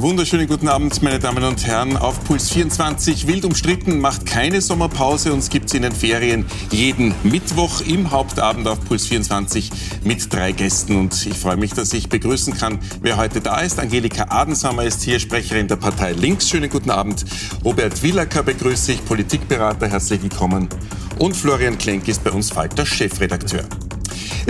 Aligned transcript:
Wunderschönen 0.00 0.46
guten 0.46 0.68
Abend, 0.68 1.02
meine 1.02 1.18
Damen 1.18 1.44
und 1.44 1.66
Herren. 1.66 1.98
Auf 1.98 2.24
Puls 2.24 2.48
24 2.48 3.26
wild 3.26 3.44
umstritten, 3.44 4.00
macht 4.00 4.24
keine 4.24 4.62
Sommerpause. 4.62 5.30
Uns 5.30 5.50
gibt 5.50 5.66
es 5.66 5.74
in 5.74 5.82
den 5.82 5.92
Ferien 5.92 6.46
jeden 6.70 7.14
Mittwoch 7.22 7.82
im 7.82 8.10
Hauptabend 8.10 8.66
auf 8.66 8.82
Puls 8.82 9.06
24 9.08 9.70
mit 10.02 10.32
drei 10.32 10.52
Gästen. 10.52 10.96
Und 10.96 11.26
ich 11.26 11.36
freue 11.36 11.58
mich, 11.58 11.74
dass 11.74 11.92
ich 11.92 12.08
begrüßen 12.08 12.54
kann, 12.54 12.78
wer 13.02 13.18
heute 13.18 13.42
da 13.42 13.60
ist. 13.60 13.78
Angelika 13.78 14.28
Adensammer 14.30 14.84
ist 14.84 15.02
hier, 15.02 15.20
Sprecherin 15.20 15.68
der 15.68 15.76
Partei 15.76 16.12
Links. 16.12 16.48
Schönen 16.48 16.70
guten 16.70 16.90
Abend. 16.90 17.26
Robert 17.62 18.02
Willacker 18.02 18.42
begrüße 18.42 18.92
ich, 18.92 19.04
Politikberater. 19.04 19.86
Herzlich 19.86 20.22
willkommen. 20.22 20.70
Und 21.18 21.36
Florian 21.36 21.76
Klenk 21.76 22.08
ist 22.08 22.24
bei 22.24 22.30
uns 22.30 22.50
Falter 22.50 22.86
Chefredakteur. 22.86 23.64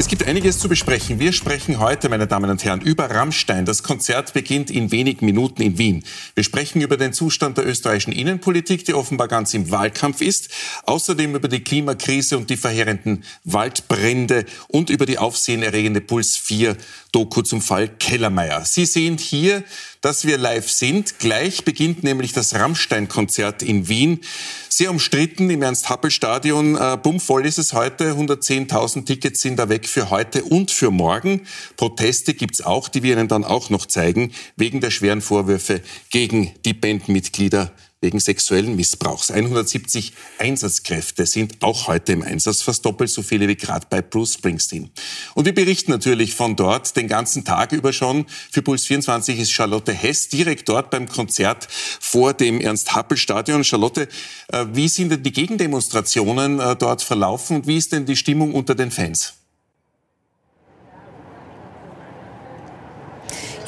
Es 0.00 0.08
gibt 0.08 0.26
einiges 0.26 0.58
zu 0.58 0.70
besprechen. 0.70 1.20
Wir 1.20 1.30
sprechen 1.34 1.78
heute, 1.78 2.08
meine 2.08 2.26
Damen 2.26 2.48
und 2.48 2.64
Herren, 2.64 2.80
über 2.80 3.10
Rammstein. 3.10 3.66
Das 3.66 3.82
Konzert 3.82 4.32
beginnt 4.32 4.70
in 4.70 4.90
wenigen 4.92 5.26
Minuten 5.26 5.60
in 5.60 5.76
Wien. 5.76 6.04
Wir 6.34 6.42
sprechen 6.42 6.80
über 6.80 6.96
den 6.96 7.12
Zustand 7.12 7.58
der 7.58 7.66
österreichischen 7.66 8.12
Innenpolitik, 8.12 8.86
die 8.86 8.94
offenbar 8.94 9.28
ganz 9.28 9.52
im 9.52 9.70
Wahlkampf 9.70 10.22
ist. 10.22 10.48
Außerdem 10.84 11.34
über 11.34 11.48
die 11.48 11.60
Klimakrise 11.60 12.38
und 12.38 12.48
die 12.48 12.56
verheerenden 12.56 13.24
Waldbrände 13.44 14.46
und 14.68 14.88
über 14.88 15.04
die 15.04 15.18
aufsehenerregende 15.18 16.00
Puls 16.00 16.34
4 16.34 16.78
Doku 17.12 17.42
zum 17.42 17.60
Fall 17.60 17.88
Kellermeier. 17.88 18.64
Sie 18.64 18.86
sehen 18.86 19.18
hier 19.18 19.64
dass 20.00 20.24
wir 20.24 20.38
live 20.38 20.70
sind. 20.70 21.18
Gleich 21.18 21.64
beginnt 21.64 22.02
nämlich 22.02 22.32
das 22.32 22.54
Rammstein-Konzert 22.54 23.62
in 23.62 23.88
Wien. 23.88 24.20
Sehr 24.68 24.90
umstritten 24.90 25.50
im 25.50 25.62
Ernst-Happel-Stadion. 25.62 26.76
Äh, 26.76 26.98
bummvoll 27.02 27.46
ist 27.46 27.58
es 27.58 27.72
heute. 27.72 28.12
110.000 28.12 29.04
Tickets 29.04 29.42
sind 29.42 29.58
da 29.58 29.68
weg 29.68 29.86
für 29.86 30.10
heute 30.10 30.44
und 30.44 30.70
für 30.70 30.90
morgen. 30.90 31.42
Proteste 31.76 32.34
gibt's 32.34 32.60
auch, 32.60 32.88
die 32.88 33.02
wir 33.02 33.14
Ihnen 33.14 33.28
dann 33.28 33.44
auch 33.44 33.70
noch 33.70 33.86
zeigen, 33.86 34.32
wegen 34.56 34.80
der 34.80 34.90
schweren 34.90 35.20
Vorwürfe 35.20 35.82
gegen 36.10 36.54
die 36.64 36.74
Bandmitglieder 36.74 37.72
wegen 38.00 38.18
sexuellen 38.18 38.76
Missbrauchs. 38.76 39.30
170 39.30 40.12
Einsatzkräfte 40.38 41.26
sind 41.26 41.62
auch 41.62 41.86
heute 41.86 42.12
im 42.12 42.22
Einsatz, 42.22 42.62
fast 42.62 42.84
doppelt 42.84 43.10
so 43.10 43.22
viele 43.22 43.46
wie 43.48 43.56
gerade 43.56 43.86
bei 43.90 44.00
Bruce 44.00 44.34
Springsteen. 44.34 44.90
Und 45.34 45.44
wir 45.44 45.54
berichten 45.54 45.90
natürlich 45.90 46.34
von 46.34 46.56
dort 46.56 46.96
den 46.96 47.08
ganzen 47.08 47.44
Tag 47.44 47.72
über 47.72 47.92
schon. 47.92 48.26
Für 48.50 48.62
Puls 48.62 48.86
24 48.86 49.38
ist 49.38 49.50
Charlotte 49.50 49.92
Hess 49.92 50.28
direkt 50.28 50.68
dort 50.68 50.90
beim 50.90 51.08
Konzert 51.08 51.68
vor 51.70 52.32
dem 52.32 52.60
Ernst-Happel-Stadion. 52.60 53.64
Charlotte, 53.64 54.08
äh, 54.48 54.66
wie 54.72 54.88
sind 54.88 55.10
denn 55.10 55.22
die 55.22 55.32
Gegendemonstrationen 55.32 56.58
äh, 56.58 56.76
dort 56.76 57.02
verlaufen 57.02 57.56
und 57.56 57.66
wie 57.66 57.76
ist 57.76 57.92
denn 57.92 58.06
die 58.06 58.16
Stimmung 58.16 58.54
unter 58.54 58.74
den 58.74 58.90
Fans? 58.90 59.39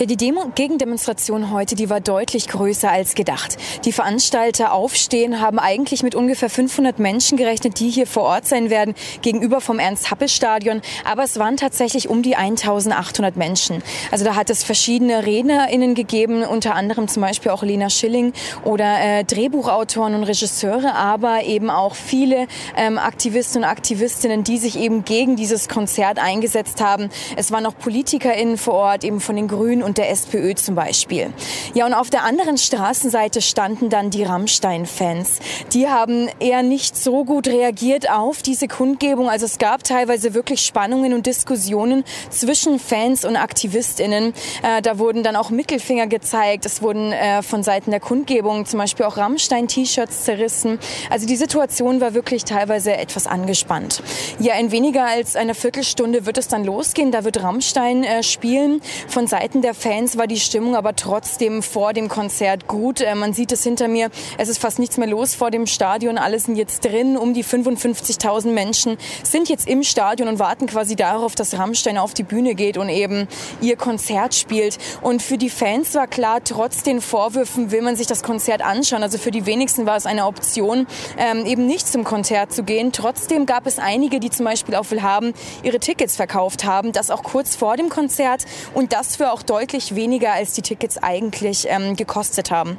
Ja, 0.02 0.06
die 0.06 0.16
Demo 0.16 0.46
Gegendemonstration 0.56 1.52
heute, 1.52 1.76
die 1.76 1.88
war 1.88 2.00
deutlich 2.00 2.48
größer 2.48 2.90
als 2.90 3.14
gedacht. 3.14 3.56
Die 3.84 3.92
Veranstalter 3.92 4.72
Aufstehen 4.72 5.40
haben 5.40 5.60
eigentlich 5.60 6.02
mit 6.02 6.16
ungefähr 6.16 6.50
500 6.50 6.98
Menschen 6.98 7.38
gerechnet, 7.38 7.78
die 7.78 7.88
hier 7.88 8.08
vor 8.08 8.24
Ort 8.24 8.44
sein 8.44 8.68
werden, 8.68 8.96
gegenüber 9.20 9.60
vom 9.60 9.78
Ernst-Happel-Stadion. 9.78 10.82
Aber 11.04 11.22
es 11.22 11.38
waren 11.38 11.56
tatsächlich 11.56 12.08
um 12.08 12.22
die 12.22 12.34
1800 12.34 13.36
Menschen. 13.36 13.80
Also 14.10 14.24
da 14.24 14.34
hat 14.34 14.50
es 14.50 14.64
verschiedene 14.64 15.24
RednerInnen 15.24 15.94
gegeben, 15.94 16.42
unter 16.42 16.74
anderem 16.74 17.06
zum 17.06 17.22
Beispiel 17.22 17.52
auch 17.52 17.62
Lena 17.62 17.88
Schilling 17.88 18.32
oder 18.64 18.98
äh, 19.00 19.22
Drehbuchautoren 19.22 20.16
und 20.16 20.24
Regisseure, 20.24 20.96
aber 20.96 21.44
eben 21.44 21.70
auch 21.70 21.94
viele 21.94 22.48
ähm, 22.76 22.98
Aktivisten 22.98 23.62
und 23.62 23.68
Aktivistinnen, 23.68 24.42
die 24.42 24.58
sich 24.58 24.80
eben 24.80 25.04
gegen 25.04 25.36
dieses 25.36 25.68
Konzert 25.68 26.18
eingesetzt 26.18 26.80
haben. 26.80 27.08
Es 27.36 27.52
waren 27.52 27.66
auch 27.66 27.78
PolitikerInnen 27.78 28.58
vor 28.58 28.74
Ort, 28.74 29.04
eben 29.04 29.20
von 29.20 29.36
den 29.36 29.46
Grünen 29.46 29.84
und 29.84 29.91
und 29.92 29.98
der 29.98 30.08
SPÖ 30.08 30.54
zum 30.54 30.74
Beispiel. 30.74 31.34
Ja, 31.74 31.84
und 31.84 31.92
auf 31.92 32.08
der 32.08 32.24
anderen 32.24 32.56
Straßenseite 32.56 33.42
standen 33.42 33.90
dann 33.90 34.08
die 34.08 34.22
Rammstein-Fans. 34.22 35.40
Die 35.74 35.86
haben 35.86 36.30
eher 36.40 36.62
nicht 36.62 36.96
so 36.96 37.26
gut 37.26 37.46
reagiert 37.46 38.10
auf 38.10 38.40
diese 38.40 38.68
Kundgebung. 38.68 39.28
Also 39.28 39.44
es 39.44 39.58
gab 39.58 39.84
teilweise 39.84 40.32
wirklich 40.32 40.64
Spannungen 40.64 41.12
und 41.12 41.26
Diskussionen 41.26 42.04
zwischen 42.30 42.78
Fans 42.78 43.26
und 43.26 43.36
AktivistInnen. 43.36 44.32
Äh, 44.62 44.80
da 44.80 44.98
wurden 44.98 45.22
dann 45.22 45.36
auch 45.36 45.50
Mittelfinger 45.50 46.06
gezeigt. 46.06 46.64
Es 46.64 46.80
wurden 46.80 47.12
äh, 47.12 47.42
von 47.42 47.62
Seiten 47.62 47.90
der 47.90 48.00
Kundgebung 48.00 48.64
zum 48.64 48.78
Beispiel 48.78 49.04
auch 49.04 49.18
Rammstein-T-Shirts 49.18 50.24
zerrissen. 50.24 50.78
Also 51.10 51.26
die 51.26 51.36
Situation 51.36 52.00
war 52.00 52.14
wirklich 52.14 52.44
teilweise 52.44 52.96
etwas 52.96 53.26
angespannt. 53.26 54.02
Ja, 54.38 54.54
in 54.54 54.70
weniger 54.70 55.04
als 55.04 55.36
einer 55.36 55.54
Viertelstunde 55.54 56.24
wird 56.24 56.38
es 56.38 56.48
dann 56.48 56.64
losgehen. 56.64 57.12
Da 57.12 57.24
wird 57.24 57.42
Rammstein 57.42 58.04
äh, 58.04 58.22
spielen. 58.22 58.80
Von 59.08 59.26
Seiten 59.26 59.60
der 59.60 59.74
Fans 59.82 60.16
war 60.16 60.28
die 60.28 60.38
Stimmung 60.38 60.76
aber 60.76 60.94
trotzdem 60.94 61.60
vor 61.60 61.92
dem 61.92 62.08
Konzert 62.08 62.68
gut. 62.68 63.00
Äh, 63.00 63.16
man 63.16 63.32
sieht 63.32 63.50
es 63.50 63.64
hinter 63.64 63.88
mir. 63.88 64.10
Es 64.38 64.48
ist 64.48 64.58
fast 64.60 64.78
nichts 64.78 64.96
mehr 64.96 65.08
los 65.08 65.34
vor 65.34 65.50
dem 65.50 65.66
Stadion. 65.66 66.18
Alle 66.18 66.38
sind 66.38 66.54
jetzt 66.54 66.84
drin. 66.84 67.16
Um 67.16 67.34
die 67.34 67.42
55.000 67.42 68.52
Menschen 68.52 68.96
sind 69.24 69.48
jetzt 69.48 69.66
im 69.66 69.82
Stadion 69.82 70.28
und 70.28 70.38
warten 70.38 70.68
quasi 70.68 70.94
darauf, 70.94 71.34
dass 71.34 71.58
Rammstein 71.58 71.98
auf 71.98 72.14
die 72.14 72.22
Bühne 72.22 72.54
geht 72.54 72.78
und 72.78 72.90
eben 72.90 73.26
ihr 73.60 73.74
Konzert 73.74 74.36
spielt. 74.36 74.78
Und 75.00 75.20
für 75.20 75.36
die 75.36 75.50
Fans 75.50 75.96
war 75.96 76.06
klar, 76.06 76.44
trotz 76.44 76.84
den 76.84 77.00
Vorwürfen 77.00 77.72
will 77.72 77.82
man 77.82 77.96
sich 77.96 78.06
das 78.06 78.22
Konzert 78.22 78.62
anschauen. 78.62 79.02
Also 79.02 79.18
für 79.18 79.32
die 79.32 79.46
wenigsten 79.46 79.84
war 79.84 79.96
es 79.96 80.06
eine 80.06 80.26
Option, 80.26 80.86
ähm, 81.18 81.44
eben 81.44 81.66
nicht 81.66 81.88
zum 81.88 82.04
Konzert 82.04 82.52
zu 82.52 82.62
gehen. 82.62 82.92
Trotzdem 82.92 83.46
gab 83.46 83.66
es 83.66 83.80
einige, 83.80 84.20
die 84.20 84.30
zum 84.30 84.44
Beispiel 84.44 84.76
auch 84.76 84.88
will 84.92 85.02
haben, 85.02 85.34
ihre 85.64 85.80
Tickets 85.80 86.14
verkauft 86.14 86.64
haben. 86.64 86.92
Das 86.92 87.10
auch 87.10 87.24
kurz 87.24 87.56
vor 87.56 87.76
dem 87.76 87.88
Konzert 87.88 88.44
und 88.74 88.92
das 88.92 89.16
für 89.16 89.32
auch 89.32 89.42
deutlich 89.42 89.61
deutlich 89.62 89.94
weniger, 89.94 90.32
als 90.32 90.54
die 90.54 90.62
Tickets 90.62 90.98
eigentlich 90.98 91.68
ähm, 91.68 91.94
gekostet 91.94 92.50
haben. 92.50 92.78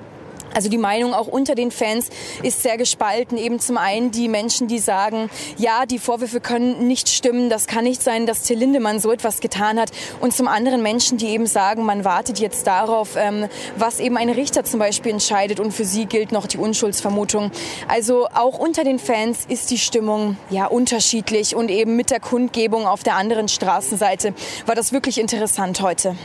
Also 0.54 0.70
die 0.70 0.78
Meinung 0.78 1.14
auch 1.14 1.28
unter 1.28 1.56
den 1.56 1.72
Fans 1.72 2.10
ist 2.44 2.62
sehr 2.62 2.78
gespalten. 2.78 3.38
Eben 3.38 3.60
zum 3.60 3.78
einen 3.78 4.12
die 4.12 4.28
Menschen, 4.28 4.68
die 4.68 4.80
sagen, 4.80 5.30
ja, 5.58 5.86
die 5.86 5.98
Vorwürfe 5.98 6.42
können 6.42 6.88
nicht 6.88 7.10
stimmen, 7.10 7.50
das 7.50 7.68
kann 7.68 7.86
nicht 7.86 8.04
sein, 8.04 8.26
dass 8.26 8.44
Till 8.44 8.60
Lindemann 8.60 9.00
so 9.00 9.12
etwas 9.12 9.40
getan 9.40 9.80
hat. 9.80 9.92
Und 10.20 10.34
zum 10.34 10.48
anderen 10.48 10.84
Menschen, 10.84 11.18
die 11.18 11.28
eben 11.28 11.48
sagen, 11.48 11.86
man 11.86 12.06
wartet 12.06 12.40
jetzt 12.40 12.68
darauf, 12.68 13.16
ähm, 13.16 13.48
was 13.78 14.00
eben 14.00 14.18
ein 14.18 14.30
Richter 14.30 14.64
zum 14.64 14.80
Beispiel 14.80 15.14
entscheidet 15.14 15.60
und 15.60 15.72
für 15.72 15.86
sie 15.86 16.06
gilt 16.06 16.32
noch 16.32 16.48
die 16.48 16.58
Unschuldsvermutung. 16.58 17.52
Also 17.88 18.28
auch 18.28 18.60
unter 18.60 18.84
den 18.84 19.00
Fans 19.00 19.46
ist 19.48 19.72
die 19.72 19.80
Stimmung 19.80 20.38
ja 20.50 20.66
unterschiedlich 20.66 21.56
und 21.56 21.70
eben 21.70 21.96
mit 21.96 22.12
der 22.12 22.20
Kundgebung 22.20 22.86
auf 22.86 23.04
der 23.04 23.16
anderen 23.16 23.48
Straßenseite 23.48 24.34
war 24.66 24.76
das 24.76 24.92
wirklich 24.92 25.20
interessant 25.20 25.82
heute. 25.82 26.16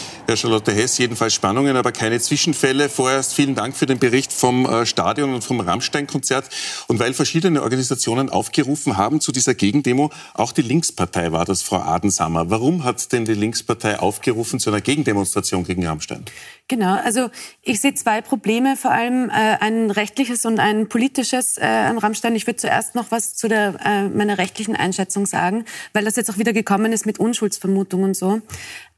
much. 0.00 0.19
Herr 0.26 0.36
Charlotte 0.36 0.72
Hess, 0.72 0.98
jedenfalls 0.98 1.34
Spannungen, 1.34 1.76
aber 1.76 1.92
keine 1.92 2.20
Zwischenfälle. 2.20 2.88
Vorerst 2.88 3.34
vielen 3.34 3.54
Dank 3.54 3.76
für 3.76 3.86
den 3.86 3.98
Bericht 3.98 4.32
vom 4.32 4.66
äh, 4.66 4.86
Stadion 4.86 5.34
und 5.34 5.42
vom 5.42 5.60
Rammstein-Konzert. 5.60 6.48
Und 6.86 6.98
weil 6.98 7.14
verschiedene 7.14 7.62
Organisationen 7.62 8.28
aufgerufen 8.28 8.96
haben 8.96 9.20
zu 9.20 9.32
dieser 9.32 9.54
Gegendemo, 9.54 10.10
auch 10.34 10.52
die 10.52 10.62
Linkspartei 10.62 11.32
war 11.32 11.44
das, 11.44 11.62
Frau 11.62 11.78
Adensammer. 11.78 12.50
Warum 12.50 12.84
hat 12.84 13.12
denn 13.12 13.24
die 13.24 13.34
Linkspartei 13.34 13.98
aufgerufen 13.98 14.60
zu 14.60 14.70
einer 14.70 14.80
Gegendemonstration 14.80 15.64
gegen 15.64 15.86
Rammstein? 15.86 16.24
Genau, 16.70 16.94
also 16.94 17.30
ich 17.62 17.80
sehe 17.80 17.94
zwei 17.94 18.20
Probleme, 18.20 18.76
vor 18.76 18.92
allem 18.92 19.28
äh, 19.28 19.32
ein 19.32 19.90
rechtliches 19.90 20.44
und 20.46 20.60
ein 20.60 20.88
politisches 20.88 21.58
äh, 21.58 21.64
an 21.64 21.98
Rammstein. 21.98 22.36
Ich 22.36 22.46
würde 22.46 22.58
zuerst 22.58 22.94
noch 22.94 23.10
was 23.10 23.34
zu 23.34 23.48
der, 23.48 23.74
äh, 23.84 24.08
meiner 24.08 24.38
rechtlichen 24.38 24.76
Einschätzung 24.76 25.26
sagen, 25.26 25.64
weil 25.92 26.04
das 26.04 26.14
jetzt 26.14 26.30
auch 26.30 26.38
wieder 26.38 26.52
gekommen 26.52 26.92
ist 26.92 27.06
mit 27.06 27.18
Unschuldsvermutung 27.18 28.04
und 28.04 28.16
so. 28.16 28.40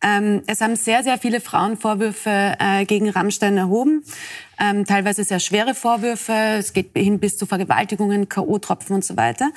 Ähm, 0.03 0.43
es 0.47 0.61
haben 0.61 0.77
sehr, 0.77 1.03
sehr 1.03 1.12
viele 1.19 1.41
Frauen 1.41 1.77
Vorwürfe 1.77 2.55
äh, 2.59 2.85
gegen 2.85 3.09
Rammstein 3.09 3.57
erhoben 3.57 4.05
ähm, 4.63 4.85
teilweise 4.85 5.25
sehr 5.25 5.41
schwere 5.41 5.75
Vorwürfe. 5.75 6.33
Es 6.59 6.73
geht 6.73 6.91
hin 6.95 7.19
bis 7.19 7.37
zu 7.37 7.47
Vergewaltigungen, 7.47 8.29
K.O.-Tropfen 8.29 8.93
und 8.95 9.05
so 9.05 9.17
weiter. 9.17 9.51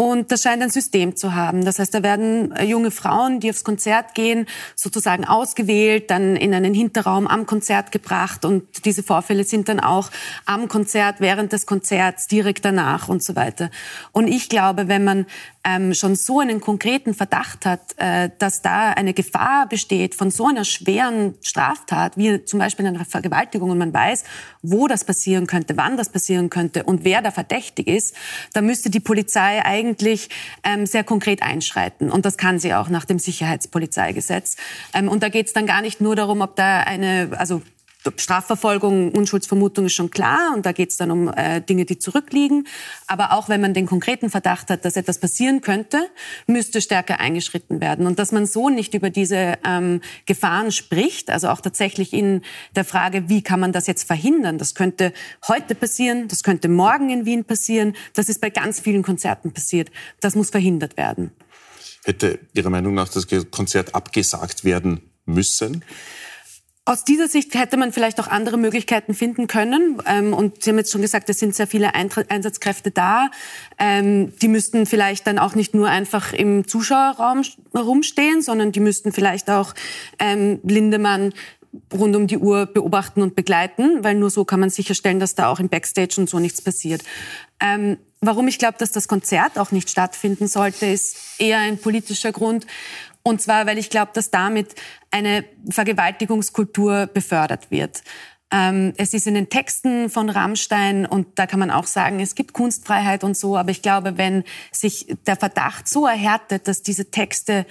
Und 0.00 0.32
das 0.32 0.40
scheint 0.44 0.62
ein 0.62 0.70
System 0.70 1.14
zu 1.14 1.34
haben. 1.34 1.62
Das 1.66 1.78
heißt, 1.78 1.92
da 1.92 2.02
werden 2.02 2.52
äh, 2.52 2.64
junge 2.64 2.90
Frauen, 2.90 3.38
die 3.38 3.50
aufs 3.50 3.64
Konzert 3.64 4.14
gehen, 4.14 4.46
sozusagen 4.74 5.26
ausgewählt, 5.26 6.10
dann 6.10 6.36
in 6.36 6.54
einen 6.54 6.72
Hinterraum 6.72 7.26
am 7.26 7.44
Konzert 7.44 7.92
gebracht. 7.92 8.46
Und 8.46 8.86
diese 8.86 9.02
Vorfälle 9.02 9.44
sind 9.44 9.68
dann 9.68 9.78
auch 9.78 10.10
am 10.46 10.68
Konzert, 10.68 11.16
während 11.20 11.52
des 11.52 11.66
Konzerts, 11.66 12.28
direkt 12.28 12.64
danach 12.64 13.10
und 13.10 13.22
so 13.22 13.36
weiter. 13.36 13.68
Und 14.12 14.26
ich 14.26 14.48
glaube, 14.48 14.88
wenn 14.88 15.04
man 15.04 15.26
ähm, 15.64 15.92
schon 15.92 16.16
so 16.16 16.40
einen 16.40 16.60
konkreten 16.60 17.12
Verdacht 17.12 17.66
hat, 17.66 17.80
äh, 17.98 18.30
dass 18.38 18.62
da 18.62 18.92
eine 18.92 19.12
Gefahr 19.12 19.68
besteht 19.68 20.14
von 20.14 20.30
so 20.30 20.46
einer 20.46 20.64
schweren 20.64 21.34
Straftat, 21.42 22.16
wie 22.16 22.42
zum 22.46 22.58
Beispiel 22.58 22.86
einer 22.86 23.04
Vergewaltigung, 23.04 23.68
und 23.68 23.76
man 23.76 23.92
weiß, 23.92 24.24
wo 24.62 24.88
das 24.88 25.04
passieren 25.04 25.46
könnte, 25.46 25.76
wann 25.76 25.96
das 25.96 26.10
passieren 26.10 26.50
könnte 26.50 26.84
und 26.84 27.04
wer 27.04 27.22
da 27.22 27.30
verdächtig 27.30 27.86
ist, 27.86 28.14
da 28.52 28.60
müsste 28.60 28.90
die 28.90 29.00
Polizei 29.00 29.64
eigentlich 29.64 30.28
ähm, 30.64 30.86
sehr 30.86 31.04
konkret 31.04 31.42
einschreiten. 31.42 32.10
Und 32.10 32.26
das 32.26 32.36
kann 32.36 32.58
sie 32.58 32.74
auch 32.74 32.88
nach 32.88 33.04
dem 33.04 33.18
Sicherheitspolizeigesetz. 33.18 34.56
Ähm, 34.92 35.08
und 35.08 35.22
da 35.22 35.28
geht 35.28 35.46
es 35.46 35.52
dann 35.52 35.66
gar 35.66 35.82
nicht 35.82 36.00
nur 36.00 36.16
darum, 36.16 36.40
ob 36.40 36.56
da 36.56 36.80
eine, 36.80 37.30
also 37.36 37.62
Strafverfolgung, 38.16 39.12
Unschuldsvermutung 39.12 39.86
ist 39.86 39.94
schon 39.94 40.10
klar 40.10 40.54
und 40.54 40.64
da 40.64 40.72
geht 40.72 40.90
es 40.90 40.96
dann 40.96 41.10
um 41.10 41.28
äh, 41.28 41.60
Dinge, 41.60 41.84
die 41.84 41.98
zurückliegen. 41.98 42.66
Aber 43.06 43.32
auch 43.32 43.48
wenn 43.48 43.60
man 43.60 43.74
den 43.74 43.86
konkreten 43.86 44.30
Verdacht 44.30 44.70
hat, 44.70 44.84
dass 44.84 44.96
etwas 44.96 45.18
passieren 45.18 45.60
könnte, 45.60 46.08
müsste 46.46 46.80
stärker 46.80 47.20
eingeschritten 47.20 47.80
werden. 47.80 48.06
Und 48.06 48.18
dass 48.18 48.32
man 48.32 48.46
so 48.46 48.70
nicht 48.70 48.94
über 48.94 49.10
diese 49.10 49.58
ähm, 49.66 50.00
Gefahren 50.26 50.72
spricht, 50.72 51.30
also 51.30 51.48
auch 51.48 51.60
tatsächlich 51.60 52.12
in 52.12 52.42
der 52.74 52.84
Frage, 52.84 53.28
wie 53.28 53.42
kann 53.42 53.60
man 53.60 53.72
das 53.72 53.86
jetzt 53.86 54.04
verhindern? 54.04 54.56
Das 54.56 54.74
könnte 54.74 55.12
heute 55.46 55.74
passieren, 55.74 56.28
das 56.28 56.42
könnte 56.42 56.68
morgen 56.68 57.10
in 57.10 57.26
Wien 57.26 57.44
passieren, 57.44 57.94
das 58.14 58.28
ist 58.28 58.40
bei 58.40 58.50
ganz 58.50 58.80
vielen 58.80 59.02
Konzerten 59.02 59.52
passiert. 59.52 59.90
Das 60.20 60.34
muss 60.34 60.50
verhindert 60.50 60.96
werden. 60.96 61.32
Hätte 62.04 62.38
Ihrer 62.54 62.70
Meinung 62.70 62.94
nach 62.94 63.08
das 63.08 63.26
Konzert 63.50 63.94
abgesagt 63.94 64.64
werden 64.64 65.02
müssen? 65.26 65.84
Aus 66.86 67.04
dieser 67.04 67.28
Sicht 67.28 67.54
hätte 67.54 67.76
man 67.76 67.92
vielleicht 67.92 68.18
auch 68.20 68.26
andere 68.26 68.56
Möglichkeiten 68.56 69.14
finden 69.14 69.46
können. 69.46 70.02
Ähm, 70.06 70.32
und 70.32 70.62
Sie 70.62 70.70
haben 70.70 70.78
jetzt 70.78 70.90
schon 70.90 71.02
gesagt, 71.02 71.28
es 71.28 71.38
sind 71.38 71.54
sehr 71.54 71.66
viele 71.66 71.94
Einsatzkräfte 71.94 72.90
da. 72.90 73.30
Ähm, 73.78 74.32
die 74.38 74.48
müssten 74.48 74.86
vielleicht 74.86 75.26
dann 75.26 75.38
auch 75.38 75.54
nicht 75.54 75.74
nur 75.74 75.88
einfach 75.88 76.32
im 76.32 76.66
Zuschauerraum 76.66 77.42
herumstehen, 77.74 78.42
sondern 78.42 78.72
die 78.72 78.80
müssten 78.80 79.12
vielleicht 79.12 79.50
auch 79.50 79.74
ähm, 80.18 80.58
Lindemann 80.64 81.34
rund 81.92 82.16
um 82.16 82.26
die 82.26 82.38
Uhr 82.38 82.66
beobachten 82.66 83.22
und 83.22 83.36
begleiten, 83.36 84.02
weil 84.02 84.14
nur 84.14 84.30
so 84.30 84.44
kann 84.44 84.60
man 84.60 84.70
sicherstellen, 84.70 85.20
dass 85.20 85.34
da 85.34 85.48
auch 85.48 85.60
im 85.60 85.68
Backstage 85.68 86.16
und 86.18 86.28
so 86.28 86.40
nichts 86.40 86.60
passiert. 86.60 87.02
Ähm, 87.60 87.98
warum 88.20 88.48
ich 88.48 88.58
glaube, 88.58 88.78
dass 88.78 88.90
das 88.90 89.06
Konzert 89.06 89.58
auch 89.58 89.70
nicht 89.70 89.90
stattfinden 89.90 90.48
sollte, 90.48 90.86
ist 90.86 91.16
eher 91.38 91.58
ein 91.58 91.78
politischer 91.78 92.32
Grund. 92.32 92.66
Und 93.22 93.42
zwar, 93.42 93.66
weil 93.66 93.78
ich 93.78 93.90
glaube, 93.90 94.12
dass 94.14 94.30
damit 94.30 94.74
eine 95.10 95.44
Vergewaltigungskultur 95.68 97.06
befördert 97.06 97.70
wird. 97.70 98.02
Ähm, 98.52 98.94
es 98.96 99.14
ist 99.14 99.26
in 99.26 99.34
den 99.34 99.48
Texten 99.48 100.10
von 100.10 100.28
Rammstein 100.28 101.06
und 101.06 101.38
da 101.38 101.46
kann 101.46 101.60
man 101.60 101.70
auch 101.70 101.86
sagen, 101.86 102.18
es 102.18 102.34
gibt 102.34 102.52
Kunstfreiheit 102.52 103.22
und 103.22 103.36
so, 103.36 103.56
aber 103.56 103.70
ich 103.70 103.82
glaube, 103.82 104.18
wenn 104.18 104.42
sich 104.72 105.14
der 105.26 105.36
Verdacht 105.36 105.88
so 105.88 106.06
erhärtet, 106.06 106.66
dass 106.66 106.82
diese 106.82 107.10
Texte 107.10 107.64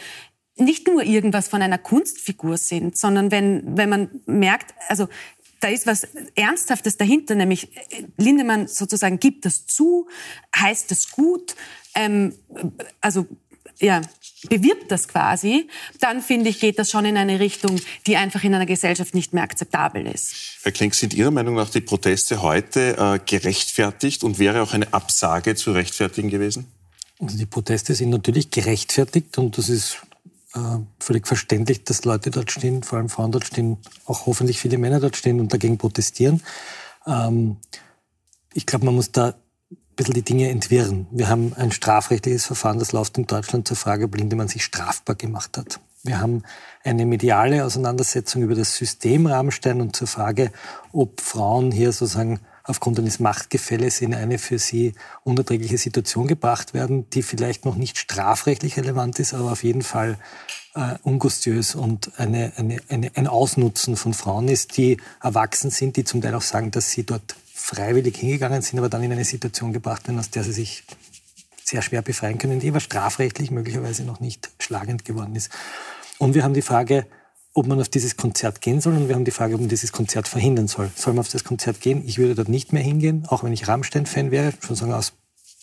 nicht 0.55 0.87
nur 0.87 1.03
irgendwas 1.03 1.47
von 1.47 1.61
einer 1.61 1.77
Kunstfigur 1.77 2.57
sind, 2.57 2.97
sondern 2.97 3.31
wenn, 3.31 3.77
wenn 3.77 3.89
man 3.89 4.09
merkt, 4.25 4.73
also 4.87 5.07
da 5.59 5.67
ist 5.67 5.87
was 5.87 6.07
Ernsthaftes 6.35 6.95
dahinter, 6.95 7.35
nämlich 7.35 7.69
Lindemann 8.17 8.67
sozusagen 8.67 9.19
gibt 9.19 9.45
das 9.45 9.65
zu, 9.65 10.07
heißt 10.55 10.91
es 10.91 11.11
gut, 11.11 11.55
ähm, 11.95 12.33
also 13.01 13.25
ja, 13.79 14.01
bewirbt 14.49 14.91
das 14.91 15.07
quasi, 15.07 15.67
dann 15.99 16.21
finde 16.21 16.49
ich, 16.49 16.59
geht 16.59 16.79
das 16.79 16.89
schon 16.89 17.05
in 17.05 17.17
eine 17.17 17.39
Richtung, 17.39 17.79
die 18.07 18.17
einfach 18.17 18.43
in 18.43 18.53
einer 18.53 18.65
Gesellschaft 18.65 19.13
nicht 19.13 19.33
mehr 19.33 19.43
akzeptabel 19.43 20.07
ist. 20.07 20.33
Herr 20.63 20.71
Klink, 20.71 20.95
sind 20.95 21.13
Ihrer 21.13 21.31
Meinung 21.31 21.55
nach 21.55 21.69
die 21.69 21.81
Proteste 21.81 22.41
heute 22.41 22.97
äh, 22.97 23.19
gerechtfertigt 23.25 24.23
und 24.23 24.39
wäre 24.39 24.61
auch 24.61 24.73
eine 24.73 24.93
Absage 24.93 25.55
zu 25.55 25.71
rechtfertigen 25.71 26.29
gewesen? 26.29 26.67
Also 27.19 27.37
die 27.37 27.45
Proteste 27.45 27.95
sind 27.95 28.11
natürlich 28.11 28.49
gerechtfertigt 28.49 29.37
und 29.37 29.57
das 29.57 29.67
ist 29.67 29.97
äh, 30.53 30.59
völlig 30.99 31.27
verständlich, 31.27 31.83
dass 31.83 32.05
Leute 32.05 32.31
dort 32.31 32.51
stehen, 32.51 32.83
vor 32.83 32.97
allem 32.97 33.09
Frauen 33.09 33.31
dort 33.31 33.45
stehen, 33.45 33.77
auch 34.05 34.25
hoffentlich 34.25 34.59
viele 34.59 34.77
Männer 34.77 34.99
dort 34.99 35.17
stehen 35.17 35.39
und 35.39 35.51
dagegen 35.51 35.77
protestieren. 35.77 36.41
Ähm, 37.05 37.57
ich 38.53 38.65
glaube, 38.65 38.85
man 38.85 38.95
muss 38.95 39.11
da 39.11 39.35
bisschen 39.99 40.13
die 40.13 40.23
Dinge 40.23 40.49
entwirren. 40.49 41.07
Wir 41.11 41.27
haben 41.27 41.53
ein 41.57 41.73
strafrechtliches 41.73 42.45
Verfahren, 42.45 42.79
das 42.79 42.93
läuft 42.93 43.17
in 43.17 43.27
Deutschland 43.27 43.67
zur 43.67 43.75
Frage, 43.75 44.05
ob 44.05 44.15
Lindemann 44.15 44.47
sich 44.47 44.63
strafbar 44.63 45.15
gemacht 45.15 45.57
hat. 45.57 45.81
Wir 46.03 46.21
haben 46.21 46.43
eine 46.85 47.05
mediale 47.05 47.65
Auseinandersetzung 47.65 48.41
über 48.41 48.55
das 48.55 48.77
System 48.77 49.25
Rammstein 49.25 49.81
und 49.81 49.97
zur 49.97 50.07
Frage, 50.07 50.51
ob 50.93 51.19
Frauen 51.19 51.71
hier 51.71 51.91
sozusagen 51.91 52.39
aufgrund 52.63 52.97
eines 52.97 53.19
Machtgefälles 53.19 53.99
in 53.99 54.15
eine 54.15 54.37
für 54.37 54.57
sie 54.57 54.93
unerträgliche 55.25 55.77
Situation 55.77 56.27
gebracht 56.27 56.73
werden, 56.73 57.09
die 57.09 57.21
vielleicht 57.21 57.65
noch 57.65 57.75
nicht 57.75 57.97
strafrechtlich 57.97 58.77
relevant 58.77 59.19
ist, 59.19 59.33
aber 59.33 59.51
auf 59.51 59.63
jeden 59.63 59.81
Fall 59.81 60.17
äh, 60.75 60.95
ungustiös 61.03 61.75
und 61.75 62.17
eine, 62.17 62.53
eine, 62.55 62.77
eine, 62.87 63.11
ein 63.15 63.27
Ausnutzen 63.27 63.97
von 63.97 64.13
Frauen 64.13 64.47
ist, 64.47 64.77
die 64.77 64.95
erwachsen 65.21 65.71
sind, 65.71 65.97
die 65.97 66.05
zum 66.05 66.21
Teil 66.21 66.35
auch 66.35 66.41
sagen, 66.41 66.71
dass 66.71 66.91
sie 66.91 67.03
dort 67.03 67.35
freiwillig 67.59 68.17
hingegangen 68.17 68.61
sind, 68.61 68.79
aber 68.79 68.89
dann 68.89 69.03
in 69.03 69.11
eine 69.11 69.25
Situation 69.25 69.73
gebracht 69.73 70.07
werden, 70.07 70.17
aus 70.17 70.29
der 70.29 70.43
sie 70.43 70.53
sich 70.53 70.83
sehr 71.63 71.81
schwer 71.81 72.01
befreien 72.01 72.37
können, 72.37 72.59
die 72.59 72.69
aber 72.69 72.79
strafrechtlich 72.79 73.51
möglicherweise 73.51 74.03
noch 74.03 74.19
nicht 74.19 74.49
schlagend 74.59 75.05
geworden 75.05 75.35
ist. 75.35 75.51
Und 76.17 76.33
wir 76.33 76.43
haben 76.43 76.53
die 76.53 76.61
Frage, 76.61 77.05
ob 77.53 77.67
man 77.67 77.79
auf 77.79 77.89
dieses 77.89 78.15
Konzert 78.15 78.61
gehen 78.61 78.79
soll 78.79 78.95
und 78.95 79.07
wir 79.07 79.15
haben 79.15 79.25
die 79.25 79.31
Frage, 79.31 79.55
ob 79.55 79.59
man 79.59 79.69
dieses 79.69 79.91
Konzert 79.91 80.27
verhindern 80.27 80.67
soll. 80.67 80.89
Soll 80.95 81.13
man 81.13 81.21
auf 81.21 81.29
das 81.29 81.43
Konzert 81.43 81.81
gehen? 81.81 82.03
Ich 82.05 82.17
würde 82.17 82.35
dort 82.35 82.49
nicht 82.49 82.73
mehr 82.73 82.81
hingehen, 82.81 83.25
auch 83.27 83.43
wenn 83.43 83.53
ich 83.53 83.67
Rammstein-Fan 83.67 84.31
wäre, 84.31 84.53
schon 84.61 84.75
sagen 84.75 84.93
aus 84.93 85.13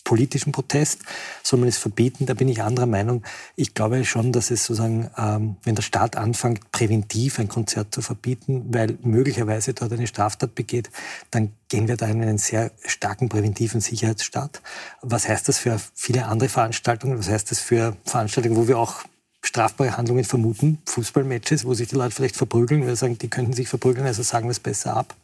politischen 0.07 0.53
Protest? 0.53 1.01
Soll 1.43 1.59
man 1.59 1.67
es 1.67 1.77
verbieten? 1.77 2.25
Da 2.25 2.33
bin 2.33 2.47
ich 2.47 2.61
anderer 2.61 2.85
Meinung. 2.85 3.23
Ich 3.57 3.73
glaube 3.73 4.05
schon, 4.05 4.31
dass 4.31 4.51
es 4.51 4.63
sozusagen, 4.63 5.11
ähm, 5.17 5.57
wenn 5.63 5.75
der 5.75 5.81
Staat 5.81 6.15
anfängt, 6.15 6.71
präventiv 6.71 7.39
ein 7.39 7.49
Konzert 7.49 7.93
zu 7.93 8.01
verbieten, 8.01 8.67
weil 8.69 8.97
möglicherweise 9.01 9.73
dort 9.73 9.91
eine 9.91 10.07
Straftat 10.07 10.55
begeht, 10.55 10.89
dann 11.29 11.51
gehen 11.67 11.89
wir 11.89 11.97
da 11.97 12.07
in 12.07 12.21
einen 12.21 12.37
sehr 12.37 12.71
starken 12.85 13.27
präventiven 13.27 13.81
Sicherheitsstaat. 13.81 14.61
Was 15.01 15.27
heißt 15.27 15.49
das 15.49 15.57
für 15.57 15.77
viele 15.93 16.25
andere 16.25 16.47
Veranstaltungen? 16.47 17.19
Was 17.19 17.27
heißt 17.27 17.51
das 17.51 17.59
für 17.59 17.97
Veranstaltungen, 18.05 18.55
wo 18.55 18.69
wir 18.69 18.79
auch 18.79 19.03
strafbare 19.41 19.97
Handlungen 19.97 20.23
vermuten? 20.23 20.81
Fußballmatches, 20.85 21.65
wo 21.65 21.73
sich 21.73 21.89
die 21.89 21.95
Leute 21.95 22.15
vielleicht 22.15 22.37
verprügeln. 22.37 22.87
Wir 22.87 22.95
sagen, 22.95 23.17
die 23.17 23.29
könnten 23.29 23.51
sich 23.51 23.67
verprügeln, 23.67 24.07
also 24.07 24.23
sagen 24.23 24.47
wir 24.47 24.51
es 24.51 24.61
besser 24.61 24.95
ab. 24.95 25.15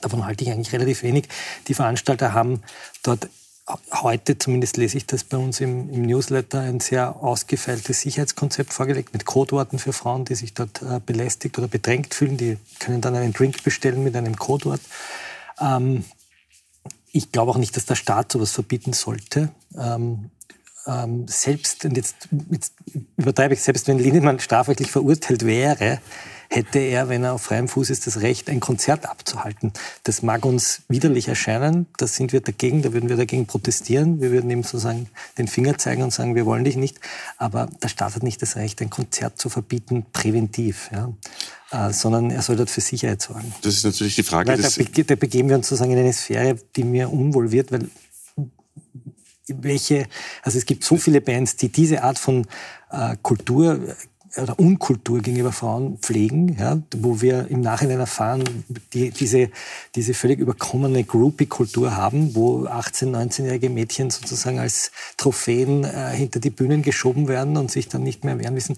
Davon 0.00 0.24
halte 0.24 0.44
ich 0.44 0.50
eigentlich 0.50 0.72
relativ 0.72 1.02
wenig. 1.02 1.28
Die 1.68 1.74
Veranstalter 1.74 2.32
haben 2.32 2.62
dort 3.02 3.28
heute, 4.02 4.38
zumindest 4.38 4.76
lese 4.76 4.98
ich 4.98 5.06
das 5.06 5.24
bei 5.24 5.38
uns 5.38 5.60
im, 5.60 5.88
im, 5.90 6.02
Newsletter, 6.02 6.60
ein 6.60 6.80
sehr 6.80 7.16
ausgefeiltes 7.22 8.02
Sicherheitskonzept 8.02 8.72
vorgelegt 8.72 9.12
mit 9.12 9.24
Codeworten 9.24 9.78
für 9.78 9.92
Frauen, 9.92 10.24
die 10.24 10.34
sich 10.34 10.52
dort 10.52 10.82
äh, 10.82 11.00
belästigt 11.04 11.56
oder 11.58 11.68
bedrängt 11.68 12.14
fühlen. 12.14 12.36
Die 12.36 12.58
können 12.78 13.00
dann 13.00 13.14
einen 13.14 13.32
Drink 13.32 13.62
bestellen 13.62 14.04
mit 14.04 14.16
einem 14.16 14.36
Codewort. 14.36 14.82
Ähm, 15.60 16.04
ich 17.12 17.32
glaube 17.32 17.52
auch 17.52 17.56
nicht, 17.56 17.76
dass 17.76 17.86
der 17.86 17.94
Staat 17.94 18.32
sowas 18.32 18.50
verbieten 18.50 18.92
sollte. 18.92 19.50
Ähm, 19.78 20.30
ähm, 20.86 21.26
selbst, 21.28 21.84
und 21.84 21.96
jetzt, 21.96 22.28
jetzt 22.50 22.74
übertreibe 23.16 23.54
ich, 23.54 23.62
selbst 23.62 23.88
wenn 23.88 23.98
Lindemann 23.98 24.40
strafrechtlich 24.40 24.90
verurteilt 24.90 25.44
wäre, 25.46 26.00
hätte 26.48 26.78
er, 26.78 27.08
wenn 27.08 27.24
er 27.24 27.32
auf 27.32 27.42
freiem 27.42 27.68
Fuß 27.68 27.90
ist, 27.90 28.06
das 28.06 28.20
Recht, 28.20 28.48
ein 28.48 28.60
Konzert 28.60 29.08
abzuhalten. 29.08 29.72
Das 30.04 30.22
mag 30.22 30.44
uns 30.44 30.82
widerlich 30.88 31.28
erscheinen, 31.28 31.86
da 31.96 32.06
sind 32.06 32.32
wir 32.32 32.40
dagegen, 32.40 32.82
da 32.82 32.92
würden 32.92 33.08
wir 33.08 33.16
dagegen 33.16 33.46
protestieren, 33.46 34.20
wir 34.20 34.30
würden 34.30 34.50
ihm 34.50 34.62
sozusagen 34.62 35.08
den 35.38 35.48
Finger 35.48 35.78
zeigen 35.78 36.02
und 36.02 36.12
sagen, 36.12 36.34
wir 36.34 36.46
wollen 36.46 36.64
dich 36.64 36.76
nicht, 36.76 37.00
aber 37.38 37.68
der 37.82 37.88
Staat 37.88 38.14
hat 38.14 38.22
nicht 38.22 38.40
das 38.42 38.56
Recht, 38.56 38.80
ein 38.82 38.90
Konzert 38.90 39.38
zu 39.38 39.48
verbieten, 39.48 40.06
präventiv, 40.12 40.90
ja. 40.92 41.12
Äh, 41.70 41.92
sondern 41.92 42.30
er 42.30 42.42
soll 42.42 42.56
dort 42.56 42.70
für 42.70 42.82
Sicherheit 42.82 43.20
sorgen. 43.20 43.52
Das 43.62 43.74
ist 43.74 43.84
natürlich 43.84 44.14
die 44.14 44.22
Frage. 44.22 44.48
Weil 44.48 44.58
da, 44.58 44.68
be 44.68 45.04
da 45.04 45.14
begeben 45.16 45.48
wir 45.48 45.56
uns 45.56 45.68
sozusagen 45.68 45.92
in 45.92 45.98
eine 45.98 46.12
Sphäre, 46.12 46.56
die 46.76 46.84
mir 46.84 47.10
unwohl 47.10 47.50
wird, 47.50 47.72
weil 47.72 47.88
welche, 49.48 50.06
also 50.42 50.58
es 50.58 50.66
gibt 50.66 50.84
so 50.84 50.96
viele 50.96 51.20
Bands, 51.20 51.56
die 51.56 51.68
diese 51.68 52.02
Art 52.02 52.18
von 52.18 52.46
äh, 52.90 53.16
Kultur 53.22 53.78
oder 54.36 54.58
Unkultur 54.58 55.20
gegenüber 55.20 55.52
Frauen 55.52 55.98
pflegen, 55.98 56.56
ja, 56.58 56.80
wo 56.96 57.20
wir 57.20 57.48
im 57.48 57.60
Nachhinein 57.60 58.00
erfahren, 58.00 58.44
die, 58.92 59.10
diese, 59.10 59.50
diese 59.94 60.14
völlig 60.14 60.38
überkommene 60.40 61.04
Groupie-Kultur 61.04 61.96
haben, 61.96 62.34
wo 62.34 62.66
18-, 62.66 63.10
19-jährige 63.10 63.70
Mädchen 63.70 64.10
sozusagen 64.10 64.58
als 64.58 64.90
Trophäen 65.16 65.84
äh, 65.84 66.10
hinter 66.14 66.40
die 66.40 66.50
Bühnen 66.50 66.82
geschoben 66.82 67.28
werden 67.28 67.56
und 67.56 67.70
sich 67.70 67.88
dann 67.88 68.02
nicht 68.02 68.24
mehr 68.24 68.38
wehren 68.38 68.54
müssen. 68.54 68.76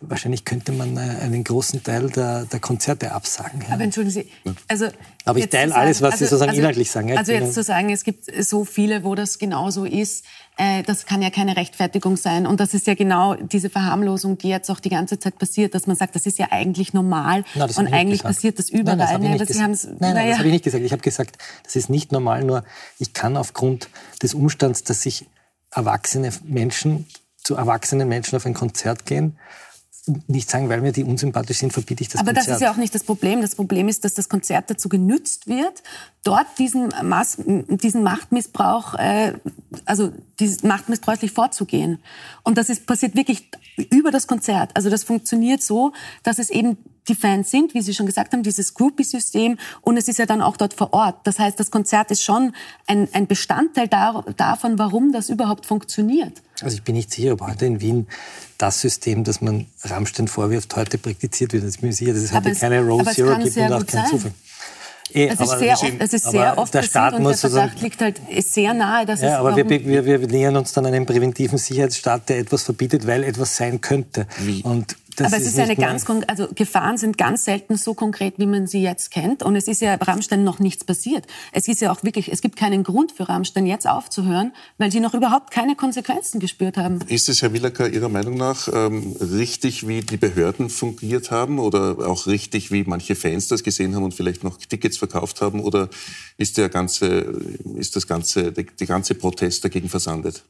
Wahrscheinlich 0.00 0.44
könnte 0.44 0.72
man 0.72 0.96
äh, 0.96 1.00
einen 1.00 1.44
großen 1.44 1.82
Teil 1.82 2.10
der, 2.10 2.44
der 2.44 2.60
Konzerte 2.60 3.12
absagen. 3.12 3.62
Ja. 3.62 3.74
Aber 3.74 3.84
entschuldigen 3.84 4.12
Sie, 4.44 4.54
also 4.68 4.88
aber 5.24 5.38
ich 5.40 5.48
teile 5.48 5.74
alles, 5.74 6.00
was 6.00 6.12
also, 6.12 6.24
Sie 6.24 6.28
sozusagen 6.30 6.50
also, 6.50 6.60
inhaltlich 6.60 6.90
sagen. 6.90 7.16
Also 7.16 7.32
jetzt 7.32 7.52
zu 7.52 7.62
sagen, 7.62 7.90
es 7.90 8.02
gibt 8.02 8.24
so 8.42 8.64
viele, 8.64 9.04
wo 9.04 9.14
das 9.14 9.38
genauso 9.38 9.84
ist, 9.84 10.24
äh, 10.58 10.82
das 10.82 11.06
kann 11.06 11.22
ja 11.22 11.30
keine 11.30 11.56
Rechtfertigung 11.56 12.16
sein. 12.16 12.46
Und 12.46 12.60
das 12.60 12.74
ist 12.74 12.86
ja 12.86 12.94
genau 12.94 13.34
diese 13.34 13.70
Verharmlosung, 13.70 14.38
die 14.38 14.48
jetzt 14.48 14.70
auch 14.70 14.80
die 14.80 14.90
ganze 14.90 15.18
Zeit 15.18 15.38
passiert, 15.38 15.74
dass 15.74 15.86
man 15.86 15.96
sagt, 15.96 16.14
das 16.14 16.26
ist 16.26 16.38
ja 16.38 16.48
eigentlich 16.50 16.92
normal 16.92 17.44
nein, 17.54 17.70
und 17.76 17.92
eigentlich 17.92 18.22
passiert 18.22 18.58
das 18.58 18.68
überall. 18.68 18.96
Nein, 18.96 19.06
das 19.06 19.12
habe 19.12 19.24
ich, 19.24 19.30
nicht, 19.30 19.60
nein, 19.60 19.78
nein, 20.00 20.14
nein, 20.14 20.28
das 20.30 20.38
hab 20.38 20.44
ich 20.46 20.52
nicht 20.52 20.64
gesagt. 20.64 20.84
Ich 20.84 20.92
habe 20.92 21.02
gesagt, 21.02 21.38
das 21.62 21.76
ist 21.76 21.88
nicht 21.88 22.12
normal, 22.12 22.44
nur 22.44 22.64
ich 22.98 23.12
kann 23.12 23.36
aufgrund 23.36 23.88
des 24.20 24.34
Umstands, 24.34 24.82
dass 24.82 25.02
sich 25.02 25.26
erwachsene 25.70 26.32
Menschen 26.44 27.06
zu 27.36 27.54
erwachsenen 27.54 28.08
Menschen 28.08 28.36
auf 28.36 28.44
ein 28.44 28.54
Konzert 28.54 29.06
gehen 29.06 29.38
nicht 30.26 30.50
sagen, 30.50 30.68
weil 30.68 30.80
mir 30.80 30.92
die 30.92 31.04
unsympathisch 31.04 31.58
sind, 31.58 31.72
verbiete 31.72 32.02
ich 32.02 32.08
das 32.08 32.20
Aber 32.20 32.32
Konzert. 32.32 32.48
das 32.48 32.56
ist 32.56 32.62
ja 32.62 32.72
auch 32.72 32.76
nicht 32.76 32.94
das 32.94 33.04
Problem. 33.04 33.40
Das 33.40 33.54
Problem 33.54 33.88
ist, 33.88 34.04
dass 34.04 34.14
das 34.14 34.28
Konzert 34.28 34.70
dazu 34.70 34.88
genützt 34.88 35.46
wird, 35.46 35.82
dort 36.24 36.46
diesen, 36.58 36.88
Mass 37.02 37.38
diesen 37.38 38.02
Machtmissbrauch, 38.02 38.94
äh, 38.94 39.34
also 39.84 40.12
dieses 40.40 40.62
machtmissbräuchlich 40.62 41.32
vorzugehen. 41.32 41.98
Und 42.42 42.58
das 42.58 42.68
ist, 42.68 42.86
passiert 42.86 43.14
wirklich 43.14 43.50
über 43.90 44.10
das 44.10 44.26
Konzert. 44.26 44.72
Also 44.74 44.90
das 44.90 45.04
funktioniert 45.04 45.62
so, 45.62 45.92
dass 46.22 46.38
es 46.38 46.50
eben 46.50 46.78
die 47.08 47.14
Fans 47.14 47.50
sind, 47.50 47.74
wie 47.74 47.82
Sie 47.82 47.94
schon 47.94 48.06
gesagt 48.06 48.32
haben, 48.32 48.42
dieses 48.42 48.74
Groupie-System 48.74 49.58
und 49.82 49.96
es 49.96 50.08
ist 50.08 50.18
ja 50.18 50.26
dann 50.26 50.42
auch 50.42 50.56
dort 50.56 50.74
vor 50.74 50.92
Ort. 50.92 51.16
Das 51.24 51.38
heißt, 51.38 51.58
das 51.58 51.70
Konzert 51.70 52.10
ist 52.10 52.22
schon 52.22 52.52
ein, 52.86 53.08
ein 53.12 53.26
Bestandteil 53.26 53.88
da, 53.88 54.24
davon, 54.36 54.78
warum 54.78 55.12
das 55.12 55.28
überhaupt 55.28 55.66
funktioniert. 55.66 56.42
Also 56.62 56.76
ich 56.76 56.82
bin 56.82 56.94
nicht 56.94 57.10
sicher, 57.10 57.32
ob 57.32 57.42
heute 57.42 57.66
in 57.66 57.80
Wien 57.80 58.06
das 58.58 58.80
System, 58.80 59.24
das 59.24 59.40
man 59.40 59.66
Rammstein 59.84 60.28
vorwirft, 60.28 60.74
heute 60.76 60.98
praktiziert 60.98 61.52
wird. 61.52 61.64
Ich 61.64 61.80
bin 61.80 61.90
mir 61.90 61.94
sicher, 61.94 62.12
dass 62.12 62.22
es 62.22 62.32
heute 62.32 62.50
es, 62.50 62.60
keine 62.60 62.80
Rose 62.80 63.12
Zero 63.12 63.36
gibt 63.38 63.56
und 63.56 63.72
auch 63.72 63.86
kein 63.86 64.06
Zufall. 64.06 64.32
Eh, 65.14 65.28
es, 65.28 65.40
ist 65.40 65.58
sehr 65.58 65.72
oft, 65.72 65.92
es 66.00 66.12
ist 66.12 66.30
sehr 66.30 66.58
oft 66.58 66.74
der 66.74 66.82
Staat 66.82 67.14
und 67.14 67.22
muss 67.22 67.40
der 67.40 67.50
Verdacht 67.50 67.80
liegt 67.80 68.00
halt 68.02 68.20
sehr 68.40 68.74
nahe. 68.74 69.06
Dass 69.06 69.22
ja, 69.22 69.28
es 69.28 69.34
aber 69.36 69.56
wir, 69.56 69.66
wir, 69.68 70.04
wir 70.04 70.18
nähern 70.18 70.56
uns 70.56 70.72
dann 70.72 70.84
einem 70.84 71.06
präventiven 71.06 71.56
Sicherheitsstaat, 71.56 72.28
der 72.28 72.40
etwas 72.40 72.64
verbietet, 72.64 73.06
weil 73.06 73.24
etwas 73.24 73.56
sein 73.56 73.80
könnte. 73.80 74.26
Wie? 74.38 74.62
Und 74.62 74.96
das 75.20 75.32
Aber 75.32 75.36
es 75.36 75.46
ist, 75.46 75.54
ist 75.54 75.58
eine 75.58 75.76
ganz, 75.76 76.06
also 76.26 76.48
Gefahren 76.54 76.96
sind 76.96 77.18
ganz 77.18 77.44
selten 77.44 77.76
so 77.76 77.94
konkret, 77.94 78.34
wie 78.38 78.46
man 78.46 78.66
sie 78.66 78.82
jetzt 78.82 79.10
kennt. 79.10 79.42
Und 79.42 79.56
es 79.56 79.68
ist 79.68 79.80
ja 79.80 79.94
Rammstein 79.94 80.44
noch 80.44 80.58
nichts 80.58 80.84
passiert. 80.84 81.26
Es 81.52 81.68
ist 81.68 81.80
ja 81.80 81.92
auch 81.92 82.02
wirklich, 82.04 82.30
es 82.32 82.40
gibt 82.40 82.56
keinen 82.56 82.82
Grund 82.82 83.12
für 83.12 83.28
Rammstein 83.28 83.66
jetzt 83.66 83.86
aufzuhören, 83.88 84.52
weil 84.78 84.92
sie 84.92 85.00
noch 85.00 85.14
überhaupt 85.14 85.50
keine 85.50 85.76
Konsequenzen 85.76 86.40
gespürt 86.40 86.76
haben. 86.76 87.00
Ist 87.08 87.28
es, 87.28 87.42
Herr 87.42 87.52
Willacker, 87.52 87.88
Ihrer 87.88 88.08
Meinung 88.08 88.36
nach 88.36 88.68
ähm, 88.72 89.16
richtig, 89.20 89.86
wie 89.88 90.00
die 90.00 90.16
Behörden 90.16 90.70
fungiert 90.70 91.30
haben 91.30 91.58
oder 91.58 91.98
auch 92.08 92.26
richtig, 92.26 92.70
wie 92.70 92.84
manche 92.84 93.14
Fans 93.14 93.48
das 93.48 93.62
gesehen 93.62 93.94
haben 93.94 94.04
und 94.04 94.14
vielleicht 94.14 94.44
noch 94.44 94.58
Tickets 94.58 94.98
verkauft 94.98 95.40
haben? 95.40 95.60
Oder 95.60 95.88
ist 96.36 96.58
der 96.58 96.68
ganze, 96.68 97.06
ist 97.76 97.96
das 97.96 98.06
ganze, 98.06 98.52
die, 98.52 98.66
die 98.66 98.86
ganze 98.86 99.14
Protest 99.14 99.64
dagegen 99.64 99.88
versandet? 99.88 100.42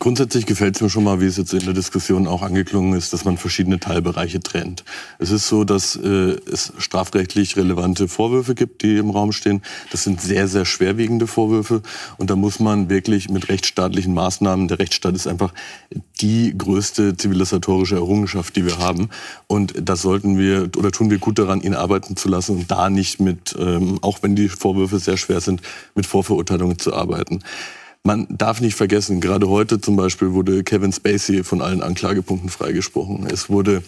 Grundsätzlich 0.00 0.44
gefällt 0.44 0.74
es 0.74 0.82
mir 0.82 0.90
schon 0.90 1.04
mal, 1.04 1.20
wie 1.20 1.26
es 1.26 1.36
jetzt 1.36 1.54
in 1.54 1.60
der 1.60 1.72
Diskussion 1.72 2.26
auch 2.26 2.42
angeklungen 2.42 2.98
ist, 2.98 3.12
dass 3.12 3.24
man 3.24 3.38
verschiedene 3.38 3.78
Teilbereiche 3.78 4.40
trennt. 4.40 4.84
Es 5.20 5.30
ist 5.30 5.46
so, 5.46 5.62
dass 5.62 5.94
äh, 5.94 6.36
es 6.50 6.72
strafrechtlich 6.78 7.56
relevante 7.56 8.08
Vorwürfe 8.08 8.56
gibt, 8.56 8.82
die 8.82 8.96
im 8.96 9.10
Raum 9.10 9.30
stehen. 9.30 9.62
Das 9.92 10.02
sind 10.02 10.20
sehr, 10.20 10.48
sehr 10.48 10.64
schwerwiegende 10.64 11.28
Vorwürfe. 11.28 11.80
Und 12.18 12.30
da 12.30 12.36
muss 12.36 12.58
man 12.58 12.90
wirklich 12.90 13.30
mit 13.30 13.48
rechtsstaatlichen 13.48 14.12
Maßnahmen, 14.14 14.66
der 14.66 14.80
Rechtsstaat 14.80 15.14
ist 15.14 15.28
einfach 15.28 15.54
die 16.20 16.52
größte 16.58 17.16
zivilisatorische 17.16 17.94
Errungenschaft, 17.94 18.56
die 18.56 18.66
wir 18.66 18.78
haben. 18.78 19.10
Und 19.46 19.74
das 19.80 20.02
sollten 20.02 20.36
wir 20.38 20.70
oder 20.76 20.90
tun 20.90 21.08
wir 21.08 21.18
gut 21.18 21.38
daran, 21.38 21.60
ihn 21.60 21.74
arbeiten 21.74 22.16
zu 22.16 22.28
lassen 22.28 22.56
und 22.56 22.70
da 22.70 22.90
nicht 22.90 23.20
mit, 23.20 23.54
ähm, 23.58 24.00
auch 24.02 24.22
wenn 24.22 24.34
die 24.34 24.48
Vorwürfe 24.48 24.98
sehr 24.98 25.16
schwer 25.16 25.40
sind, 25.40 25.62
mit 25.94 26.04
Vorverurteilungen 26.04 26.80
zu 26.80 26.92
arbeiten. 26.94 27.44
Man 28.06 28.26
darf 28.28 28.60
nicht 28.60 28.74
vergessen, 28.74 29.22
gerade 29.22 29.48
heute 29.48 29.80
zum 29.80 29.96
Beispiel 29.96 30.34
wurde 30.34 30.62
Kevin 30.62 30.92
Spacey 30.92 31.42
von 31.42 31.62
allen 31.62 31.82
Anklagepunkten 31.82 32.50
freigesprochen. 32.50 33.26
Es 33.32 33.48
wurde 33.48 33.82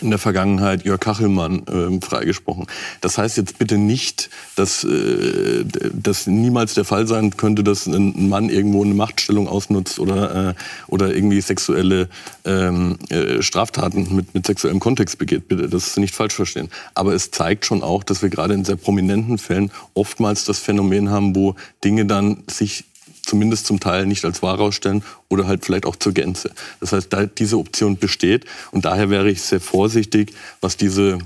in 0.00 0.10
der 0.10 0.18
Vergangenheit 0.18 0.84
Jörg 0.84 0.98
Kachelmann 0.98 1.62
äh, 1.68 2.04
freigesprochen. 2.04 2.66
Das 3.00 3.18
heißt 3.18 3.36
jetzt 3.36 3.58
bitte 3.58 3.78
nicht, 3.78 4.30
dass 4.56 4.82
äh, 4.82 5.64
das 5.92 6.26
niemals 6.26 6.74
der 6.74 6.84
Fall 6.84 7.06
sein 7.06 7.36
könnte, 7.36 7.62
dass 7.62 7.86
ein 7.86 8.28
Mann 8.28 8.48
irgendwo 8.48 8.82
eine 8.82 8.94
Machtstellung 8.94 9.46
ausnutzt 9.46 10.00
oder 10.00 10.48
äh, 10.48 10.54
oder 10.88 11.14
irgendwie 11.14 11.40
sexuelle 11.40 12.08
ähm, 12.44 12.96
äh, 13.10 13.42
Straftaten 13.42 14.16
mit 14.16 14.34
mit 14.34 14.44
sexuellem 14.44 14.80
Kontext 14.80 15.18
begeht. 15.18 15.46
Bitte, 15.46 15.68
das 15.68 15.96
nicht 15.98 16.16
falsch 16.16 16.34
verstehen. 16.34 16.68
Aber 16.94 17.14
es 17.14 17.30
zeigt 17.30 17.64
schon 17.64 17.84
auch, 17.84 18.02
dass 18.02 18.22
wir 18.22 18.28
gerade 18.28 18.54
in 18.54 18.64
sehr 18.64 18.74
prominenten 18.76 19.38
Fällen 19.38 19.70
oftmals 19.94 20.44
das 20.46 20.58
Phänomen 20.58 21.10
haben, 21.10 21.36
wo 21.36 21.54
Dinge 21.84 22.06
dann 22.06 22.42
sich 22.50 22.86
zumindest 23.22 23.66
zum 23.66 23.80
Teil 23.80 24.06
nicht 24.06 24.24
als 24.24 24.42
wahr 24.42 24.60
ausstellen 24.60 25.02
oder 25.28 25.46
halt 25.46 25.64
vielleicht 25.64 25.86
auch 25.86 25.96
zur 25.96 26.12
Gänze. 26.12 26.50
Das 26.80 26.92
heißt, 26.92 27.12
da 27.12 27.26
diese 27.26 27.58
Option 27.58 27.96
besteht 27.96 28.44
und 28.70 28.84
daher 28.84 29.10
wäre 29.10 29.30
ich 29.30 29.42
sehr 29.42 29.60
vorsichtig, 29.60 30.32
was 30.60 30.76
diese 30.76 31.18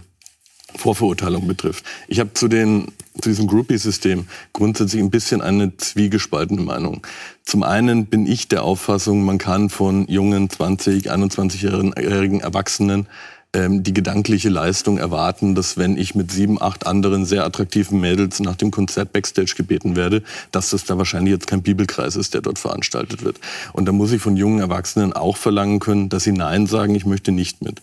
Vorverurteilung 0.74 1.46
betrifft. 1.46 1.84
Ich 2.08 2.20
habe 2.20 2.34
zu, 2.34 2.48
den, 2.48 2.92
zu 3.20 3.28
diesem 3.28 3.46
Groupie-System 3.46 4.26
grundsätzlich 4.52 5.02
ein 5.02 5.10
bisschen 5.10 5.40
eine 5.40 5.76
zwiegespaltene 5.76 6.60
Meinung. 6.60 7.06
Zum 7.44 7.62
einen 7.62 8.06
bin 8.06 8.26
ich 8.26 8.48
der 8.48 8.62
Auffassung, 8.62 9.24
man 9.24 9.38
kann 9.38 9.70
von 9.70 10.06
jungen 10.08 10.50
20, 10.50 11.10
21-jährigen 11.10 12.40
Erwachsenen 12.40 13.06
ähm, 13.52 13.82
die 13.82 13.94
gedankliche 13.94 14.48
Leistung 14.48 14.98
erwarten, 14.98 15.54
dass 15.54 15.76
wenn 15.76 15.96
ich 15.96 16.14
mit 16.14 16.30
sieben, 16.30 16.60
acht 16.60 16.86
anderen 16.86 17.24
sehr 17.24 17.44
attraktiven 17.44 18.00
Mädels 18.00 18.40
nach 18.40 18.56
dem 18.56 18.70
Konzert 18.70 19.12
Backstage 19.12 19.54
gebeten 19.56 19.96
werde, 19.96 20.22
dass 20.52 20.70
das 20.70 20.84
da 20.84 20.98
wahrscheinlich 20.98 21.32
jetzt 21.32 21.46
kein 21.46 21.62
Bibelkreis 21.62 22.16
ist, 22.16 22.34
der 22.34 22.42
dort 22.42 22.58
veranstaltet 22.58 23.24
wird. 23.24 23.38
Und 23.72 23.86
da 23.86 23.92
muss 23.92 24.12
ich 24.12 24.20
von 24.20 24.36
jungen 24.36 24.60
Erwachsenen 24.60 25.12
auch 25.12 25.36
verlangen 25.36 25.78
können, 25.78 26.08
dass 26.08 26.24
sie 26.24 26.32
Nein 26.32 26.66
sagen, 26.66 26.94
ich 26.94 27.06
möchte 27.06 27.32
nicht 27.32 27.62
mit. 27.62 27.80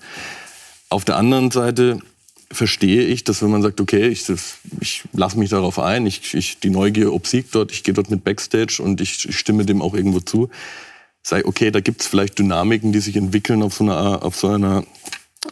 Auf 0.90 1.06
der 1.06 1.18
anderen 1.18 1.50
Seite 1.50 2.00
verstehe 2.52 3.04
ich, 3.04 3.24
dass 3.24 3.42
wenn 3.42 3.50
man 3.50 3.62
sagt, 3.62 3.82
okay, 3.82 4.08
ich, 4.08 4.26
ich 4.80 5.04
lasse 5.14 5.40
mich 5.40 5.50
darauf 5.50 5.80
ein, 5.80 6.06
ich, 6.06 6.34
ich, 6.34 6.60
die 6.60 6.70
Neugier 6.70 7.14
obsiegt 7.14 7.56
dort, 7.56 7.72
ich 7.72 7.84
gehe 7.84 7.94
dort 7.94 8.12
mit 8.12 8.24
Backstage 8.24 8.82
und 8.82 9.02
ich, 9.02 9.28
ich 9.28 9.38
stimme 9.38 9.66
dem 9.66 9.82
auch 9.82 9.94
irgendwo 9.94 10.20
zu, 10.20 10.50
sei 11.24 11.46
okay, 11.46 11.72
da 11.72 11.80
gibt 11.80 12.02
es 12.02 12.08
vielleicht 12.08 12.38
Dynamiken, 12.38 12.92
die 12.92 13.00
sich 13.00 13.16
entwickeln 13.16 13.64
auf 13.64 13.74
so 13.74 13.86
einer, 13.86 14.24
auf 14.24 14.36
so 14.36 14.50
einer 14.50 14.84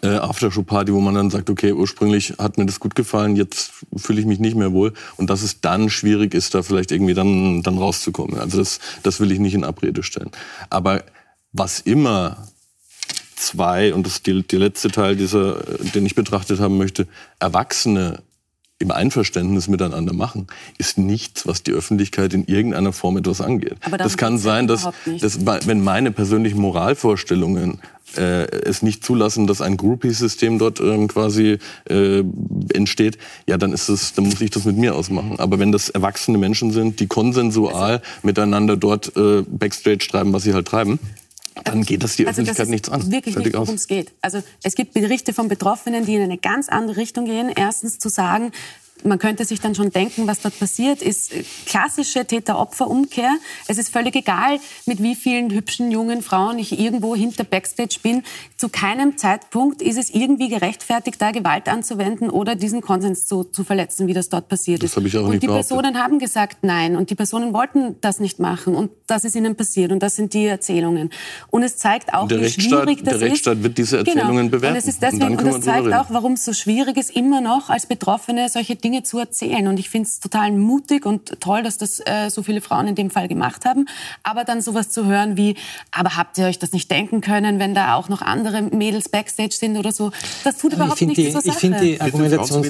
äh, 0.02 0.16
Aftershow-Party, 0.16 0.94
wo 0.94 1.00
man 1.00 1.16
dann 1.16 1.30
sagt, 1.30 1.50
okay, 1.50 1.74
ursprünglich 1.74 2.36
hat 2.38 2.58
mir 2.58 2.66
das 2.66 2.80
gut 2.80 2.96
gefallen, 2.96 3.36
jetzt 3.36 3.72
fühle 3.96 4.20
ich 4.20 4.26
mich 4.26 4.40
nicht 4.40 4.56
mehr 4.56 4.72
wohl. 4.72 4.94
Und 5.18 5.30
dass 5.30 5.42
es 5.42 5.62
dann 5.62 5.90
schwierig 5.90 6.34
ist, 6.34 6.56
da 6.56 6.64
vielleicht 6.64 6.92
irgendwie 6.92 7.14
dann, 7.14 7.62
dann 7.64 7.78
rauszukommen. 7.78 8.40
Also 8.40 8.58
das, 8.58 8.80
das 9.04 9.20
will 9.20 9.32
ich 9.32 9.40
nicht 9.40 9.54
in 9.54 9.64
Abrede 9.64 10.04
stellen. 10.04 10.32
Aber 10.70 11.04
was 11.52 11.80
immer 11.80 12.48
zwei, 13.36 13.94
und 13.94 14.06
das 14.06 14.14
ist 14.14 14.28
die, 14.28 14.44
die 14.44 14.58
letzte 14.58 14.90
Teil 14.90 15.16
dieser, 15.16 15.56
den 15.94 16.06
ich 16.06 16.16
betrachtet 16.16 16.60
haben 16.60 16.78
möchte, 16.78 17.08
Erwachsene 17.40 18.20
im 18.80 18.92
Einverständnis 18.92 19.68
miteinander 19.68 20.14
machen, 20.14 20.48
ist 20.78 20.98
nichts, 20.98 21.46
was 21.48 21.64
die 21.64 21.72
Öffentlichkeit 21.72 22.34
in 22.34 22.46
irgendeiner 22.46 22.94
Form 22.94 23.18
etwas 23.18 23.40
angeht. 23.40 23.78
Aber 23.82 23.98
das 23.98 24.18
kann 24.18 24.40
sein, 24.40 24.68
dass, 24.68 24.90
dass 25.20 25.46
wenn 25.46 25.84
meine 25.84 26.12
persönlichen 26.12 26.60
Moralvorstellungen 26.60 27.80
äh, 28.18 28.46
es 28.46 28.82
nicht 28.82 29.04
zulassen, 29.04 29.48
dass 29.48 29.62
ein 29.62 29.78
Groupie-System 29.78 30.60
dort 30.60 30.80
ähm, 30.80 31.08
quasi 31.08 31.58
äh, 31.90 32.24
entsteht, 32.74 33.18
ja, 33.48 33.58
dann 33.58 33.74
ist 33.74 33.90
es, 33.90 34.14
dann 34.14 34.26
muss 34.26 34.42
ich 34.42 34.50
das 34.50 34.66
mit 34.66 34.78
mir 34.78 34.96
ausmachen. 34.96 35.40
Aber 35.40 35.60
wenn 35.60 35.72
das 35.72 35.90
erwachsene 35.90 36.38
Menschen 36.38 36.72
sind, 36.72 37.00
die 37.00 37.08
konsensual 37.08 38.02
miteinander 38.24 38.78
dort 38.78 39.16
äh, 39.16 39.44
Backstage 39.48 40.08
treiben, 40.10 40.34
was 40.34 40.44
sie 40.44 40.54
halt 40.54 40.68
treiben, 40.68 41.00
dann 41.64 41.84
geht 41.84 42.04
das 42.04 42.16
die 42.16 42.26
also 42.26 42.42
Öffentlichkeit 42.42 42.66
das 42.66 42.70
nichts 42.70 42.90
an. 42.90 43.12
Wirklich 43.12 43.34
Fertig 43.34 43.54
nicht, 43.54 43.62
worum 43.62 43.76
es 43.76 43.88
geht. 43.88 44.12
Also 44.22 44.42
es 44.64 44.76
gibt 44.76 44.94
Berichte 44.94 45.34
von 45.34 45.48
Betroffenen, 45.48 46.06
die 46.06 46.16
in 46.16 46.22
eine 46.22 46.38
ganz 46.38 46.70
andere 46.70 46.98
Richtung 46.98 47.26
gehen. 47.26 47.52
Erstens 47.54 48.00
zu 48.00 48.10
sagen, 48.10 48.52
man 49.04 49.20
könnte 49.20 49.46
sich 49.46 49.60
dann 49.60 49.76
schon 49.76 49.92
denken, 49.92 50.28
was 50.28 50.42
dort 50.42 50.58
passiert, 50.60 51.02
ist 51.02 51.32
klassische 51.66 52.26
Täter-Opfer-Umkehr. 52.26 53.32
Es 53.68 53.78
ist 53.78 53.90
völlig 53.90 54.16
egal, 54.16 54.60
mit 54.86 55.02
wie 55.02 55.16
vielen 55.16 55.52
hübschen 55.52 55.92
jungen 55.92 56.22
Frauen 56.22 56.60
ich 56.60 56.80
irgendwo 56.80 57.16
hinter 57.16 57.44
Backstage 57.44 57.98
bin. 58.02 58.24
Zu 58.58 58.70
keinem 58.70 59.18
Zeitpunkt 59.18 59.82
ist 59.82 59.98
es 59.98 60.10
irgendwie 60.10 60.50
gerechtfertigt, 60.50 61.22
da 61.22 61.32
Gewalt 61.32 61.68
anzuwenden 61.68 62.30
oder 62.30 62.56
diesen 62.56 62.82
Konsens 62.82 63.26
zu, 63.26 63.44
zu 63.44 63.64
verletzen, 63.64 64.08
wie 64.08 64.14
das 64.14 64.30
dort 64.30 64.48
passiert 64.48 64.84
das 64.84 64.98
ist. 64.98 65.06
Ich 65.06 65.18
auch 65.18 65.24
und 65.24 65.32
nicht 65.32 65.44
die 65.44 65.48
Personen 65.48 65.98
haben 65.98 66.20
gesagt 66.20 66.60
nein 66.62 66.96
und 66.96 67.10
die 67.10 67.16
Personen 67.16 67.54
wollten 67.54 67.96
das 68.02 68.20
nicht 68.20 68.40
machen 68.40 68.76
und 68.76 68.92
das 69.08 69.24
ist 69.24 69.36
ihnen 69.36 69.56
passiert 69.56 69.92
und 69.92 70.02
das 70.02 70.16
sind 70.16 70.34
die 70.34 70.46
Erzählungen. 70.46 71.10
Und 71.50 71.64
es 71.64 71.78
zeigt 71.78 72.14
auch, 72.14 72.30
wie 72.30 72.50
schwierig 72.50 73.04
das 73.04 73.20
der 73.20 73.30
Rechtsstaat 73.30 73.58
ist. 73.58 73.64
wird 73.64 73.78
diese 73.78 73.98
Erzählungen 73.98 74.48
genau. 74.48 74.50
bewerten. 74.50 74.76
Und 74.76 74.80
es 74.80 74.88
ist 74.88 75.02
deswegen 75.02 75.38
und, 75.38 75.42
und 75.42 75.48
es 75.48 75.62
zeigt 75.62 75.94
auch, 75.94 76.06
warum 76.10 76.34
es 76.34 76.46
so 76.46 76.54
schwierig 76.54 76.98
ist, 76.98 77.16
immer 77.16 77.42
noch 77.42 77.70
als 77.70 77.86
Betroffene 77.86 78.50
solche 78.50 78.76
Dinge 78.76 78.91
Dinge 78.92 79.04
zu 79.04 79.20
erzählen. 79.20 79.68
Und 79.68 79.80
ich 79.80 79.90
finde 79.90 80.08
es 80.08 80.20
total 80.20 80.52
mutig 80.52 81.06
und 81.06 81.40
toll, 81.40 81.64
dass 81.64 81.78
das 81.78 82.02
äh, 82.06 82.30
so 82.30 82.44
viele 82.44 82.60
Frauen 82.60 82.88
in 82.90 82.96
dem 82.96 83.10
Fall 83.10 83.30
gemacht 83.30 83.64
haben. 83.64 83.88
Aber 84.22 84.44
dann 84.44 84.62
sowas 84.62 84.90
zu 84.90 85.06
hören 85.06 85.38
wie, 85.38 85.56
aber 85.92 86.18
habt 86.18 86.38
ihr 86.38 86.46
euch 86.46 86.60
das 86.60 86.74
nicht 86.74 86.92
denken 86.92 87.22
können, 87.22 87.60
wenn 87.60 87.74
da 87.74 87.96
auch 87.96 88.10
noch 88.10 88.22
andere 88.22 88.62
Mädels 88.62 89.08
Backstage 89.08 89.54
sind 89.54 89.78
oder 89.78 89.94
so, 89.94 90.12
das 90.44 90.58
tut 90.58 90.74
überhaupt 90.74 91.02
nichts 91.02 91.32
zur 91.32 91.42
Sache. 91.42 91.50
Ich 91.50 91.56
finde 91.56 91.80
die 91.80 92.02
Argumentation, 92.02 92.66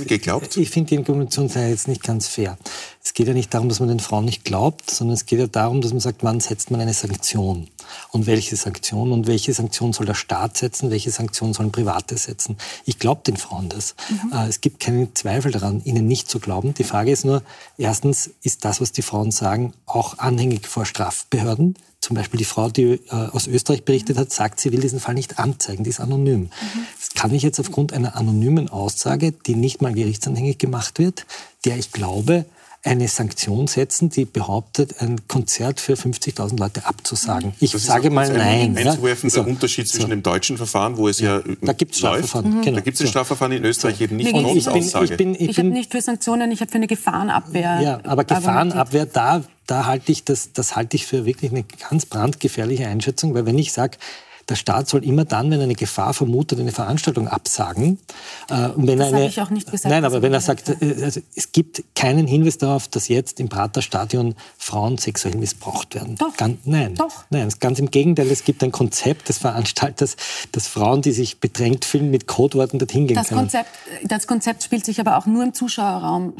ich 0.55 0.69
finde 0.69 0.89
die 0.89 0.97
Argumentation 0.99 1.49
sei 1.49 1.69
jetzt 1.69 1.87
nicht 1.87 2.03
ganz 2.03 2.27
fair. 2.27 2.57
Es 3.03 3.15
geht 3.15 3.27
ja 3.27 3.33
nicht 3.33 3.51
darum, 3.51 3.67
dass 3.67 3.79
man 3.79 3.89
den 3.89 3.99
Frauen 3.99 4.25
nicht 4.25 4.45
glaubt, 4.45 4.91
sondern 4.91 5.15
es 5.15 5.25
geht 5.25 5.39
ja 5.39 5.47
darum, 5.47 5.81
dass 5.81 5.91
man 5.91 5.99
sagt, 5.99 6.23
wann 6.23 6.39
setzt 6.39 6.69
man 6.69 6.81
eine 6.81 6.93
Sanktion? 6.93 7.67
Und 8.11 8.27
welche 8.27 8.55
Sanktion? 8.55 9.11
Und 9.11 9.25
welche 9.25 9.53
Sanktion 9.53 9.91
soll 9.91 10.05
der 10.05 10.13
Staat 10.13 10.57
setzen? 10.57 10.91
Welche 10.91 11.09
Sanktion 11.09 11.53
sollen 11.53 11.71
Private 11.71 12.15
setzen? 12.15 12.57
Ich 12.85 12.99
glaube 12.99 13.21
den 13.25 13.37
Frauen 13.37 13.69
das. 13.69 13.95
Mhm. 14.09 14.33
Äh, 14.33 14.47
es 14.47 14.61
gibt 14.61 14.79
keinen 14.79 15.15
Zweifel 15.15 15.51
daran, 15.51 15.81
ihnen 15.83 16.05
nicht 16.11 16.29
zu 16.29 16.39
glauben. 16.39 16.73
Die 16.75 16.83
Frage 16.83 17.11
ist 17.11 17.25
nur, 17.25 17.41
erstens, 17.77 18.29
ist 18.43 18.65
das, 18.65 18.81
was 18.81 18.91
die 18.91 19.01
Frauen 19.01 19.31
sagen, 19.31 19.73
auch 19.85 20.19
anhängig 20.19 20.67
vor 20.67 20.85
Strafbehörden? 20.85 21.75
Zum 22.01 22.15
Beispiel 22.15 22.37
die 22.37 22.45
Frau, 22.45 22.69
die 22.69 22.83
äh, 22.83 22.99
aus 23.09 23.47
Österreich 23.47 23.85
berichtet 23.85 24.17
hat, 24.17 24.31
sagt, 24.31 24.59
sie 24.59 24.71
will 24.71 24.81
diesen 24.81 24.99
Fall 24.99 25.13
nicht 25.13 25.39
anzeigen, 25.39 25.83
die 25.83 25.89
ist 25.89 25.99
anonym. 25.99 26.41
Mhm. 26.41 26.49
Das 26.99 27.09
kann 27.15 27.33
ich 27.33 27.43
jetzt 27.43 27.59
aufgrund 27.59 27.93
einer 27.93 28.15
anonymen 28.15 28.69
Aussage, 28.69 29.31
die 29.31 29.55
nicht 29.55 29.81
mal 29.81 29.93
gerichtsanhängig 29.93 30.57
gemacht 30.57 30.99
wird, 30.99 31.25
der 31.63 31.77
ich 31.77 31.91
glaube, 31.91 32.45
eine 32.83 33.07
Sanktion 33.07 33.67
setzen, 33.67 34.09
die 34.09 34.25
behauptet, 34.25 35.01
ein 35.01 35.27
Konzert 35.27 35.79
für 35.79 35.93
50.000 35.93 36.57
Leute 36.57 36.85
abzusagen. 36.85 37.53
Ich 37.59 37.71
sage 37.71 38.09
mal 38.09 38.27
nein. 38.27 38.75
Ein 38.75 38.87
einzuwerfender 38.87 39.37
ja? 39.37 39.43
Unterschied 39.43 39.87
zwischen 39.87 40.03
so. 40.03 40.09
dem 40.09 40.23
deutschen 40.23 40.57
Verfahren, 40.57 40.97
wo 40.97 41.07
es 41.07 41.19
ja, 41.19 41.37
ja 41.37 41.43
da 41.61 41.73
gibt 41.73 41.91
es 41.91 41.99
Strafverfahren. 41.99 42.57
Mhm. 42.57 42.61
Genau. 42.61 42.75
Da 42.77 42.81
gibt 42.81 42.95
es 42.95 43.01
ein 43.01 43.07
Strafverfahren 43.07 43.51
in 43.51 43.65
Österreich 43.65 44.01
eben 44.01 44.15
nicht. 44.15 44.27
Ich, 44.27 44.65
bin, 44.65 44.83
ich, 44.83 45.17
bin, 45.17 45.35
ich, 45.35 45.49
ich 45.49 45.57
habe 45.59 45.67
nicht 45.67 45.91
für 45.91 46.01
Sanktionen, 46.01 46.51
ich 46.51 46.61
habe 46.61 46.71
für 46.71 46.77
eine 46.77 46.87
Gefahrenabwehr. 46.87 47.81
Ja, 47.81 47.99
aber 48.03 48.23
Gefahrenabwehr, 48.23 49.05
da, 49.05 49.43
da 49.67 49.85
halte 49.85 50.11
ich 50.11 50.23
das, 50.23 50.51
das 50.53 50.75
halte 50.75 50.95
ich 50.97 51.05
für 51.05 51.25
wirklich 51.25 51.51
eine 51.51 51.63
ganz 51.89 52.07
brandgefährliche 52.07 52.87
Einschätzung, 52.87 53.35
weil 53.35 53.45
wenn 53.45 53.59
ich 53.59 53.73
sage, 53.73 53.97
der 54.49 54.55
Staat 54.55 54.89
soll 54.89 55.03
immer 55.03 55.25
dann, 55.25 55.51
wenn 55.51 55.61
eine 55.61 55.75
Gefahr 55.75 56.13
vermutet, 56.13 56.59
eine 56.59 56.71
Veranstaltung 56.71 57.27
absagen. 57.27 57.99
Äh, 58.49 58.69
und 58.69 58.87
wenn 58.87 58.99
das 58.99 59.13
habe 59.13 59.25
ich 59.25 59.41
auch 59.41 59.49
nicht 59.49 59.69
gesagt. 59.71 59.91
Nein, 59.91 60.05
aber 60.05 60.21
wenn 60.21 60.33
er 60.33 60.41
sagt, 60.41 60.69
äh, 60.69 61.03
also 61.03 61.21
es 61.35 61.51
gibt 61.51 61.83
keinen 61.95 62.27
Hinweis 62.27 62.57
darauf, 62.57 62.87
dass 62.87 63.07
jetzt 63.07 63.39
im 63.39 63.49
Praterstadion 63.49 64.35
Frauen 64.57 64.97
sexuell 64.97 65.35
missbraucht 65.35 65.95
werden. 65.95 66.15
Doch. 66.15 66.35
Ganz, 66.37 66.59
nein. 66.65 66.95
Doch. 66.95 67.25
Nein, 67.29 67.49
ganz 67.59 67.79
im 67.79 67.91
Gegenteil. 67.91 68.29
Es 68.29 68.43
gibt 68.43 68.63
ein 68.63 68.71
Konzept 68.71 69.29
des 69.29 69.37
Veranstalters, 69.37 70.15
dass 70.51 70.67
Frauen, 70.67 71.01
die 71.01 71.11
sich 71.11 71.39
bedrängt 71.39 71.85
fühlen, 71.85 72.11
mit 72.11 72.27
Codeworten 72.27 72.79
dorthin 72.79 73.07
gehen 73.07 73.15
das 73.15 73.29
können. 73.29 73.41
Konzept, 73.41 73.69
das 74.03 74.27
Konzept 74.27 74.63
spielt 74.63 74.85
sich 74.85 74.99
aber 74.99 75.17
auch 75.17 75.25
nur 75.25 75.43
im 75.43 75.53
Zuschauerraum 75.53 76.33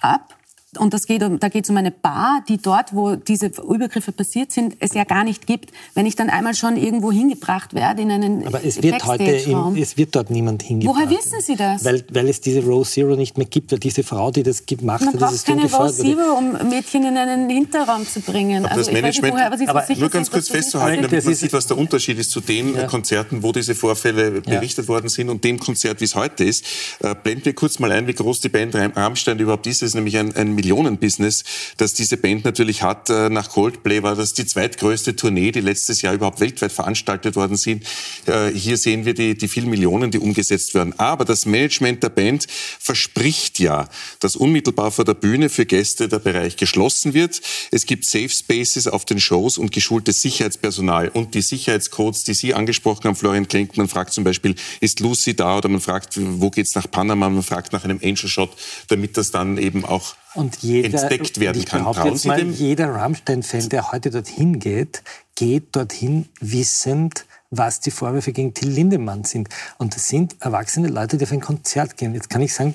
ab 0.00 0.37
und 0.76 0.92
das 0.92 1.06
geht 1.06 1.22
um, 1.22 1.38
da 1.38 1.48
geht 1.48 1.64
es 1.64 1.70
um 1.70 1.78
eine 1.78 1.90
Bar, 1.90 2.44
die 2.46 2.58
dort, 2.58 2.94
wo 2.94 3.16
diese 3.16 3.46
Übergriffe 3.46 4.12
passiert 4.12 4.52
sind, 4.52 4.76
es 4.80 4.92
ja 4.92 5.04
gar 5.04 5.24
nicht 5.24 5.46
gibt. 5.46 5.70
Wenn 5.94 6.04
ich 6.04 6.14
dann 6.14 6.28
einmal 6.28 6.54
schon 6.54 6.76
irgendwo 6.76 7.10
hingebracht 7.10 7.72
werde 7.72 8.02
in 8.02 8.10
einen 8.10 8.46
Aber 8.46 8.62
es 8.62 8.82
wird 8.82 9.02
heute, 9.06 9.24
im, 9.24 9.76
es 9.76 9.96
wird 9.96 10.14
dort 10.14 10.30
niemand 10.30 10.62
hingebracht. 10.62 10.96
Woher 10.96 11.10
wissen 11.10 11.40
Sie 11.40 11.56
das? 11.56 11.84
Weil, 11.84 12.04
weil 12.12 12.28
es 12.28 12.42
diese 12.42 12.62
Row 12.62 12.86
Zero 12.86 13.16
nicht 13.16 13.38
mehr 13.38 13.46
gibt, 13.46 13.72
weil 13.72 13.78
diese 13.78 14.02
Frau, 14.02 14.30
die 14.30 14.42
das 14.42 14.66
gemacht 14.66 15.00
Man 15.00 15.14
hat, 15.14 15.20
braucht 15.20 15.46
keine 15.46 15.70
Row 15.70 15.90
Zero, 15.90 16.36
um 16.36 16.68
Mädchen 16.68 17.06
in 17.06 17.16
einen 17.16 17.48
Hinterraum 17.48 18.06
zu 18.06 18.20
bringen. 18.20 18.62
Aber 18.64 18.72
also 18.72 18.84
das 18.84 18.92
Management, 18.92 19.34
nicht, 19.34 19.44
woher, 19.44 19.66
aber 19.66 19.84
aber 19.86 19.98
nur 19.98 20.10
ganz 20.10 20.30
kurz 20.30 20.48
festzuhalten, 20.48 21.02
damit 21.02 21.24
man 21.24 21.34
sieht, 21.34 21.52
was 21.54 21.66
der 21.66 21.78
Unterschied 21.78 22.18
ist 22.18 22.30
zu 22.30 22.42
den 22.42 22.74
ja. 22.74 22.86
Konzerten, 22.86 23.42
wo 23.42 23.52
diese 23.52 23.74
Vorfälle 23.74 24.42
berichtet 24.42 24.84
ja. 24.84 24.88
worden 24.88 25.08
sind 25.08 25.30
und 25.30 25.42
dem 25.44 25.58
Konzert, 25.58 26.02
wie 26.02 26.04
es 26.04 26.14
heute 26.14 26.44
ist. 26.44 26.64
Äh, 27.00 27.14
blenden 27.14 27.46
wir 27.46 27.54
kurz 27.54 27.78
mal 27.78 27.90
ein, 27.90 28.06
wie 28.06 28.12
groß 28.12 28.40
die 28.40 28.50
Band 28.50 28.74
Rammstein 28.74 29.38
überhaupt 29.38 29.66
ist. 29.66 29.80
Das 29.80 29.88
ist 29.88 29.94
nämlich 29.94 30.18
ein, 30.18 30.36
ein 30.36 30.57
Millionenbusiness 30.58 31.44
das 31.76 31.94
diese 31.94 32.16
Band 32.16 32.44
natürlich 32.44 32.82
hat. 32.82 33.08
Äh, 33.10 33.30
nach 33.30 33.48
Coldplay 33.50 34.02
war 34.02 34.16
das 34.16 34.34
die 34.34 34.46
zweitgrößte 34.46 35.16
Tournee, 35.16 35.52
die 35.52 35.60
letztes 35.60 36.02
Jahr 36.02 36.14
überhaupt 36.14 36.40
weltweit 36.40 36.72
veranstaltet 36.72 37.36
worden 37.36 37.56
sind. 37.56 37.84
Äh, 38.26 38.50
hier 38.50 38.76
sehen 38.76 39.04
wir 39.04 39.14
die, 39.14 39.36
die 39.36 39.48
vielen 39.48 39.70
Millionen, 39.70 40.10
die 40.10 40.18
umgesetzt 40.18 40.74
werden. 40.74 40.98
Aber 40.98 41.24
das 41.24 41.46
Management 41.46 42.02
der 42.02 42.08
Band 42.10 42.46
verspricht 42.48 43.58
ja, 43.58 43.88
dass 44.20 44.36
unmittelbar 44.36 44.90
vor 44.90 45.04
der 45.04 45.14
Bühne 45.14 45.48
für 45.48 45.66
Gäste 45.66 46.08
der 46.08 46.18
Bereich 46.18 46.56
geschlossen 46.56 47.14
wird. 47.14 47.40
Es 47.70 47.86
gibt 47.86 48.04
Safe 48.04 48.28
Spaces 48.28 48.88
auf 48.88 49.04
den 49.04 49.20
Shows 49.20 49.58
und 49.58 49.72
geschultes 49.72 50.22
Sicherheitspersonal. 50.22 51.08
Und 51.08 51.34
die 51.34 51.42
Sicherheitscodes, 51.42 52.24
die 52.24 52.34
Sie 52.34 52.54
angesprochen 52.54 53.04
haben, 53.04 53.16
Florian 53.16 53.48
Klenk, 53.48 53.76
man 53.76 53.88
fragt 53.88 54.12
zum 54.12 54.24
Beispiel, 54.24 54.54
ist 54.80 55.00
Lucy 55.00 55.34
da? 55.34 55.58
Oder 55.58 55.68
man 55.68 55.80
fragt, 55.80 56.14
wo 56.18 56.50
geht's 56.50 56.74
nach 56.74 56.90
Panama? 56.90 57.28
Man 57.28 57.42
fragt 57.42 57.72
nach 57.72 57.84
einem 57.84 58.00
Angel 58.02 58.28
Shot, 58.28 58.50
damit 58.88 59.16
das 59.16 59.30
dann 59.30 59.58
eben 59.58 59.84
auch 59.84 60.14
und 60.34 60.58
jeder, 60.58 61.02
entdeckt 61.02 61.40
werden 61.40 61.64
kann. 61.64 61.82
Trauen 61.82 62.12
jetzt 62.12 62.26
mal, 62.26 62.42
jeder 62.42 62.94
Rammstein-Fan, 62.94 63.68
der 63.68 63.92
heute 63.92 64.10
dorthin 64.10 64.58
geht, 64.58 65.02
geht 65.34 65.74
dorthin 65.74 66.28
wissend, 66.40 67.24
was 67.50 67.80
die 67.80 67.90
Vorwürfe 67.90 68.32
gegen 68.32 68.52
Till 68.54 68.68
Lindemann 68.68 69.24
sind. 69.24 69.48
Und 69.78 69.94
das 69.94 70.08
sind 70.08 70.36
erwachsene 70.40 70.88
Leute, 70.88 71.16
die 71.16 71.24
auf 71.24 71.32
ein 71.32 71.40
Konzert 71.40 71.96
gehen. 71.96 72.14
Jetzt 72.14 72.28
kann 72.28 72.42
ich 72.42 72.52
sagen, 72.52 72.74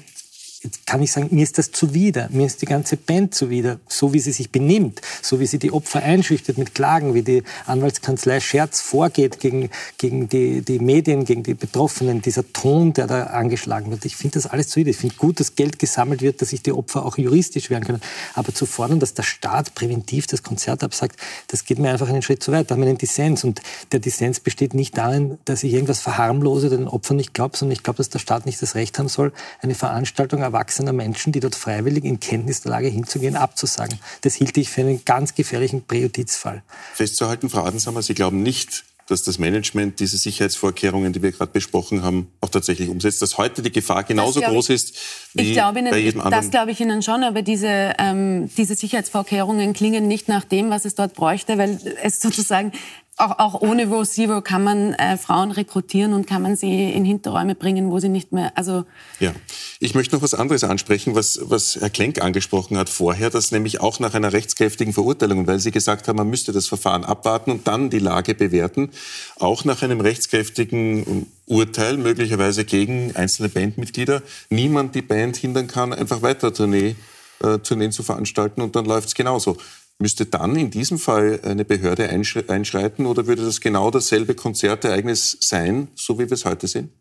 kann 0.86 1.02
ich 1.02 1.12
sagen, 1.12 1.28
mir 1.32 1.44
ist 1.44 1.58
das 1.58 1.72
zuwider, 1.72 2.30
mir 2.32 2.46
ist 2.46 2.62
die 2.62 2.66
ganze 2.66 2.96
Band 2.96 3.36
zuwider, 3.36 3.80
so 3.88 4.14
wie 4.14 4.20
sie 4.20 4.32
sich 4.32 4.52
benimmt, 4.52 5.02
so 5.22 5.40
wie 5.40 5.46
sie 5.46 5.60
die 5.60 5.72
Opfer 5.72 6.02
einschüchtert 6.02 6.58
mit 6.58 6.74
Klagen, 6.74 7.14
wie 7.14 7.22
die 7.22 7.44
Anwaltskanzlei 7.66 8.40
Scherz 8.40 8.82
vorgeht 8.82 9.40
gegen, 9.40 9.70
gegen 9.98 10.30
die, 10.30 10.62
die 10.62 10.80
Medien, 10.80 11.26
gegen 11.26 11.44
die 11.44 11.54
Betroffenen, 11.54 12.22
dieser 12.22 12.52
Ton, 12.54 12.94
der 12.94 13.08
da 13.08 13.24
angeschlagen 13.26 13.92
wird. 13.92 14.06
Ich 14.06 14.16
finde 14.16 14.36
das 14.36 14.48
alles 14.48 14.70
zuwider. 14.70 14.90
Ich 14.92 14.98
finde 14.98 15.16
gut, 15.16 15.40
dass 15.40 15.56
Geld 15.56 15.80
gesammelt 15.80 16.22
wird, 16.22 16.42
dass 16.42 16.50
sich 16.50 16.62
die 16.62 16.72
Opfer 16.72 17.06
auch 17.06 17.18
juristisch 17.18 17.70
wehren 17.70 17.84
können. 17.84 18.02
Aber 18.34 18.54
zu 18.54 18.66
fordern, 18.66 19.00
dass 19.00 19.14
der 19.14 19.24
Staat 19.24 19.76
präventiv 19.76 20.28
das 20.28 20.44
Konzert 20.44 20.84
absagt, 20.84 21.20
das 21.48 21.66
geht 21.66 21.80
mir 21.80 21.92
einfach 21.92 22.10
einen 22.10 22.22
Schritt 22.22 22.42
zu 22.42 22.52
weit. 22.52 22.70
Da 22.70 22.76
haben 22.76 22.82
wir 22.82 22.90
einen 22.90 22.98
Dissens. 22.98 23.44
Und 23.44 23.62
der 23.92 24.00
Dissens 24.00 24.40
besteht 24.40 24.74
nicht 24.74 24.98
darin, 24.98 25.38
dass 25.46 25.64
ich 25.64 25.74
irgendwas 25.74 26.00
verharmlose, 26.00 26.70
den 26.70 26.88
Opfern 26.88 27.18
nicht 27.18 27.34
glaube, 27.34 27.58
sondern 27.58 27.74
ich 27.74 27.84
glaube, 27.84 27.98
dass 27.98 28.10
der 28.10 28.20
Staat 28.20 28.46
nicht 28.46 28.62
das 28.62 28.76
Recht 28.76 28.98
haben 29.00 29.10
soll, 29.10 29.34
eine 29.62 29.76
Veranstaltung 29.76 30.44
erwachsener 30.54 30.94
Menschen, 30.94 31.34
die 31.34 31.40
dort 31.40 31.56
freiwillig 31.56 32.06
in 32.06 32.20
Kenntnis 32.20 32.62
der 32.62 32.72
Lage 32.72 32.88
hinzugehen, 32.88 33.36
abzusagen. 33.36 34.00
Das 34.22 34.36
hielt 34.36 34.56
ich 34.58 34.70
für 34.70 34.82
einen 34.82 35.04
ganz 35.04 35.36
gefährlichen 35.36 35.84
Präjudizfall. 35.86 36.64
Festzuhalten, 36.94 37.50
Frau 37.50 37.64
Adensammer, 37.64 38.02
Sie 38.02 38.14
glauben 38.14 38.44
nicht, 38.44 38.86
dass 39.08 39.24
das 39.24 39.38
Management 39.38 40.00
diese 40.00 40.18
Sicherheitsvorkehrungen, 40.18 41.12
die 41.12 41.22
wir 41.22 41.32
gerade 41.32 41.52
besprochen 41.52 42.04
haben, 42.04 42.32
auch 42.40 42.50
tatsächlich 42.50 42.90
umsetzt, 42.90 43.22
dass 43.22 43.38
heute 43.38 43.62
die 43.62 43.72
Gefahr 43.72 44.04
genauso 44.04 44.40
groß 44.40 44.70
ist 44.70 44.96
wie 45.34 45.54
Ihnen, 45.54 45.90
bei 45.90 45.98
jedem 45.98 46.22
anderen. 46.22 46.42
Das 46.42 46.52
glaube 46.52 46.72
ich 46.72 46.80
Ihnen 46.80 47.02
schon, 47.02 47.24
aber 47.24 47.42
diese, 47.42 47.94
ähm, 48.00 48.50
diese 48.56 48.76
Sicherheitsvorkehrungen 48.76 49.74
klingen 49.74 50.08
nicht 50.08 50.30
nach 50.30 50.46
dem, 50.46 50.70
was 50.70 50.86
es 50.86 50.96
dort 50.96 51.16
bräuchte, 51.16 51.58
weil 51.58 51.80
es 52.02 52.22
sozusagen 52.22 52.72
auch, 53.18 53.38
auch 53.38 53.62
ohne 53.62 53.88
Row 53.88 54.08
Zero 54.08 54.42
kann 54.42 54.64
man 54.64 54.94
äh, 54.94 55.18
Frauen 55.18 55.52
rekrutieren 55.52 56.14
und 56.14 56.26
kann 56.26 56.42
man 56.42 56.56
sie 56.56 56.92
in 56.92 57.06
Hinterräume 57.06 57.54
bringen, 57.54 57.92
wo 57.92 58.00
sie 58.00 58.10
nicht 58.10 58.32
mehr, 58.32 58.52
also... 58.56 58.86
Ja, 59.20 59.34
ich 59.80 59.94
möchte 59.94 60.16
noch 60.16 60.24
was 60.24 60.34
anderes 60.34 60.64
ansprechen, 60.64 61.14
was, 61.14 61.40
was 61.44 61.78
Herr 61.80 61.92
Klenk 61.92 62.22
angesprochen 62.22 62.78
hat 62.78 62.90
vorher, 62.90 63.30
dass 63.30 63.52
nämlich 63.52 63.82
auch 63.82 64.00
nach 64.00 64.16
einer 64.16 64.34
rechtskräftigen 64.34 64.94
Verurteilung, 64.94 65.46
weil 65.46 65.60
Sie 65.60 65.72
gesagt 65.72 66.08
haben, 66.08 66.18
man 66.18 66.30
müsste 66.30 66.54
das 66.54 66.68
Verfahren 66.68 67.06
abwarten 67.06 67.52
und 67.52 67.68
dann 67.68 67.92
die 67.92 68.00
Lage 68.00 68.34
bewerten, 68.34 68.90
auch 69.38 69.64
nach 69.64 69.84
einem 69.84 70.02
rechtskräftigen 70.02 71.28
Urteil, 71.46 71.98
möglicherweise 71.98 72.66
gegen 72.66 73.16
einzelne 73.16 73.50
Bandmitglieder, 73.50 74.24
niemand 74.50 74.96
die 74.96 75.02
Band 75.04 75.38
hindern 75.38 75.68
kann, 75.68 75.94
einfach 75.94 76.24
weiter 76.24 76.52
Tournee, 76.52 76.96
äh, 77.44 77.60
Tourneen 77.60 77.92
zu 77.92 78.02
veranstalten 78.02 78.62
und 78.62 78.76
dann 78.76 78.86
läuft 78.86 79.10
es 79.10 79.16
genauso. 79.16 79.58
Müsste 80.00 80.26
dann 80.26 80.56
in 80.56 80.72
diesem 80.72 80.98
Fall 80.98 81.40
eine 81.44 81.66
Behörde 81.66 82.10
einschreiten 82.10 83.06
oder 83.06 83.28
würde 83.28 83.46
das 83.46 83.62
genau 83.62 83.92
dasselbe 83.92 84.36
Konzertereignis 84.36 85.38
sein, 85.40 85.88
so 85.96 86.20
wie 86.20 86.26
wir 86.26 86.34
es 86.34 86.46
heute 86.46 86.68
sehen? 86.68 86.92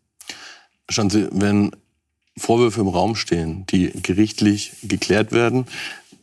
Schauen 0.89 1.09
Sie, 1.09 1.27
wenn 1.31 1.71
Vorwürfe 2.37 2.81
im 2.81 2.87
Raum 2.87 3.15
stehen, 3.15 3.65
die 3.67 3.91
gerichtlich 4.01 4.73
geklärt 4.83 5.31
werden, 5.31 5.65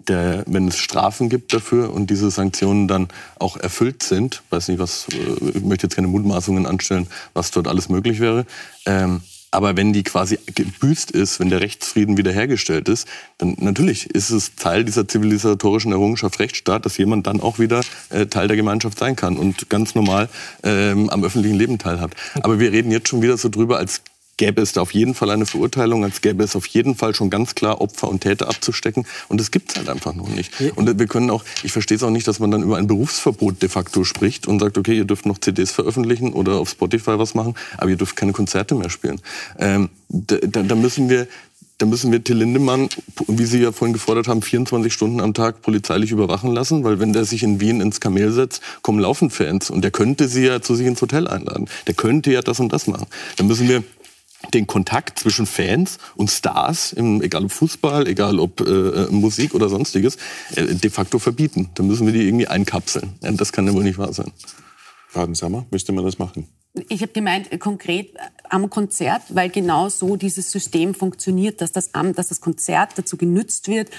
der, 0.08 0.44
wenn 0.46 0.68
es 0.68 0.78
Strafen 0.78 1.28
gibt 1.28 1.52
dafür 1.52 1.92
und 1.92 2.10
diese 2.10 2.30
Sanktionen 2.30 2.88
dann 2.88 3.08
auch 3.38 3.56
erfüllt 3.56 4.02
sind, 4.02 4.42
weiß 4.50 4.68
nicht, 4.68 4.78
was, 4.78 5.06
äh, 5.12 5.50
ich 5.58 5.62
möchte 5.62 5.86
jetzt 5.86 5.96
keine 5.96 6.08
Mutmaßungen 6.08 6.66
anstellen, 6.66 7.06
was 7.34 7.50
dort 7.50 7.68
alles 7.68 7.88
möglich 7.88 8.20
wäre, 8.20 8.46
ähm, 8.86 9.20
aber 9.50 9.76
wenn 9.76 9.92
die 9.92 10.02
quasi 10.02 10.38
gebüßt 10.54 11.10
ist, 11.10 11.40
wenn 11.40 11.50
der 11.50 11.60
Rechtsfrieden 11.60 12.16
wiederhergestellt 12.16 12.88
ist, 12.88 13.08
dann 13.38 13.56
natürlich 13.58 14.08
ist 14.10 14.30
es 14.30 14.54
Teil 14.54 14.84
dieser 14.84 15.08
zivilisatorischen 15.08 15.92
Errungenschaft 15.92 16.38
Rechtsstaat, 16.38 16.86
dass 16.86 16.98
jemand 16.98 17.26
dann 17.26 17.40
auch 17.40 17.58
wieder 17.58 17.80
äh, 18.10 18.26
Teil 18.26 18.48
der 18.48 18.56
Gemeinschaft 18.56 18.98
sein 18.98 19.16
kann 19.16 19.36
und 19.36 19.68
ganz 19.68 19.94
normal 19.94 20.28
ähm, 20.62 21.10
am 21.10 21.24
öffentlichen 21.24 21.56
Leben 21.56 21.78
teilhat. 21.78 22.12
Aber 22.42 22.60
wir 22.60 22.70
reden 22.72 22.92
jetzt 22.92 23.08
schon 23.08 23.22
wieder 23.22 23.36
so 23.36 23.48
drüber, 23.48 23.78
als 23.78 24.02
gäbe 24.40 24.62
es 24.62 24.72
da 24.72 24.80
auf 24.80 24.94
jeden 24.94 25.14
Fall 25.14 25.28
eine 25.28 25.44
Verurteilung, 25.44 26.02
als 26.02 26.22
gäbe 26.22 26.42
es 26.42 26.56
auf 26.56 26.64
jeden 26.64 26.94
Fall 26.94 27.14
schon 27.14 27.28
ganz 27.28 27.54
klar 27.54 27.82
Opfer 27.82 28.08
und 28.08 28.22
Täter 28.22 28.48
abzustecken. 28.48 29.04
Und 29.28 29.38
das 29.38 29.50
gibt 29.50 29.70
es 29.70 29.76
halt 29.76 29.90
einfach 29.90 30.14
noch 30.14 30.30
nicht. 30.30 30.50
Und 30.76 30.98
wir 30.98 31.06
können 31.06 31.28
auch, 31.28 31.44
ich 31.62 31.72
verstehe 31.72 31.96
es 31.96 32.02
auch 32.02 32.10
nicht, 32.10 32.26
dass 32.26 32.40
man 32.40 32.50
dann 32.50 32.62
über 32.62 32.78
ein 32.78 32.86
Berufsverbot 32.86 33.60
de 33.60 33.68
facto 33.68 34.02
spricht 34.02 34.48
und 34.48 34.58
sagt, 34.58 34.78
okay, 34.78 34.96
ihr 34.96 35.04
dürft 35.04 35.26
noch 35.26 35.36
CDs 35.36 35.72
veröffentlichen 35.72 36.32
oder 36.32 36.54
auf 36.54 36.70
Spotify 36.70 37.18
was 37.18 37.34
machen, 37.34 37.54
aber 37.76 37.90
ihr 37.90 37.96
dürft 37.96 38.16
keine 38.16 38.32
Konzerte 38.32 38.74
mehr 38.74 38.88
spielen. 38.88 39.20
Ähm, 39.58 39.90
da, 40.08 40.38
da 40.38 40.74
müssen 40.74 41.10
wir 41.10 41.28
da 41.76 41.86
müssen 41.86 42.12
wir 42.12 42.22
Till 42.22 42.36
Lindemann, 42.36 42.90
wie 43.26 43.46
Sie 43.46 43.62
ja 43.62 43.72
vorhin 43.72 43.94
gefordert 43.94 44.28
haben, 44.28 44.42
24 44.42 44.92
Stunden 44.92 45.18
am 45.18 45.32
Tag 45.32 45.62
polizeilich 45.62 46.10
überwachen 46.10 46.52
lassen, 46.52 46.84
weil 46.84 47.00
wenn 47.00 47.14
der 47.14 47.24
sich 47.24 47.42
in 47.42 47.58
Wien 47.58 47.80
ins 47.80 48.00
Kamel 48.00 48.32
setzt, 48.32 48.60
kommen 48.82 48.98
laufend 48.98 49.32
Fans 49.32 49.70
und 49.70 49.82
der 49.82 49.90
könnte 49.90 50.28
sie 50.28 50.44
ja 50.44 50.60
zu 50.60 50.74
sich 50.74 50.86
ins 50.86 51.00
Hotel 51.00 51.26
einladen. 51.26 51.70
Der 51.86 51.94
könnte 51.94 52.32
ja 52.32 52.42
das 52.42 52.60
und 52.60 52.70
das 52.70 52.86
machen. 52.86 53.06
Da 53.36 53.44
müssen 53.44 53.66
wir 53.66 53.82
den 54.54 54.66
Kontakt 54.66 55.18
zwischen 55.18 55.46
Fans 55.46 55.98
und 56.16 56.30
Stars, 56.30 56.92
im, 56.92 57.22
egal 57.22 57.44
ob 57.44 57.52
Fußball, 57.52 58.08
egal 58.08 58.38
ob 58.38 58.60
äh, 58.60 59.06
Musik 59.10 59.54
oder 59.54 59.68
sonstiges, 59.68 60.16
äh, 60.56 60.74
de 60.74 60.90
facto 60.90 61.18
verbieten. 61.18 61.70
Da 61.74 61.82
müssen 61.82 62.06
wir 62.06 62.12
die 62.12 62.26
irgendwie 62.26 62.48
einkapseln. 62.48 63.12
Ja, 63.22 63.30
das 63.32 63.52
kann 63.52 63.66
ja 63.66 63.74
wohl 63.74 63.84
nicht 63.84 63.98
wahr 63.98 64.12
sein. 64.12 64.32
Fadensammer, 65.08 65.66
müsste 65.70 65.92
man 65.92 66.04
das 66.04 66.18
machen? 66.18 66.46
Ich 66.88 67.02
habe 67.02 67.12
gemeint, 67.12 67.52
äh, 67.52 67.58
konkret 67.58 68.14
äh, 68.14 68.18
am 68.48 68.70
Konzert, 68.70 69.22
weil 69.30 69.50
genau 69.50 69.88
so 69.88 70.16
dieses 70.16 70.50
System 70.50 70.94
funktioniert, 70.94 71.60
dass 71.60 71.72
das, 71.72 71.90
dass 71.92 72.28
das 72.28 72.40
Konzert 72.40 72.92
dazu 72.96 73.16
genützt 73.16 73.68
wird, 73.68 73.90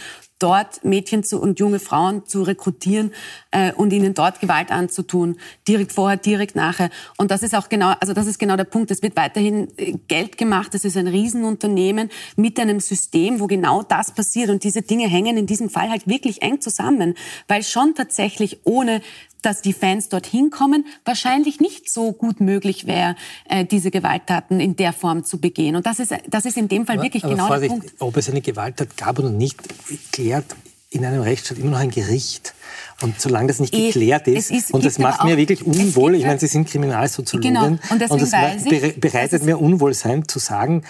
dort 0.41 0.83
Mädchen 0.83 1.23
zu, 1.23 1.41
und 1.41 1.59
junge 1.59 1.79
Frauen 1.79 2.25
zu 2.25 2.43
rekrutieren 2.43 3.11
äh, 3.51 3.71
und 3.73 3.93
ihnen 3.93 4.13
dort 4.13 4.39
Gewalt 4.39 4.71
anzutun, 4.71 5.37
direkt 5.67 5.91
vorher, 5.91 6.17
direkt 6.17 6.55
nachher. 6.55 6.89
Und 7.17 7.31
das 7.31 7.43
ist 7.43 7.55
auch 7.55 7.69
genau, 7.69 7.93
also 7.99 8.13
das 8.13 8.27
ist 8.27 8.39
genau 8.39 8.55
der 8.57 8.63
Punkt. 8.63 8.91
Es 8.91 9.01
wird 9.01 9.15
weiterhin 9.15 9.67
äh, 9.77 9.93
Geld 10.07 10.37
gemacht. 10.37 10.73
Es 10.75 10.85
ist 10.85 10.97
ein 10.97 11.07
Riesenunternehmen 11.07 12.09
mit 12.35 12.59
einem 12.59 12.79
System, 12.79 13.39
wo 13.39 13.47
genau 13.47 13.83
das 13.83 14.13
passiert. 14.13 14.49
Und 14.49 14.63
diese 14.63 14.81
Dinge 14.81 15.07
hängen 15.07 15.37
in 15.37 15.45
diesem 15.45 15.69
Fall 15.69 15.89
halt 15.89 16.07
wirklich 16.07 16.41
eng 16.41 16.61
zusammen, 16.61 17.15
weil 17.47 17.63
schon 17.63 17.95
tatsächlich 17.95 18.61
ohne 18.65 19.01
dass 19.41 19.61
die 19.61 19.73
Fans 19.73 20.09
dorthin 20.09 20.49
kommen, 20.49 20.85
wahrscheinlich 21.05 21.59
nicht 21.59 21.89
so 21.89 22.11
gut 22.11 22.39
möglich 22.39 22.87
wäre, 22.87 23.15
äh, 23.49 23.65
diese 23.65 23.91
Gewalttaten 23.91 24.59
in 24.59 24.75
der 24.75 24.93
Form 24.93 25.23
zu 25.23 25.39
begehen. 25.39 25.75
Und 25.75 25.85
das 25.85 25.99
ist, 25.99 26.13
das 26.29 26.45
ist 26.45 26.57
in 26.57 26.67
dem 26.67 26.85
Fall 26.85 26.97
aber, 26.97 27.05
wirklich 27.05 27.23
aber 27.23 27.33
genau 27.33 27.47
Vorsicht, 27.47 27.71
der 27.71 27.79
Punkt. 27.79 27.93
Ob 27.99 28.17
es 28.17 28.29
eine 28.29 28.41
Gewalttat 28.41 28.97
gab 28.97 29.19
oder 29.19 29.29
nicht, 29.29 29.61
klärt 30.11 30.45
in 30.89 31.05
einem 31.05 31.21
Rechtsstaat 31.21 31.57
immer 31.57 31.71
noch 31.71 31.79
ein 31.79 31.89
Gericht. 31.91 32.53
Und 33.01 33.19
solange 33.19 33.47
das 33.47 33.59
nicht 33.59 33.73
eh, 33.73 33.87
geklärt 33.87 34.27
ist, 34.27 34.51
ist 34.51 34.73
und 34.73 34.85
das 34.85 34.99
macht 34.99 35.23
mir 35.23 35.37
wirklich 35.37 35.65
unwohl, 35.65 36.15
ich 36.15 36.25
meine, 36.25 36.39
Sie 36.39 36.47
sind 36.47 36.69
Kriminalsoziologin, 36.69 37.53
genau. 37.53 37.65
und, 37.65 37.79
und 37.89 38.21
das 38.21 38.29
bereitet 38.99 39.43
mir 39.43 39.59
Unwohlsein 39.59 40.27
zu 40.27 40.37
sagen, 40.37 40.83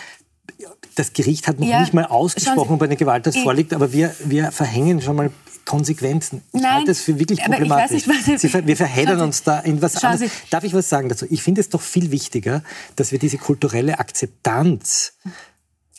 das 0.95 1.13
Gericht 1.13 1.47
hat 1.47 1.59
noch 1.59 1.67
ja, 1.67 1.79
nicht 1.79 1.93
mal 1.93 2.05
ausgesprochen, 2.05 2.73
ob 2.73 2.81
eine 2.81 2.97
Gewalttat 2.97 3.35
vorliegt, 3.37 3.73
aber 3.73 3.93
wir, 3.93 4.13
wir 4.25 4.51
verhängen 4.51 5.01
schon 5.01 5.15
mal 5.15 5.31
Konsequenzen. 5.65 6.41
Ich 6.53 6.61
Nein, 6.61 6.73
halte 6.73 6.87
das 6.87 7.01
für 7.01 7.19
wirklich 7.19 7.41
problematisch. 7.41 8.07
Nicht, 8.07 8.39
Sie, 8.39 8.53
wir 8.53 8.77
verheddern 8.77 9.21
uns 9.21 9.43
da 9.43 9.59
in 9.59 9.81
was 9.81 10.03
anderes. 10.03 10.31
Darf 10.49 10.63
ich 10.63 10.73
was 10.73 10.89
sagen 10.89 11.09
dazu? 11.09 11.25
Ich 11.29 11.43
finde 11.43 11.61
es 11.61 11.69
doch 11.69 11.81
viel 11.81 12.11
wichtiger, 12.11 12.63
dass 12.95 13.11
wir 13.11 13.19
diese 13.19 13.37
kulturelle 13.37 13.99
Akzeptanz 13.99 15.13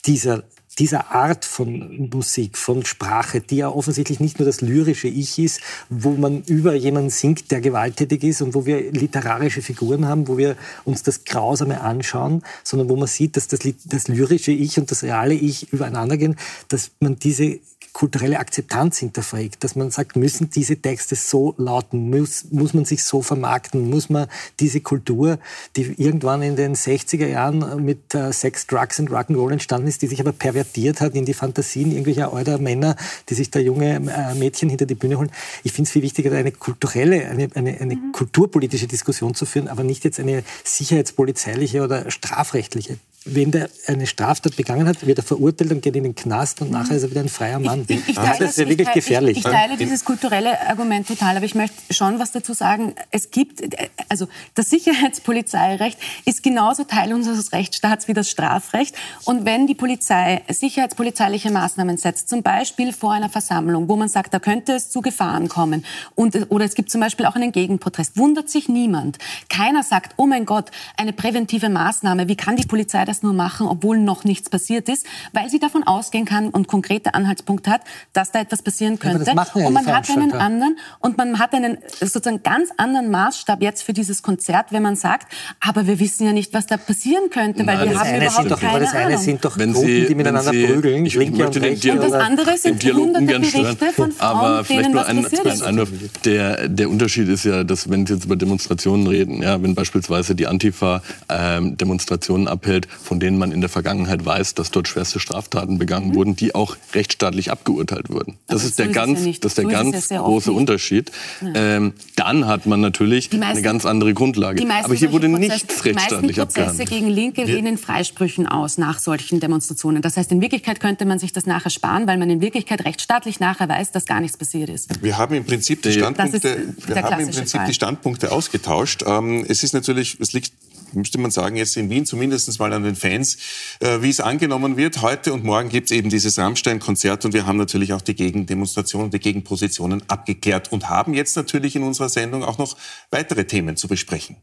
dieser 0.05 0.45
dieser 0.79 1.13
Art 1.13 1.45
von 1.45 2.09
Musik, 2.13 2.57
von 2.57 2.85
Sprache, 2.85 3.41
die 3.41 3.57
ja 3.57 3.69
offensichtlich 3.69 4.21
nicht 4.21 4.39
nur 4.39 4.47
das 4.47 4.63
lyrische 4.63 5.09
Ich 5.09 5.39
ist, 5.39 5.61
wo 5.91 6.13
man 6.13 6.43
über 6.45 6.75
jemanden 6.75 7.11
singt, 7.11 7.51
der 7.51 7.61
gewalttätig 7.61 8.23
ist 8.23 8.41
und 8.41 8.55
wo 8.55 8.65
wir 8.65 8.91
literarische 8.91 9.61
Figuren 9.61 10.07
haben, 10.07 10.29
wo 10.29 10.39
wir 10.39 10.57
uns 10.85 11.03
das 11.03 11.25
Grausame 11.25 11.83
anschauen, 11.83 12.43
sondern 12.65 12.89
wo 12.89 12.97
man 12.97 13.09
sieht, 13.09 13.37
dass 13.37 13.49
das, 13.49 13.61
das 13.85 14.09
lyrische 14.09 14.53
Ich 14.53 14.79
und 14.79 14.91
das 14.91 15.03
reale 15.03 15.35
Ich 15.35 15.73
übereinander 15.73 16.17
gehen, 16.17 16.37
dass 16.69 16.91
man 17.01 17.19
diese 17.19 17.61
kulturelle 17.93 18.39
Akzeptanz 18.39 18.99
hinterfragt, 18.99 19.63
dass 19.63 19.77
man 19.77 19.91
sagt, 19.91 20.17
müssen 20.17 20.51
diese 20.51 20.77
Texte 20.77 21.15
so 21.15 21.55
lauten, 21.59 22.11
muss, 22.11 22.47
muss 22.51 22.75
man 22.75 22.85
sich 22.85 23.05
so 23.05 23.23
vermarkten, 23.23 23.91
muss 23.91 24.09
man 24.09 24.29
diese 24.61 24.81
Kultur, 24.81 25.39
die 25.77 25.95
irgendwann 25.99 26.43
in 26.43 26.57
den 26.57 26.75
60er 26.75 27.27
Jahren 27.27 27.85
mit 27.85 28.15
äh, 28.15 28.33
Sex, 28.33 28.67
Drugs 28.67 28.99
und 28.99 29.11
Rock'n'Roll 29.11 29.53
entstanden 29.53 29.89
ist, 29.89 30.03
die 30.03 30.07
sich 30.07 30.21
aber 30.21 30.33
pervertiert 30.33 31.01
hat 31.01 31.15
in 31.15 31.25
die 31.25 31.35
Fantasien 31.35 31.91
irgendwelcher 31.91 32.33
alter 32.33 32.59
Männer, 32.59 32.97
die 33.29 33.35
sich 33.35 33.51
da 33.51 33.59
junge 33.59 33.97
äh, 33.97 34.35
Mädchen 34.35 34.69
hinter 34.69 34.87
die 34.87 34.95
Bühne 34.95 35.19
holen. 35.19 35.31
Ich 35.63 35.73
finde 35.73 35.87
es 35.87 35.93
viel 35.93 36.03
wichtiger, 36.03 36.33
eine 36.33 36.53
kulturelle, 36.53 37.27
eine, 37.29 37.51
eine, 37.55 37.79
eine 37.79 37.97
mhm. 37.97 38.13
kulturpolitische 38.13 38.87
Diskussion 38.87 39.35
zu 39.35 39.45
führen, 39.45 39.69
aber 39.69 39.85
nicht 39.85 40.05
jetzt 40.05 40.19
eine 40.19 40.45
sicherheitspolizeiliche 40.65 41.83
oder 41.83 42.11
strafrechtliche 42.11 42.99
wenn 43.25 43.51
der 43.51 43.69
eine 43.87 44.07
Straftat 44.07 44.57
begangen 44.57 44.89
hat, 44.89 45.07
wird 45.07 45.19
er 45.19 45.25
verurteilt 45.25 45.71
und 45.71 45.83
geht 45.83 45.95
in 45.95 46.05
den 46.05 46.15
Knast 46.15 46.61
und 46.61 46.71
nachher 46.71 46.97
ist 46.97 47.05
er 47.05 47.11
wieder 47.11 47.21
ein 47.21 47.29
freier 47.29 47.59
Mann. 47.59 47.85
Ich, 47.87 47.97
ich, 47.97 48.09
ich 48.09 48.15
das 48.17 48.41
ist 48.41 48.59
ja 48.59 48.69
wirklich 48.69 48.89
teile, 48.89 48.95
gefährlich. 48.95 49.39
Ich, 49.39 49.45
teile 49.45 49.77
dieses 49.77 50.05
kulturelle 50.05 50.61
Argument 50.69 51.07
total, 51.07 51.37
aber 51.37 51.45
ich 51.45 51.55
möchte 51.55 51.77
schon 51.93 52.19
was 52.19 52.33
dazu 52.33 52.53
sagen. 52.53 52.95
Es 53.11 53.31
gibt, 53.31 53.63
also 54.09 54.29
das 54.55 54.71
Sicherheitspolizeirecht 54.71 55.99
ist 56.25 56.43
genauso 56.43 56.85
Teil 56.85 57.13
unseres 57.13 57.53
Rechtsstaats 57.53 58.09
wie 58.09 58.15
das 58.15 58.29
Strafrecht. 58.29 58.95
Und 59.25 59.45
wenn 59.45 59.67
die 59.67 59.75
Polizei 59.75 60.43
sicherheitspolizeiliche 60.49 61.51
Maßnahmen 61.51 61.99
setzt, 61.99 62.29
zum 62.29 62.43
Beispiel 62.43 62.93
vor 62.93 63.13
einer 63.13 63.29
Versammlung, 63.29 63.89
wo 63.89 63.97
man 63.97 64.09
sagt, 64.09 64.35
da 64.35 64.39
könnte 64.39 64.73
es 64.73 64.91
zu 64.91 65.01
Gefahren 65.01 65.49
kommen, 65.49 65.85
und, 66.15 66.51
oder 66.51 66.65
es 66.65 66.75
gibt 66.75 66.91
zum 66.91 67.01
Beispiel 67.01 67.27
auch 67.27 67.37
einen 67.37 67.53
Gegenprotest, 67.53 68.17
wundert 68.17 68.51
sich 68.51 68.69
niemand. 68.69 69.19
Keiner 69.49 69.83
sagt, 69.83 70.15
oh 70.17 70.27
mein 70.27 70.47
Gott, 70.47 70.71
eine 70.97 71.13
präventive 71.13 71.69
Maßnahme, 71.69 72.29
wie 72.29 72.37
kann 72.37 72.57
die 72.57 72.67
Polizei 72.67 73.05
das 73.05 73.12
das 73.13 73.23
nur 73.23 73.35
machen, 73.35 73.67
obwohl 73.67 73.99
noch 73.99 74.25
nichts 74.25 74.49
passiert 74.49 74.89
ist, 74.89 75.07
weil 75.33 75.51
sie 75.51 75.59
davon 75.59 75.83
ausgehen 75.83 76.25
kann 76.25 76.49
und 76.49 76.67
konkrete 76.67 77.15
Anhaltspunkte 77.15 77.71
hat, 77.71 77.83
dass 78.15 78.33
da 78.33 78.41
etwas 78.41 78.63
passieren 78.63 78.99
könnte. 78.99 79.31
Ja, 79.31 79.35
ja 79.35 79.67
und 79.67 79.75
man 79.75 79.87
hat 79.87 80.09
einen 80.09 80.33
anderen 80.33 80.79
und 80.99 81.19
man 81.19 81.39
hat 81.39 81.53
einen 81.53 81.77
sozusagen 82.01 82.43
ganz 82.43 82.71
anderen 82.79 83.11
Maßstab 83.11 83.61
jetzt 83.61 83.83
für 83.83 83.93
dieses 83.93 84.23
Konzert, 84.23 84.67
wenn 84.71 84.83
man 84.83 84.97
sagt, 84.97 85.31
aber 85.61 85.87
wir 85.87 86.01
wissen 86.01 86.25
ja 86.25 86.33
nicht, 86.33 86.55
was 86.55 86.67
da 86.67 86.79
passieren 86.79 87.29
könnte, 87.31 87.67
weil 87.67 87.77
Na, 87.77 87.91
wir 87.91 88.01
haben 88.01 88.17
überhaupt 88.17 88.51
doch, 88.51 88.61
keine 88.61 88.81
das 88.81 88.95
eine 88.95 89.07
Ahnung. 89.07 89.19
sind 89.19 89.45
doch 89.45 89.59
wenn 89.59 89.75
Sie, 89.75 90.07
die 90.07 90.15
miteinander 90.15 90.51
Sie, 90.51 90.67
prügeln, 90.67 91.05
ich 91.05 91.15
linke 91.15 91.47
und 91.47 91.57
rechte. 91.61 91.93
Und 91.93 92.03
das 92.03 92.13
andere 92.13 92.57
sind 92.57 92.83
hunderte 92.83 93.41
Berichte 93.41 93.93
von 93.93 94.13
Frauen, 94.13 94.37
aber 94.37 94.65
vielleicht 94.65 94.91
nur 94.91 95.07
ein, 95.07 95.27
ein 95.27 95.63
Einwurf. 95.63 95.91
Der, 96.25 96.69
der 96.69 96.89
Unterschied 96.89 97.29
ist 97.29 97.45
ja, 97.45 97.63
dass 97.63 97.91
wenn 97.91 98.07
Sie 98.07 98.15
jetzt 98.15 98.25
über 98.25 98.37
Demonstrationen 98.37 99.07
reden, 99.07 99.43
ja, 99.43 99.63
wenn 99.63 99.75
beispielsweise 99.75 100.35
die 100.35 100.47
Antifa 100.47 101.03
ähm, 101.29 101.77
Demonstrationen 101.77 102.49
abhält, 102.49 102.89
von 103.03 103.21
denen 103.21 103.39
man 103.39 103.53
in 103.53 103.61
der 103.61 103.71
Vergangenheit 103.71 104.25
weiß, 104.25 104.55
dass 104.55 104.71
dort 104.71 104.89
schwerste 104.89 105.21
Straftaten 105.21 105.79
begangen 105.79 106.11
mhm. 106.11 106.15
wurden, 106.15 106.37
die 106.37 106.55
auch 106.55 106.77
rechtsstaatlich 106.95 107.51
abgeurteilt 107.51 108.11
wurden. 108.11 108.39
Das 108.47 108.61
Aber 108.61 108.69
ist 108.69 108.79
der 108.79 108.89
ganz, 108.89 109.25
ja 109.25 109.33
das 109.41 109.53
ist 109.53 109.59
der 109.59 109.65
so 109.65 109.71
ganz 109.71 109.97
ist 109.97 110.09
große 110.11 110.53
Unterschied. 110.53 111.11
Ja. 111.41 111.53
Ähm, 111.55 111.93
dann 112.17 112.47
hat 112.47 112.67
man 112.67 112.81
natürlich 112.81 113.31
meisten, 113.33 113.45
eine 113.45 113.63
ganz 113.63 113.87
andere 113.87 114.15
Grundlage. 114.15 114.63
Aber 114.83 114.95
hier 114.95 115.13
wurde 115.13 115.29
Prozesse, 115.29 115.53
nichts 115.53 115.85
rechtsstaatlich 115.85 116.41
abgehandelt. 116.41 116.79
Die 116.79 116.85
Prozesse 116.85 117.01
gegen 117.01 117.11
Linke 117.11 117.45
gehen 117.45 117.67
in 117.67 117.79
Freisprüchen 117.79 118.47
aus 118.47 118.79
nach 118.79 118.99
solchen 118.99 119.41
Demonstrationen. 119.41 120.03
Das 120.03 120.17
heißt, 120.17 120.31
in 120.33 120.41
Wirklichkeit 120.41 120.81
könnte 120.81 121.05
man 121.05 121.19
sich 121.19 121.33
das 121.33 121.47
nachher 121.47 121.71
sparen, 121.71 122.07
weil 122.07 122.19
man 122.19 122.31
in 122.31 122.41
Wirklichkeit 122.41 122.85
rechtsstaatlich 122.85 123.41
nachher 123.41 123.69
weiß, 123.69 123.93
dass 123.93 124.07
gar 124.07 124.21
nichts 124.21 124.37
passiert 124.37 124.69
ist. 124.69 125.03
Wir 125.03 125.19
haben 125.19 125.35
im 125.35 125.45
Prinzip 125.45 125.83
die 125.83 125.93
Standpunkte, 125.93 126.75
wir 126.87 127.03
haben 127.03 127.21
im 127.21 127.31
Prinzip 127.31 127.61
die 127.67 127.75
Standpunkte 127.75 128.33
ausgetauscht. 128.33 129.05
Ähm, 129.07 129.45
es 129.49 129.63
ist 129.63 129.73
natürlich, 129.73 130.19
es 130.21 130.33
liegt 130.33 130.53
müsste 130.95 131.19
man 131.19 131.31
sagen, 131.31 131.57
jetzt 131.57 131.77
in 131.77 131.91
Wien 131.91 132.07
zumindest 132.07 132.59
mal 132.59 132.73
an 132.73 132.85
den 132.85 132.97
Fans, 132.97 133.39
äh, 133.81 134.03
wie 134.03 134.11
es 134.11 134.21
angenommen 134.21 134.77
wird. 134.77 135.03
Heute 135.03 135.33
und 135.33 135.45
morgen 135.45 135.69
gibt 135.69 135.91
es 135.91 135.97
eben 135.97 136.11
dieses 136.11 136.39
Rammstein-Konzert 136.39 137.25
und 137.25 137.35
wir 137.35 137.47
haben 137.47 137.59
natürlich 137.59 137.93
auch 137.93 138.03
die 138.03 138.15
Gegendemonstrationen, 138.15 139.11
die 139.11 139.19
Gegenpositionen 139.19 140.03
abgeklärt 140.09 140.73
und 140.73 140.89
haben 140.89 141.15
jetzt 141.15 141.37
natürlich 141.37 141.77
in 141.77 141.83
unserer 141.83 142.09
Sendung 142.09 142.43
auch 142.45 142.59
noch 142.59 142.77
weitere 143.11 143.45
Themen 143.45 143.77
zu 143.77 143.89
besprechen. 143.89 144.37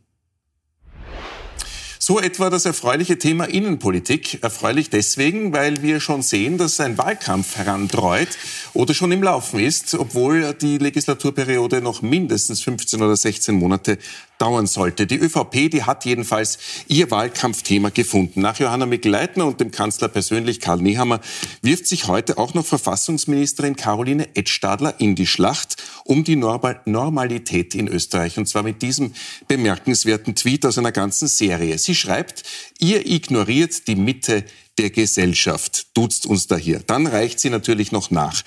So 2.10 2.20
etwa 2.20 2.50
das 2.50 2.66
erfreuliche 2.66 3.20
Thema 3.20 3.44
Innenpolitik. 3.44 4.42
Erfreulich 4.42 4.90
deswegen, 4.90 5.54
weil 5.54 5.84
wir 5.84 6.00
schon 6.00 6.24
sehen, 6.24 6.58
dass 6.58 6.80
ein 6.80 6.98
Wahlkampf 6.98 7.56
herandreut 7.56 8.30
oder 8.74 8.96
schon 8.96 9.12
im 9.12 9.22
Laufen 9.22 9.60
ist, 9.60 9.94
obwohl 9.94 10.56
die 10.56 10.80
Legislaturperiode 10.80 11.82
noch 11.82 12.02
mindestens 12.02 12.64
15 12.64 13.04
oder 13.04 13.16
16 13.16 13.54
Monate 13.54 14.00
dauern 14.40 14.66
sollte. 14.66 15.06
Die 15.06 15.18
ÖVP, 15.18 15.70
die 15.70 15.84
hat 15.84 16.06
jedenfalls 16.06 16.58
ihr 16.88 17.12
Wahlkampfthema 17.12 17.90
gefunden. 17.90 18.42
Nach 18.42 18.60
Johanna 18.60 18.86
Mikl-Leitner 18.86 19.46
und 19.46 19.60
dem 19.60 19.72
Kanzler 19.72 20.08
persönlich 20.08 20.60
Karl 20.60 20.82
Nehammer 20.82 21.20
wirft 21.62 21.88
sich 21.88 22.08
heute 22.08 22.38
auch 22.38 22.54
noch 22.54 22.66
Verfassungsministerin 22.66 23.76
Caroline 23.76 24.36
Edstadler 24.36 25.00
in 25.00 25.16
die 25.16 25.28
Schlacht 25.28 25.76
um 26.06 26.24
die 26.24 26.36
Normalität 26.36 27.76
in 27.76 27.88
Österreich. 27.88 28.38
Und 28.38 28.48
zwar 28.48 28.64
mit 28.64 28.82
diesem 28.82 29.14
bemerkenswerten 29.48 30.36
Tweet 30.36 30.66
aus 30.66 30.78
einer 30.78 30.92
ganzen 30.92 31.28
Serie. 31.28 31.78
Sie 31.78 31.96
schreibt, 31.96 32.44
ihr 32.80 33.06
ignoriert 33.06 33.88
die 33.88 33.96
Mitte 33.96 34.46
der 34.80 34.90
Gesellschaft, 34.90 35.88
duzt 35.94 36.26
uns 36.26 36.48
da 36.48 36.56
hier. 36.56 36.80
Dann 36.80 37.06
reicht 37.06 37.40
sie 37.42 37.50
natürlich 37.50 37.92
noch 37.92 38.12
nach. 38.12 38.42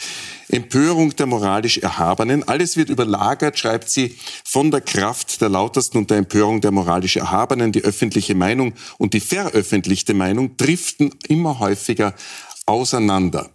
Empörung 0.49 1.15
der 1.15 1.27
moralisch 1.27 1.79
Erhabenen. 1.79 2.49
Alles 2.49 2.77
wird 2.79 2.89
überlagert, 2.89 3.59
schreibt 3.59 3.91
sie, 3.91 4.17
von 4.45 4.71
der 4.71 4.81
Kraft 4.81 5.43
der 5.43 5.51
lautersten 5.51 5.99
und 5.99 6.11
der 6.11 6.17
Empörung 6.17 6.63
der 6.63 6.71
moralisch 6.71 7.17
Erhabenen. 7.17 7.71
Die 7.71 7.85
öffentliche 7.85 8.35
Meinung 8.35 8.73
und 8.97 9.13
die 9.13 9.21
veröffentlichte 9.21 10.15
Meinung 10.15 10.57
driften 10.57 11.15
immer 11.29 11.59
häufiger 11.59 12.15
auseinander. 12.65 13.51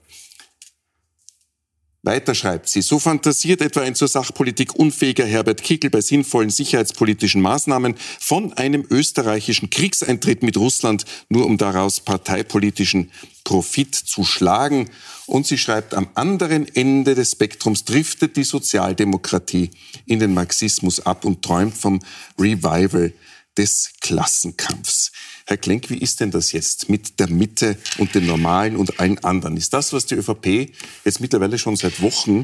Weiter 2.08 2.34
schreibt 2.34 2.70
sie, 2.70 2.82
so 2.82 3.00
fantasiert 3.00 3.60
etwa 3.60 3.82
ein 3.82 3.94
zur 3.94 4.08
Sachpolitik 4.08 4.74
unfähiger 4.76 5.26
Herbert 5.26 5.62
Kickel 5.62 5.90
bei 5.90 6.00
sinnvollen 6.00 6.50
sicherheitspolitischen 6.50 7.42
Maßnahmen 7.42 7.96
von 8.22 8.54
einem 8.54 8.86
österreichischen 8.90 9.70
Kriegseintritt 9.70 10.42
mit 10.42 10.56
Russland, 10.56 11.04
nur 11.28 11.46
um 11.46 11.58
daraus 11.58 12.00
parteipolitischen 12.00 13.12
Profit 13.44 13.94
zu 13.94 14.24
schlagen. 14.24 14.90
Und 15.26 15.48
sie 15.48 15.58
schreibt, 15.58 15.94
am 15.94 16.08
anderen 16.16 16.74
Ende 16.74 17.14
des 17.14 17.34
Spektrums 17.34 17.84
driftet 17.84 18.38
die 18.38 18.46
Sozialdemokratie 18.46 19.72
in 20.06 20.20
den 20.20 20.34
Marxismus 20.34 21.06
ab 21.06 21.26
und 21.26 21.42
träumt 21.42 21.76
vom 21.76 22.00
Revival 22.40 23.12
des 23.58 23.92
Klassenkampfs. 24.00 25.12
Herr 25.50 25.56
Klenk, 25.56 25.90
wie 25.90 25.98
ist 25.98 26.20
denn 26.20 26.30
das 26.30 26.52
jetzt 26.52 26.90
mit 26.90 27.22
der 27.22 27.30
Mitte 27.30 27.78
und 28.00 28.14
den 28.14 28.26
Normalen 28.26 28.76
und 28.76 29.00
allen 29.00 29.18
anderen? 29.24 29.56
Ist 29.56 29.74
das, 29.74 29.94
was 29.94 30.06
die 30.06 30.16
ÖVP 30.16 30.74
jetzt 31.06 31.22
mittlerweile 31.22 31.58
schon 31.58 31.78
seit 31.78 32.02
Wochen 32.02 32.44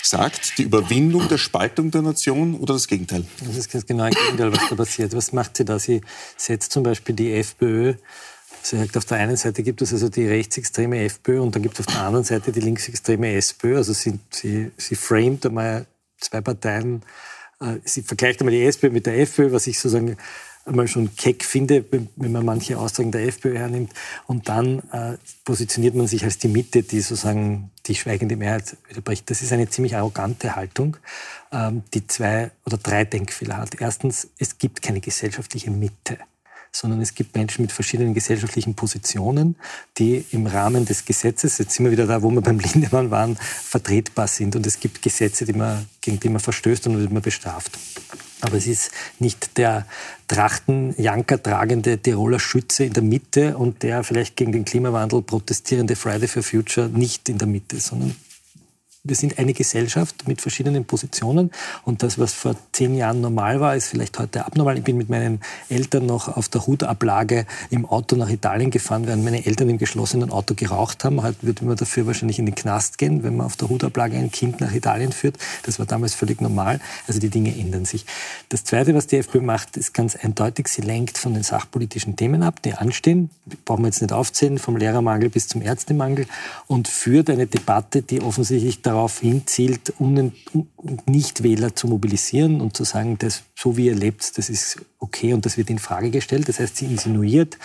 sagt, 0.00 0.56
die 0.56 0.62
Überwindung 0.62 1.26
der 1.26 1.38
Spaltung 1.38 1.90
der 1.90 2.02
Nation 2.02 2.54
oder 2.54 2.74
das 2.74 2.86
Gegenteil? 2.86 3.24
Das 3.44 3.56
ist 3.56 3.74
das 3.74 3.84
genaue 3.84 4.10
Gegenteil, 4.10 4.52
was 4.52 4.68
da 4.68 4.76
passiert. 4.76 5.12
Was 5.16 5.32
macht 5.32 5.56
sie 5.56 5.64
da? 5.64 5.80
Sie 5.80 6.02
setzt 6.36 6.70
zum 6.70 6.84
Beispiel 6.84 7.16
die 7.16 7.32
FPÖ 7.32 7.94
Also 8.62 8.76
auf 8.94 9.04
der 9.06 9.18
einen 9.18 9.36
Seite 9.36 9.64
gibt 9.64 9.82
es 9.82 9.92
also 9.92 10.08
die 10.08 10.28
rechtsextreme 10.28 11.02
FPÖ 11.02 11.40
und 11.40 11.56
dann 11.56 11.62
gibt 11.62 11.80
es 11.80 11.86
auf 11.88 11.92
der 11.92 12.02
anderen 12.04 12.24
Seite 12.24 12.52
die 12.52 12.60
linksextreme 12.60 13.32
SPÖ. 13.32 13.76
Also 13.76 13.92
sie, 13.92 14.20
sie, 14.30 14.70
sie 14.76 14.94
framed 14.94 15.46
einmal 15.46 15.86
zwei 16.20 16.40
Parteien, 16.42 17.02
äh, 17.60 17.78
sie 17.84 18.02
vergleicht 18.02 18.38
einmal 18.38 18.54
die 18.54 18.62
SPÖ 18.62 18.90
mit 18.90 19.06
der 19.06 19.18
FPÖ, 19.18 19.50
was 19.50 19.66
ich 19.66 19.80
sozusagen 19.80 20.16
einmal 20.64 20.88
schon 20.88 21.14
keck 21.16 21.44
finde, 21.44 21.84
wenn 21.90 22.32
man 22.32 22.44
manche 22.44 22.78
Aussagen 22.78 23.12
der 23.12 23.26
FPÖ 23.26 23.56
hernimmt. 23.56 23.92
Und 24.26 24.48
dann 24.48 24.80
äh, 24.92 25.16
positioniert 25.44 25.94
man 25.94 26.06
sich 26.06 26.24
als 26.24 26.38
die 26.38 26.48
Mitte, 26.48 26.82
die 26.82 27.00
sozusagen 27.00 27.70
die 27.86 27.94
schweigende 27.94 28.36
Mehrheit 28.36 28.76
widerspricht. 28.88 29.30
Das 29.30 29.42
ist 29.42 29.52
eine 29.52 29.68
ziemlich 29.68 29.96
arrogante 29.96 30.56
Haltung, 30.56 30.96
ähm, 31.52 31.82
die 31.94 32.06
zwei 32.06 32.50
oder 32.64 32.76
drei 32.76 33.04
Denkfehler 33.04 33.56
hat. 33.56 33.80
Erstens, 33.80 34.28
es 34.38 34.58
gibt 34.58 34.82
keine 34.82 35.00
gesellschaftliche 35.00 35.70
Mitte 35.70 36.18
sondern 36.72 37.00
es 37.00 37.14
gibt 37.14 37.34
Menschen 37.34 37.62
mit 37.62 37.72
verschiedenen 37.72 38.14
gesellschaftlichen 38.14 38.74
Positionen, 38.74 39.56
die 39.98 40.24
im 40.30 40.46
Rahmen 40.46 40.84
des 40.84 41.04
Gesetzes, 41.04 41.58
jetzt 41.58 41.74
sind 41.74 41.84
wir 41.84 41.92
wieder 41.92 42.06
da, 42.06 42.22
wo 42.22 42.30
wir 42.30 42.40
beim 42.42 42.58
Lindemann 42.60 43.10
waren, 43.10 43.36
vertretbar 43.36 44.28
sind. 44.28 44.56
Und 44.56 44.66
es 44.66 44.78
gibt 44.78 45.02
Gesetze, 45.02 45.44
die 45.44 45.52
man, 45.52 45.86
gegen 46.00 46.20
die 46.20 46.28
man 46.28 46.40
verstößt 46.40 46.86
und 46.86 47.00
die 47.00 47.12
man 47.12 47.22
bestraft. 47.22 47.76
Aber 48.40 48.56
es 48.56 48.66
ist 48.66 48.90
nicht 49.18 49.56
der 49.58 49.86
Trachtenjanker 50.28 51.42
tragende 51.42 51.98
Tiroler 51.98 52.38
Schütze 52.38 52.84
in 52.84 52.92
der 52.92 53.02
Mitte 53.02 53.56
und 53.56 53.82
der 53.82 54.04
vielleicht 54.04 54.36
gegen 54.36 54.52
den 54.52 54.64
Klimawandel 54.64 55.22
protestierende 55.22 55.96
Friday 55.96 56.28
for 56.28 56.42
Future 56.42 56.88
nicht 56.88 57.28
in 57.28 57.38
der 57.38 57.48
Mitte, 57.48 57.78
sondern 57.78 58.14
wir 59.02 59.16
sind 59.16 59.38
eine 59.38 59.54
Gesellschaft 59.54 60.28
mit 60.28 60.42
verschiedenen 60.42 60.84
Positionen 60.84 61.50
und 61.84 62.02
das, 62.02 62.18
was 62.18 62.34
vor 62.34 62.54
zehn 62.72 62.94
Jahren 62.94 63.22
normal 63.22 63.58
war, 63.58 63.74
ist 63.74 63.88
vielleicht 63.88 64.18
heute 64.18 64.44
abnormal. 64.44 64.76
Ich 64.76 64.84
bin 64.84 64.98
mit 64.98 65.08
meinen 65.08 65.40
Eltern 65.70 66.04
noch 66.04 66.36
auf 66.36 66.50
der 66.50 66.66
Hutablage 66.66 67.46
im 67.70 67.86
Auto 67.86 68.14
nach 68.16 68.28
Italien 68.28 68.70
gefahren, 68.70 69.06
während 69.06 69.24
meine 69.24 69.46
Eltern 69.46 69.70
im 69.70 69.78
geschlossenen 69.78 70.30
Auto 70.30 70.54
geraucht 70.54 71.02
haben. 71.04 71.22
Heute 71.22 71.38
würde 71.40 71.64
man 71.64 71.76
dafür 71.76 72.06
wahrscheinlich 72.06 72.38
in 72.38 72.44
den 72.44 72.54
Knast 72.54 72.98
gehen, 72.98 73.22
wenn 73.22 73.36
man 73.36 73.46
auf 73.46 73.56
der 73.56 73.70
Hutablage 73.70 74.18
ein 74.18 74.30
Kind 74.30 74.60
nach 74.60 74.74
Italien 74.74 75.12
führt. 75.12 75.38
Das 75.62 75.78
war 75.78 75.86
damals 75.86 76.14
völlig 76.14 76.42
normal. 76.42 76.78
Also 77.06 77.20
die 77.20 77.30
Dinge 77.30 77.56
ändern 77.58 77.86
sich. 77.86 78.04
Das 78.50 78.64
Zweite, 78.64 78.94
was 78.94 79.06
die 79.06 79.16
FPÖ 79.16 79.40
macht, 79.40 79.78
ist 79.78 79.94
ganz 79.94 80.14
eindeutig, 80.14 80.68
sie 80.68 80.82
lenkt 80.82 81.16
von 81.16 81.32
den 81.32 81.42
sachpolitischen 81.42 82.16
Themen 82.16 82.42
ab, 82.42 82.60
die 82.60 82.74
anstehen. 82.74 83.30
Brauchen 83.64 83.82
wir 83.82 83.88
jetzt 83.88 84.02
nicht 84.02 84.12
aufzählen, 84.12 84.58
vom 84.58 84.76
Lehrermangel 84.76 85.30
bis 85.30 85.48
zum 85.48 85.62
Ärztemangel 85.62 86.26
und 86.66 86.86
führt 86.86 87.30
eine 87.30 87.46
Debatte, 87.46 88.02
die 88.02 88.20
offensichtlich 88.20 88.82
darauf 88.90 89.20
hinzielt, 89.20 89.94
um 89.98 90.32
Nichtwähler 91.06 91.74
zu 91.76 91.86
mobilisieren 91.86 92.60
und 92.60 92.76
zu 92.76 92.84
sagen, 92.84 93.18
dass 93.18 93.42
so 93.54 93.76
wie 93.76 93.86
ihr 93.86 93.94
lebt, 93.94 94.36
das 94.36 94.50
ist 94.50 94.78
okay 94.98 95.32
und 95.32 95.46
das 95.46 95.56
wird 95.56 95.70
in 95.70 95.78
Frage 95.78 96.10
gestellt. 96.10 96.48
Das 96.48 96.58
heißt, 96.58 96.76
sie 96.76 96.86
insinuiert, 96.86 97.56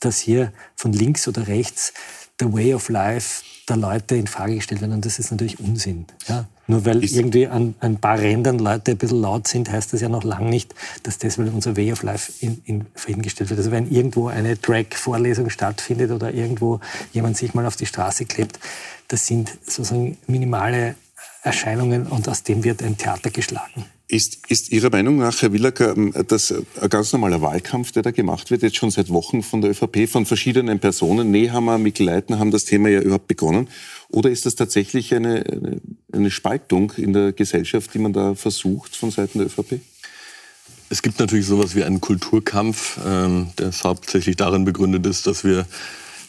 dass 0.00 0.18
hier 0.18 0.52
von 0.74 0.92
links 0.92 1.26
oder 1.28 1.46
rechts 1.46 1.94
der 2.40 2.52
Way 2.52 2.74
of 2.74 2.90
Life 2.90 3.42
der 3.68 3.76
Leute 3.76 4.16
in 4.16 4.26
Frage 4.26 4.56
gestellt 4.56 4.82
wird. 4.82 4.92
Und 4.92 5.04
das 5.04 5.18
ist 5.18 5.30
natürlich 5.30 5.58
Unsinn. 5.60 6.06
Ja? 6.28 6.46
Nur 6.66 6.84
weil 6.84 7.04
ist 7.04 7.14
irgendwie 7.14 7.46
an 7.46 7.74
ein 7.80 7.96
paar 7.96 8.18
Rändern 8.18 8.58
Leute 8.58 8.92
ein 8.92 8.96
bisschen 8.96 9.20
laut 9.20 9.46
sind, 9.46 9.70
heißt 9.70 9.92
das 9.92 10.00
ja 10.00 10.08
noch 10.08 10.24
lange 10.24 10.50
nicht, 10.50 10.74
dass 11.04 11.18
deswegen 11.18 11.50
unser 11.50 11.76
Way 11.76 11.92
of 11.92 12.02
Life 12.02 12.32
in, 12.40 12.60
in 12.64 12.86
Frieden 12.94 13.22
gestellt 13.22 13.50
wird. 13.50 13.58
Also 13.58 13.70
wenn 13.70 13.90
irgendwo 13.90 14.28
eine 14.28 14.56
Drag-Vorlesung 14.56 15.50
stattfindet 15.50 16.10
oder 16.10 16.32
irgendwo 16.32 16.80
jemand 17.12 17.36
sich 17.36 17.54
mal 17.54 17.66
auf 17.66 17.76
die 17.76 17.86
Straße 17.86 18.24
klebt, 18.24 18.58
das 19.08 19.26
sind 19.26 19.56
sozusagen 19.62 20.18
minimale 20.26 20.96
Erscheinungen 21.42 22.06
und 22.06 22.28
aus 22.28 22.42
dem 22.42 22.64
wird 22.64 22.82
ein 22.82 22.96
Theater 22.96 23.30
geschlagen. 23.30 23.84
Ist, 24.08 24.38
ist 24.48 24.70
Ihrer 24.70 24.90
Meinung 24.90 25.16
nach, 25.16 25.42
Herr 25.42 25.52
Willacker, 25.52 25.96
ähm, 25.96 26.14
das 26.28 26.52
ein 26.52 26.88
ganz 26.88 27.12
normaler 27.12 27.40
Wahlkampf, 27.42 27.90
der 27.90 28.04
da 28.04 28.12
gemacht 28.12 28.52
wird, 28.52 28.62
jetzt 28.62 28.76
schon 28.76 28.92
seit 28.92 29.08
Wochen 29.10 29.42
von 29.42 29.60
der 29.62 29.72
ÖVP, 29.72 30.08
von 30.08 30.26
verschiedenen 30.26 30.78
Personen? 30.78 31.32
Nehammer, 31.32 31.78
Mikl 31.78 32.04
Leitner 32.04 32.38
haben 32.38 32.52
das 32.52 32.64
Thema 32.64 32.88
ja 32.88 33.00
überhaupt 33.00 33.26
begonnen. 33.26 33.68
Oder 34.08 34.30
ist 34.30 34.46
das 34.46 34.54
tatsächlich 34.54 35.12
eine, 35.12 35.80
eine 36.12 36.30
Spaltung 36.30 36.92
in 36.96 37.12
der 37.12 37.32
Gesellschaft, 37.32 37.94
die 37.94 37.98
man 37.98 38.12
da 38.12 38.36
versucht 38.36 38.94
von 38.94 39.10
Seiten 39.10 39.38
der 39.38 39.48
ÖVP? 39.48 39.80
Es 40.88 41.02
gibt 41.02 41.18
natürlich 41.18 41.46
sowas 41.46 41.74
wie 41.74 41.82
einen 41.82 42.00
Kulturkampf, 42.00 43.00
ähm, 43.04 43.48
der 43.58 43.72
hauptsächlich 43.72 44.36
darin 44.36 44.64
begründet 44.64 45.04
ist, 45.06 45.26
dass 45.26 45.42
wir 45.42 45.66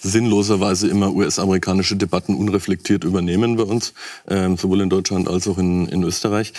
sinnloserweise 0.02 0.88
immer 0.88 1.14
US-amerikanische 1.14 1.96
Debatten 1.96 2.36
unreflektiert 2.36 3.04
übernehmen 3.04 3.58
bei 3.58 3.64
uns, 3.64 3.94
ähm, 4.28 4.58
sowohl 4.58 4.82
in 4.82 4.90
Deutschland 4.90 5.28
als 5.28 5.48
auch 5.48 5.60
in, 5.60 5.88
in 5.88 6.04
Österreich. 6.04 6.54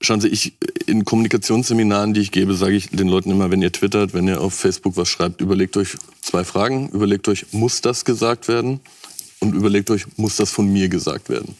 Schauen 0.00 0.20
Sie, 0.20 0.28
ich 0.28 0.54
in 0.86 1.04
Kommunikationsseminaren, 1.04 2.12
die 2.12 2.20
ich 2.20 2.30
gebe, 2.30 2.54
sage 2.54 2.76
ich 2.76 2.90
den 2.90 3.08
Leuten 3.08 3.30
immer, 3.30 3.50
wenn 3.50 3.62
ihr 3.62 3.72
twittert, 3.72 4.12
wenn 4.12 4.28
ihr 4.28 4.40
auf 4.40 4.54
Facebook 4.54 4.96
was 4.96 5.08
schreibt, 5.08 5.40
überlegt 5.40 5.76
euch 5.76 5.96
zwei 6.20 6.44
Fragen. 6.44 6.90
Überlegt 6.90 7.28
euch, 7.28 7.46
muss 7.52 7.80
das 7.80 8.04
gesagt 8.04 8.48
werden? 8.48 8.80
Und 9.40 9.54
überlegt 9.54 9.90
euch, 9.90 10.06
muss 10.16 10.36
das 10.36 10.50
von 10.50 10.70
mir 10.72 10.88
gesagt 10.88 11.28
werden? 11.28 11.54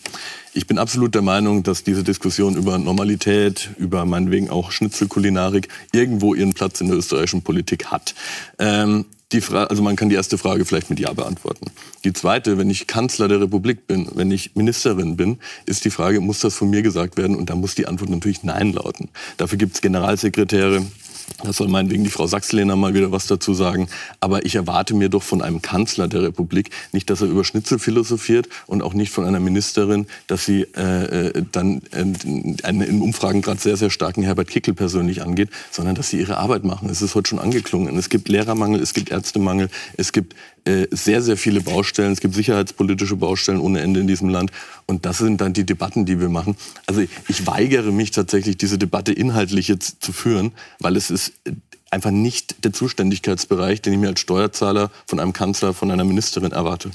Ich 0.55 0.67
bin 0.67 0.79
absolut 0.79 1.15
der 1.15 1.23
Meinung, 1.23 1.63
dass 1.63 1.85
diese 1.85 2.03
Diskussion 2.03 2.57
über 2.57 2.79
Normalität, 2.79 3.71
über 3.77 4.05
meinetwegen 4.07 4.49
auch 4.49 4.71
Schnitzelkulinarik 4.71 5.69
irgendwo 5.93 6.35
ihren 6.35 6.55
Platz 6.55 6.81
in 6.81 6.89
der 6.89 6.97
österreichischen 6.97 7.43
Politik 7.43 7.87
hat. 7.87 8.15
Ähm, 8.59 9.05
die 9.33 9.41
Frage, 9.41 9.71
also 9.71 9.83
man 9.83 9.97
kann 9.97 10.09
die 10.09 10.15
erste 10.15 10.39
Frage 10.39 10.65
vielleicht 10.65 10.89
mit 10.89 11.01
Ja 11.01 11.13
beantworten. 11.13 11.67
Die 12.05 12.13
zweite, 12.13 12.59
wenn 12.59 12.71
ich 12.71 12.87
Kanzler 12.87 13.27
der 13.27 13.41
Republik 13.41 13.87
bin, 13.87 14.09
wenn 14.15 14.31
ich 14.31 14.55
Ministerin 14.55 15.17
bin, 15.17 15.39
ist 15.67 15.85
die 15.85 15.91
Frage, 15.91 16.21
muss 16.21 16.41
das 16.41 16.55
von 16.55 16.71
mir 16.71 16.83
gesagt 16.83 17.17
werden? 17.17 17.35
Und 17.35 17.51
da 17.51 17.57
muss 17.57 17.75
die 17.75 17.87
Antwort 17.87 18.11
natürlich 18.11 18.45
Nein 18.45 18.73
lauten. 18.73 19.09
Dafür 19.37 19.59
gibt 19.59 19.75
es 19.75 19.81
Generalsekretäre, 19.81 20.87
da 21.43 21.53
soll 21.53 21.69
meinetwegen 21.69 22.05
die 22.05 22.11
Frau 22.11 22.27
Sachslehner 22.27 22.77
mal 22.77 22.95
wieder 22.95 23.13
was 23.13 23.27
dazu 23.27 23.55
sagen. 23.55 23.89
Aber 24.21 24.45
ich 24.45 24.55
erwarte 24.55 24.95
mir 24.95 25.09
doch 25.09 25.23
von 25.23 25.43
einem 25.43 25.63
Kanzler 25.63 26.09
der 26.09 26.23
Republik 26.23 26.71
nicht, 26.93 27.11
dass 27.11 27.21
er 27.21 27.29
über 27.29 27.45
Schnitzel 27.45 27.79
philosophiert 27.79 28.49
und 28.67 28.83
auch 28.83 28.95
nicht 28.95 29.13
von 29.13 29.25
einer 29.25 29.41
Ministerin, 29.41 30.07
dass 30.27 30.45
sie 30.45 30.63
äh, 30.77 31.29
äh 31.29 31.43
dann 31.53 31.83
äh, 31.93 32.05
einen 32.65 32.81
in 32.81 33.01
Umfragen 33.03 33.43
gerade 33.43 33.61
sehr, 33.61 33.77
sehr 33.77 33.91
starken 33.91 34.23
Herbert 34.23 34.49
Kickel 34.49 34.75
persönlich 34.75 35.23
angeht, 35.23 35.51
sondern 35.71 35.95
dass 35.95 36.11
sie 36.11 36.19
ihre 36.19 36.39
Arbeit 36.39 36.65
machen. 36.65 36.89
Es 36.89 37.03
ist 37.03 37.15
heute 37.15 37.29
schon 37.29 37.39
angeklungen. 37.39 37.97
Es 37.99 38.09
gibt 38.09 38.29
Lehrermangel, 38.29 38.81
es 38.81 38.95
gibt 38.95 39.11
Ärztemangel, 39.11 39.69
es 39.97 40.13
gibt 40.13 40.35
äh, 40.67 40.89
sehr, 40.91 41.23
sehr 41.23 41.37
viele 41.37 41.61
Baustellen. 41.61 42.13
Es 42.13 42.21
gibt 42.21 42.35
sicherheitspolitische 42.35 43.17
Baustellen 43.17 43.61
ohne 43.61 43.81
Ende 43.81 44.01
in 44.01 44.07
diesem 44.07 44.29
Land. 44.29 44.51
Und 44.87 45.07
das 45.07 45.19
sind 45.19 45.41
dann 45.41 45.53
die 45.53 45.65
Debatten, 45.65 46.07
die 46.07 46.21
wir 46.21 46.29
machen. 46.29 46.57
Also 46.87 47.03
ich 47.29 47.47
weigere 47.47 47.93
mich 47.93 48.11
tatsächlich, 48.11 48.57
diese 48.57 48.77
Debatte 48.77 49.13
inhaltlich 49.13 49.69
jetzt 49.69 50.05
zu 50.05 50.13
führen, 50.13 50.53
weil 50.81 50.97
es 50.97 51.11
ist 51.11 51.33
einfach 51.91 52.11
nicht 52.11 52.65
der 52.65 52.73
Zuständigkeitsbereich, 52.73 53.81
den 53.81 53.93
ich 53.93 53.99
mir 53.99 54.09
als 54.09 54.21
Steuerzahler 54.21 54.91
von 55.07 55.21
einem 55.21 55.33
Kanzler, 55.33 55.73
von 55.73 55.91
einer 55.91 56.05
Ministerin 56.05 56.53
erwarte. 56.53 56.91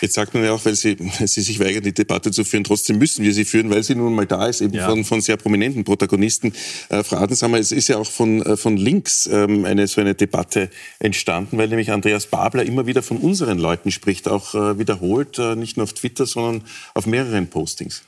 Jetzt 0.00 0.14
sagt 0.14 0.34
man 0.34 0.44
ja 0.44 0.52
auch, 0.52 0.64
weil 0.64 0.74
Sie, 0.74 0.98
weil 0.98 1.28
Sie 1.28 1.40
sich 1.40 1.58
weigern, 1.60 1.82
die 1.82 1.92
Debatte 1.92 2.30
zu 2.30 2.44
führen, 2.44 2.64
trotzdem 2.64 2.98
müssen 2.98 3.24
wir 3.24 3.32
sie 3.32 3.44
führen, 3.44 3.70
weil 3.70 3.82
sie 3.82 3.94
nun 3.94 4.14
mal 4.14 4.26
da 4.26 4.46
ist, 4.46 4.60
eben 4.60 4.74
ja. 4.74 4.88
von, 4.88 5.04
von 5.04 5.20
sehr 5.20 5.36
prominenten 5.36 5.84
Protagonisten. 5.84 6.52
Äh, 6.88 7.02
Frau 7.02 7.16
Adensamer, 7.16 7.58
es 7.58 7.72
ist 7.72 7.88
ja 7.88 7.98
auch 7.98 8.10
von, 8.10 8.42
äh, 8.42 8.56
von 8.56 8.76
links 8.76 9.26
ähm, 9.26 9.64
eine, 9.64 9.86
so 9.86 10.00
eine 10.00 10.14
Debatte 10.14 10.70
entstanden, 10.98 11.58
weil 11.58 11.68
nämlich 11.68 11.90
Andreas 11.90 12.26
Babler 12.26 12.64
immer 12.64 12.86
wieder 12.86 13.02
von 13.02 13.18
unseren 13.18 13.58
Leuten 13.58 13.90
spricht, 13.90 14.28
auch 14.28 14.54
äh, 14.54 14.78
wiederholt, 14.78 15.38
äh, 15.38 15.56
nicht 15.56 15.76
nur 15.76 15.84
auf 15.84 15.92
Twitter, 15.92 16.26
sondern 16.26 16.64
auf 16.94 17.06
mehreren 17.06 17.48
Postings. 17.48 18.02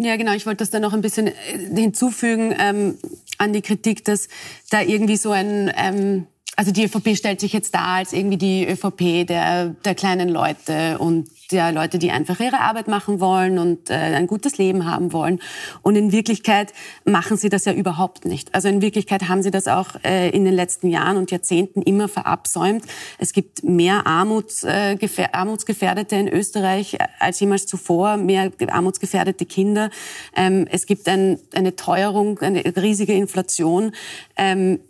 Ja, 0.00 0.16
genau. 0.16 0.32
Ich 0.32 0.46
wollte 0.46 0.58
das 0.58 0.70
dann 0.70 0.82
noch 0.82 0.92
ein 0.92 1.00
bisschen 1.00 1.26
äh, 1.26 1.32
hinzufügen 1.74 2.54
ähm, 2.58 2.98
an 3.38 3.52
die 3.52 3.62
Kritik, 3.62 4.04
dass 4.04 4.28
da 4.70 4.80
irgendwie 4.80 5.16
so 5.16 5.32
ein 5.32 5.72
ähm, 5.76 6.26
also 6.58 6.72
die 6.72 6.84
ÖVP 6.84 7.16
stellt 7.16 7.38
sich 7.38 7.52
jetzt 7.52 7.72
da 7.72 7.94
als 7.94 8.12
irgendwie 8.12 8.36
die 8.36 8.66
ÖVP 8.66 9.24
der, 9.28 9.76
der 9.84 9.94
kleinen 9.94 10.28
Leute 10.28 10.98
und 10.98 11.30
der 11.50 11.72
Leute, 11.72 11.98
die 11.98 12.10
einfach 12.10 12.40
ihre 12.40 12.60
Arbeit 12.60 12.88
machen 12.88 13.20
wollen 13.20 13.58
und 13.58 13.90
äh, 13.90 13.94
ein 13.94 14.26
gutes 14.26 14.58
Leben 14.58 14.84
haben 14.84 15.12
wollen. 15.12 15.40
Und 15.82 15.96
in 15.96 16.12
Wirklichkeit 16.12 16.72
machen 17.04 17.36
sie 17.36 17.48
das 17.48 17.64
ja 17.64 17.72
überhaupt 17.72 18.24
nicht. 18.24 18.54
Also 18.54 18.68
in 18.68 18.82
Wirklichkeit 18.82 19.28
haben 19.28 19.42
sie 19.42 19.50
das 19.50 19.66
auch 19.66 19.88
äh, 20.04 20.28
in 20.30 20.44
den 20.44 20.54
letzten 20.54 20.88
Jahren 20.88 21.16
und 21.16 21.30
Jahrzehnten 21.30 21.82
immer 21.82 22.08
verabsäumt. 22.08 22.84
Es 23.18 23.32
gibt 23.32 23.64
mehr 23.64 24.06
Armuts, 24.06 24.64
äh, 24.64 24.96
Armutsgefährdete 25.32 26.16
in 26.16 26.28
Österreich 26.28 26.98
als 27.18 27.40
jemals 27.40 27.66
zuvor, 27.66 28.16
mehr 28.16 28.52
armutsgefährdete 28.68 29.46
Kinder. 29.46 29.90
Ähm, 30.36 30.66
es 30.70 30.86
gibt 30.86 31.08
ein, 31.08 31.38
eine 31.54 31.76
Teuerung, 31.76 32.38
eine 32.40 32.62
riesige 32.76 33.14
Inflation. 33.14 33.92
Ähm, 34.36 34.80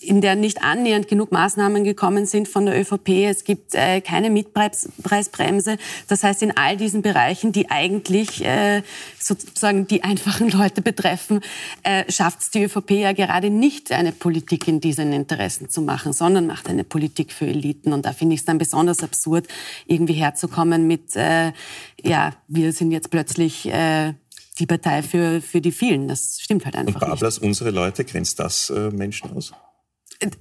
in 0.00 0.20
der 0.20 0.36
nicht 0.36 0.62
annähernd 0.62 1.08
genug 1.08 1.32
Maßnahmen 1.32 1.82
gekommen 1.82 2.24
sind 2.24 2.48
von 2.48 2.66
der 2.66 2.80
ÖVP. 2.80 3.26
Es 3.28 3.44
gibt 3.44 3.74
äh, 3.74 4.00
keine 4.00 4.30
Mietpreisbremse. 4.30 5.76
Das 6.06 6.22
heißt, 6.22 6.42
in 6.42 6.56
all 6.56 6.76
diesen 6.76 7.02
Bereichen, 7.02 7.52
die 7.52 7.70
eigentlich 7.70 8.44
äh, 8.44 8.82
sozusagen 9.18 9.86
die 9.86 10.02
einfachen 10.04 10.50
Leute 10.50 10.82
betreffen, 10.82 11.40
äh, 11.82 12.10
schafft 12.10 12.42
es 12.42 12.50
die 12.50 12.64
ÖVP 12.64 12.90
ja 12.92 13.12
gerade 13.12 13.50
nicht, 13.50 13.92
eine 13.92 14.12
Politik 14.12 14.68
in 14.68 14.80
diesen 14.80 15.12
Interessen 15.12 15.68
zu 15.68 15.82
machen, 15.82 16.12
sondern 16.12 16.46
macht 16.46 16.68
eine 16.68 16.84
Politik 16.84 17.32
für 17.32 17.46
Eliten. 17.46 17.92
Und 17.92 18.06
da 18.06 18.12
finde 18.12 18.34
ich 18.34 18.40
es 18.40 18.46
dann 18.46 18.58
besonders 18.58 19.02
absurd, 19.02 19.46
irgendwie 19.86 20.14
herzukommen 20.14 20.86
mit, 20.86 21.16
äh, 21.16 21.52
ja, 22.02 22.34
wir 22.48 22.72
sind 22.72 22.92
jetzt 22.92 23.10
plötzlich 23.10 23.66
äh, 23.66 24.14
die 24.58 24.66
Partei 24.66 25.02
für, 25.02 25.42
für 25.42 25.60
die 25.60 25.72
vielen. 25.72 26.08
Das 26.08 26.38
stimmt 26.40 26.64
halt 26.64 26.76
einfach. 26.76 27.02
Und 27.02 27.08
Bablas, 27.08 27.40
nicht. 27.40 27.48
unsere 27.48 27.70
Leute, 27.70 28.04
grenzt 28.04 28.38
das 28.38 28.70
äh, 28.70 28.90
Menschen 28.90 29.30
aus? 29.32 29.52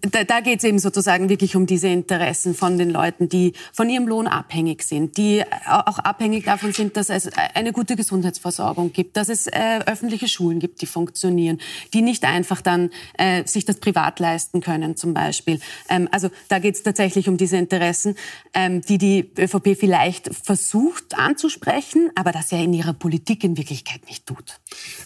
Da, 0.01 0.23
da 0.23 0.39
geht 0.39 0.59
es 0.59 0.63
eben 0.63 0.79
sozusagen 0.79 1.29
wirklich 1.29 1.55
um 1.55 1.65
diese 1.65 1.87
Interessen 1.87 2.55
von 2.55 2.77
den 2.77 2.89
Leuten, 2.89 3.29
die 3.29 3.53
von 3.73 3.89
ihrem 3.89 4.07
Lohn 4.07 4.27
abhängig 4.27 4.83
sind, 4.83 5.17
die 5.17 5.43
auch 5.67 5.99
abhängig 5.99 6.45
davon 6.45 6.73
sind, 6.73 6.97
dass 6.97 7.09
es 7.09 7.29
eine 7.53 7.73
gute 7.73 7.95
Gesundheitsversorgung 7.95 8.91
gibt, 8.93 9.17
dass 9.17 9.29
es 9.29 9.47
äh, 9.47 9.79
öffentliche 9.85 10.27
Schulen 10.27 10.59
gibt, 10.59 10.81
die 10.81 10.85
funktionieren, 10.85 11.59
die 11.93 12.01
nicht 12.01 12.23
einfach 12.23 12.61
dann 12.61 12.89
äh, 13.17 13.45
sich 13.45 13.65
das 13.65 13.77
privat 13.77 14.19
leisten 14.19 14.61
können 14.61 14.95
zum 14.95 15.13
Beispiel. 15.13 15.59
Ähm, 15.89 16.07
also 16.11 16.29
da 16.47 16.59
geht 16.59 16.75
es 16.75 16.83
tatsächlich 16.83 17.29
um 17.29 17.37
diese 17.37 17.57
Interessen, 17.57 18.15
ähm, 18.53 18.81
die 18.81 18.97
die 18.97 19.31
ÖVP 19.37 19.77
vielleicht 19.77 20.29
versucht 20.33 21.17
anzusprechen, 21.17 22.11
aber 22.15 22.31
das 22.31 22.51
ja 22.51 22.59
in 22.59 22.73
ihrer 22.73 22.93
Politik 22.93 23.43
in 23.43 23.57
Wirklichkeit 23.57 24.05
nicht 24.07 24.25
tut. 24.25 24.59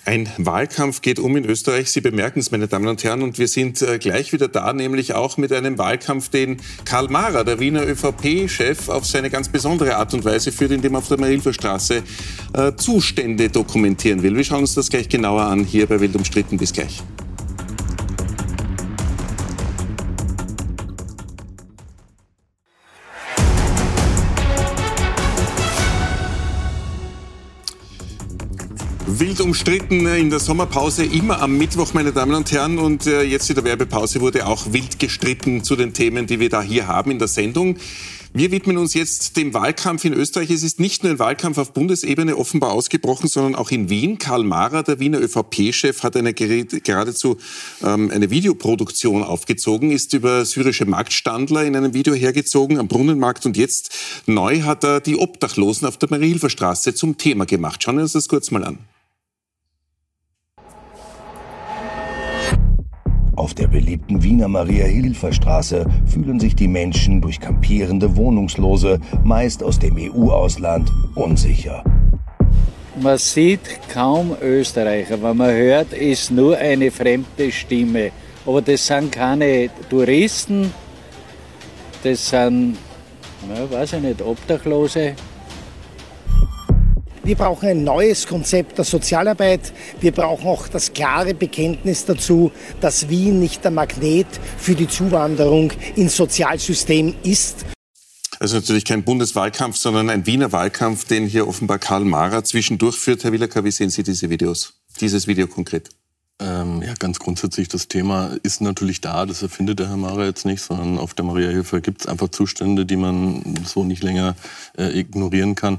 Ein 0.06 0.30
Wahlkampf 0.38 1.02
geht 1.02 1.20
um 1.20 1.36
in 1.38 1.46
Österreich. 1.46 1.92
Sie 1.92 2.02
bemerken 2.02 2.40
es, 2.40 2.52
meine 2.52 2.68
Damen 2.68 2.88
und 2.88 3.04
Herren, 3.04 3.22
und 3.22 3.38
wir 3.38 3.48
sind 3.48 3.82
äh, 3.82 4.00
gleich 4.00 4.34
wieder 4.34 4.48
da, 4.48 4.69
nämlich 4.74 5.14
auch 5.14 5.38
mit 5.38 5.52
einem 5.52 5.78
Wahlkampf, 5.78 6.30
den 6.30 6.58
Karl 6.86 7.10
Mahrer, 7.10 7.44
der 7.44 7.60
Wiener 7.60 7.86
ÖVP-Chef, 7.86 8.90
auf 8.90 9.06
seine 9.06 9.30
ganz 9.30 9.50
besondere 9.50 9.96
Art 9.96 10.14
und 10.14 10.26
Weise 10.26 10.52
führt, 10.52 10.72
indem 10.72 10.96
er 10.96 11.00
auf 11.00 11.08
der 11.08 11.20
Marilferstraße 11.20 12.04
äh, 12.54 12.74
Zustände 12.76 13.50
dokumentieren 13.50 14.24
will. 14.24 14.36
Wir 14.36 14.44
schauen 14.44 14.62
uns 14.62 14.76
das 14.76 14.90
gleich 14.90 15.10
genauer 15.10 15.44
an 15.44 15.64
hier 15.64 15.88
bei 15.88 16.00
Wild 16.00 16.16
umstritten. 16.16 16.58
Bis 16.58 16.74
gleich. 16.74 17.02
Wild 29.20 29.42
umstritten 29.42 30.08
in 30.08 30.30
der 30.30 30.40
Sommerpause, 30.40 31.04
immer 31.04 31.42
am 31.42 31.58
Mittwoch, 31.58 31.94
meine 31.94 32.14
Damen 32.14 32.36
und 32.36 32.50
Herren. 32.54 32.78
Und 32.80 33.06
äh, 33.06 33.22
jetzt 33.24 33.50
in 33.50 33.56
der 33.56 33.66
Werbepause 33.66 34.22
wurde 34.22 34.48
auch 34.48 34.72
wild 34.72 34.98
gestritten 34.98 35.62
zu 35.62 35.76
den 35.76 35.94
Themen, 35.94 36.26
die 36.26 36.40
wir 36.40 36.48
da 36.48 36.62
hier 36.62 36.88
haben 36.88 37.12
in 37.12 37.20
der 37.20 37.28
Sendung. 37.28 37.76
Wir 38.32 38.52
widmen 38.52 38.78
uns 38.78 38.94
jetzt 38.94 39.36
dem 39.36 39.54
Wahlkampf 39.54 40.06
in 40.06 40.14
Österreich. 40.14 40.50
Es 40.52 40.64
ist 40.64 40.80
nicht 40.80 41.04
nur 41.04 41.12
ein 41.12 41.20
Wahlkampf 41.20 41.58
auf 41.58 41.74
Bundesebene 41.74 42.38
offenbar 42.38 42.72
ausgebrochen, 42.72 43.28
sondern 43.28 43.56
auch 43.56 43.72
in 43.72 43.90
Wien. 43.90 44.20
Karl 44.20 44.46
Mahrer, 44.46 44.84
der 44.84 45.00
Wiener 45.02 45.20
ÖVP-Chef, 45.20 46.02
hat 46.02 46.16
eine 46.16 46.34
geradezu 46.34 47.38
ähm, 47.84 48.12
eine 48.12 48.30
Videoproduktion 48.30 49.24
aufgezogen, 49.24 49.92
ist 49.92 50.14
über 50.14 50.46
syrische 50.46 50.86
Marktstandler 50.86 51.66
in 51.66 51.76
einem 51.76 51.94
Video 51.94 52.14
hergezogen 52.14 52.80
am 52.80 52.88
Brunnenmarkt 52.88 53.46
und 53.46 53.58
jetzt 53.58 53.92
neu 54.28 54.62
hat 54.62 54.86
er 54.86 55.02
die 55.02 55.18
Obdachlosen 55.18 55.88
auf 55.90 55.98
der 55.98 56.10
Mariehilferstraße 56.10 56.94
zum 56.94 57.18
Thema 57.18 57.46
gemacht. 57.46 57.84
Schauen 57.84 57.98
wir 57.98 58.04
uns 58.04 58.14
das 58.14 58.30
kurz 58.30 58.50
mal 58.52 58.64
an. 58.64 58.78
Auf 63.40 63.54
der 63.54 63.70
beliebten 63.70 64.22
Wiener 64.22 64.50
Maria-Hilfer-Straße 64.50 65.86
fühlen 66.06 66.42
sich 66.42 66.58
die 66.58 66.68
Menschen 66.68 67.22
durch 67.22 67.40
kampierende 67.40 68.18
Wohnungslose, 68.18 69.00
meist 69.24 69.64
aus 69.64 69.80
dem 69.80 69.96
EU-Ausland, 69.96 70.92
unsicher. 71.16 71.82
Man 73.02 73.18
sieht 73.18 73.62
kaum 73.94 74.36
Österreicher. 74.42 75.22
Was 75.22 75.34
man 75.34 75.52
hört, 75.52 75.94
ist 75.94 76.32
nur 76.32 76.58
eine 76.58 76.92
fremde 76.92 77.50
Stimme. 77.50 78.12
Aber 78.46 78.62
das 78.62 78.86
sind 78.86 79.14
keine 79.14 79.70
Touristen, 79.90 80.74
das 82.04 82.30
sind, 82.30 82.76
ja, 83.48 83.72
weiß 83.72 83.94
ich 83.94 84.02
nicht, 84.02 84.22
Obdachlose, 84.22 85.14
wir 87.30 87.36
brauchen 87.36 87.70
ein 87.70 87.84
neues 87.84 88.26
Konzept 88.26 88.80
der 88.80 88.86
Sozialarbeit. 88.86 89.72
Wir 90.02 90.12
brauchen 90.12 90.48
auch 90.48 90.68
das 90.68 90.94
klare 90.94 91.36
Bekenntnis 91.36 92.06
dazu, 92.06 92.52
dass 92.82 93.08
Wien 93.08 93.40
nicht 93.40 93.64
der 93.64 93.70
Magnet 93.70 94.26
für 94.58 94.74
die 94.74 94.88
Zuwanderung 94.88 95.72
ins 95.96 96.18
Sozialsystem 96.18 97.14
ist. 97.22 97.66
Also 98.40 98.56
natürlich 98.56 98.84
kein 98.84 99.04
Bundeswahlkampf, 99.04 99.78
sondern 99.78 100.10
ein 100.10 100.26
Wiener 100.26 100.52
Wahlkampf, 100.52 101.06
den 101.06 101.28
hier 101.28 101.48
offenbar 101.48 101.78
Karl 101.78 102.04
Mara 102.04 102.44
zwischendurch 102.44 102.96
führt. 102.96 103.24
Herr 103.24 103.32
Willacker, 103.32 103.64
wie 103.64 103.70
sehen 103.70 103.92
Sie 103.92 104.02
diese 104.02 104.32
Videos? 104.32 104.74
Dieses 105.00 105.28
Video 105.28 105.46
konkret? 105.46 105.90
Ähm, 106.40 106.82
ja, 106.82 106.96
ganz 106.98 107.20
grundsätzlich, 107.20 107.68
das 107.68 107.90
Thema 107.90 108.38
ist 108.42 108.60
natürlich 108.60 109.02
da, 109.02 109.28
das 109.28 109.44
erfindet 109.44 109.78
der 109.78 109.90
Herr 109.90 109.98
Mara 109.98 110.26
jetzt 110.26 110.48
nicht, 110.48 110.64
sondern 110.64 110.98
auf 110.98 111.14
der 111.14 111.26
Maria-Hilfe 111.26 111.80
gibt 111.82 112.02
es 112.02 112.08
einfach 112.08 112.30
Zustände, 112.30 112.88
die 112.88 112.96
man 112.96 113.44
so 113.66 113.84
nicht 113.84 114.02
länger 114.02 114.36
äh, 114.80 115.00
ignorieren 115.00 115.54
kann. 115.54 115.78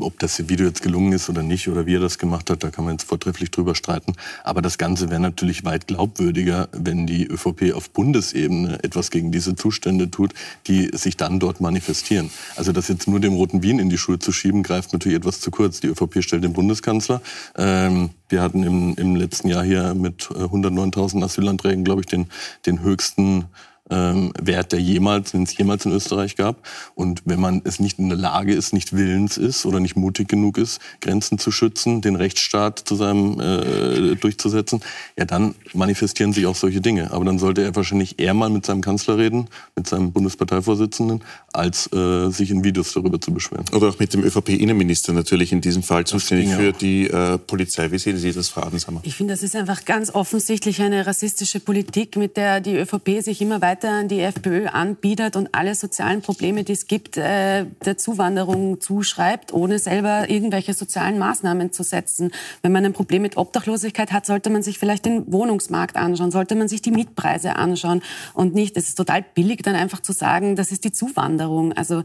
Ob 0.00 0.18
das 0.18 0.48
Video 0.48 0.66
jetzt 0.66 0.82
gelungen 0.82 1.12
ist 1.12 1.28
oder 1.28 1.42
nicht 1.42 1.68
oder 1.68 1.84
wie 1.84 1.96
er 1.96 2.00
das 2.00 2.18
gemacht 2.18 2.48
hat, 2.48 2.64
da 2.64 2.70
kann 2.70 2.84
man 2.84 2.94
jetzt 2.94 3.04
vortrefflich 3.04 3.50
drüber 3.50 3.74
streiten. 3.74 4.14
Aber 4.42 4.62
das 4.62 4.78
Ganze 4.78 5.10
wäre 5.10 5.20
natürlich 5.20 5.64
weit 5.64 5.86
glaubwürdiger, 5.86 6.68
wenn 6.72 7.06
die 7.06 7.26
ÖVP 7.26 7.74
auf 7.74 7.90
Bundesebene 7.90 8.82
etwas 8.82 9.10
gegen 9.10 9.30
diese 9.30 9.56
Zustände 9.56 10.10
tut, 10.10 10.32
die 10.66 10.90
sich 10.94 11.16
dann 11.16 11.38
dort 11.38 11.60
manifestieren. 11.60 12.30
Also 12.56 12.72
das 12.72 12.88
jetzt 12.88 13.08
nur 13.08 13.20
dem 13.20 13.34
Roten 13.34 13.62
Wien 13.62 13.78
in 13.78 13.90
die 13.90 13.98
Schuhe 13.98 14.18
zu 14.18 14.32
schieben, 14.32 14.62
greift 14.62 14.92
natürlich 14.92 15.18
etwas 15.18 15.40
zu 15.40 15.50
kurz. 15.50 15.80
Die 15.80 15.88
ÖVP 15.88 16.22
stellt 16.22 16.44
den 16.44 16.54
Bundeskanzler. 16.54 17.20
Ähm, 17.56 18.10
wir 18.28 18.42
hatten 18.42 18.62
im, 18.62 18.94
im 18.96 19.16
letzten 19.16 19.48
Jahr 19.48 19.64
hier 19.64 19.94
mit 19.94 20.24
109.000 20.24 21.20
äh, 21.20 21.24
Asylanträgen, 21.24 21.84
glaube 21.84 22.00
ich, 22.00 22.06
den, 22.06 22.26
den 22.64 22.80
höchsten 22.80 23.46
ähm, 23.90 24.32
Wert, 24.40 24.72
der 24.72 24.80
jemals, 24.80 25.32
den 25.32 25.44
es 25.44 25.56
jemals 25.56 25.84
in 25.86 25.92
Österreich 25.92 26.36
gab. 26.36 26.66
Und 26.94 27.22
wenn 27.24 27.40
man 27.40 27.62
es 27.64 27.80
nicht 27.80 27.98
in 27.98 28.08
der 28.08 28.18
Lage 28.18 28.54
ist, 28.54 28.72
nicht 28.72 28.94
willens 28.94 29.36
ist 29.36 29.66
oder 29.66 29.80
nicht 29.80 29.96
mutig 29.96 30.28
genug 30.28 30.58
ist, 30.58 30.80
Grenzen 31.00 31.38
zu 31.38 31.50
schützen, 31.50 32.00
den 32.00 32.16
Rechtsstaat 32.16 32.78
zu 32.80 32.96
seinem 32.96 33.40
äh, 33.40 34.16
durchzusetzen, 34.16 34.80
ja, 35.16 35.24
dann 35.24 35.54
manifestieren 35.72 36.32
sich 36.32 36.46
auch 36.46 36.56
solche 36.56 36.80
Dinge. 36.80 37.10
Aber 37.12 37.24
dann 37.24 37.38
sollte 37.38 37.62
er 37.62 37.74
wahrscheinlich 37.74 38.18
eher 38.18 38.34
mal 38.34 38.50
mit 38.50 38.66
seinem 38.66 38.80
Kanzler 38.80 39.18
reden, 39.18 39.48
mit 39.76 39.88
seinem 39.88 40.12
Bundesparteivorsitzenden, 40.12 41.22
als 41.52 41.90
äh, 41.92 42.30
sich 42.30 42.50
in 42.50 42.64
Videos 42.64 42.92
darüber 42.92 43.20
zu 43.20 43.32
beschweren. 43.32 43.64
Oder 43.72 43.88
auch 43.88 43.98
mit 43.98 44.14
dem 44.14 44.24
ÖVP-Innenminister 44.24 45.12
natürlich 45.12 45.52
in 45.52 45.60
diesem 45.60 45.82
Fall 45.82 46.04
zuständig 46.04 46.50
für 46.50 46.72
die 46.72 47.08
äh, 47.08 47.38
Polizei. 47.38 47.90
Wie 47.90 47.98
sehen 47.98 48.18
Sie 48.18 48.32
das, 48.32 48.48
Frau 48.48 48.62
Adensammer? 48.62 49.00
Ich 49.04 49.16
finde, 49.16 49.32
das 49.32 49.42
ist 49.42 49.56
einfach 49.56 49.84
ganz 49.84 50.14
offensichtlich 50.14 50.80
eine 50.82 51.06
rassistische 51.06 51.60
Politik, 51.60 52.16
mit 52.16 52.36
der 52.36 52.60
die 52.60 52.76
ÖVP 52.76 53.22
sich 53.22 53.40
immer 53.40 53.60
weiter 53.60 53.77
weiter 53.78 54.04
die 54.04 54.20
FPÖ 54.20 54.66
anbietet 54.66 55.36
und 55.36 55.50
alle 55.52 55.74
sozialen 55.74 56.22
Probleme, 56.22 56.64
die 56.64 56.72
es 56.72 56.86
gibt, 56.86 57.16
äh, 57.16 57.66
der 57.84 57.96
Zuwanderung 57.96 58.80
zuschreibt, 58.80 59.52
ohne 59.52 59.78
selber 59.78 60.28
irgendwelche 60.28 60.74
sozialen 60.74 61.18
Maßnahmen 61.18 61.72
zu 61.72 61.82
setzen. 61.82 62.32
Wenn 62.62 62.72
man 62.72 62.84
ein 62.84 62.92
Problem 62.92 63.22
mit 63.22 63.36
Obdachlosigkeit 63.36 64.12
hat, 64.12 64.26
sollte 64.26 64.50
man 64.50 64.62
sich 64.62 64.78
vielleicht 64.78 65.04
den 65.04 65.30
Wohnungsmarkt 65.32 65.96
anschauen, 65.96 66.30
sollte 66.30 66.56
man 66.56 66.68
sich 66.68 66.82
die 66.82 66.90
Mietpreise 66.90 67.56
anschauen 67.56 68.02
und 68.34 68.54
nicht, 68.54 68.76
es 68.76 68.88
ist 68.88 68.94
total 68.96 69.24
billig, 69.34 69.62
dann 69.62 69.76
einfach 69.76 70.00
zu 70.00 70.12
sagen, 70.12 70.56
das 70.56 70.72
ist 70.72 70.84
die 70.84 70.92
Zuwanderung. 70.92 71.72
Also 71.72 72.02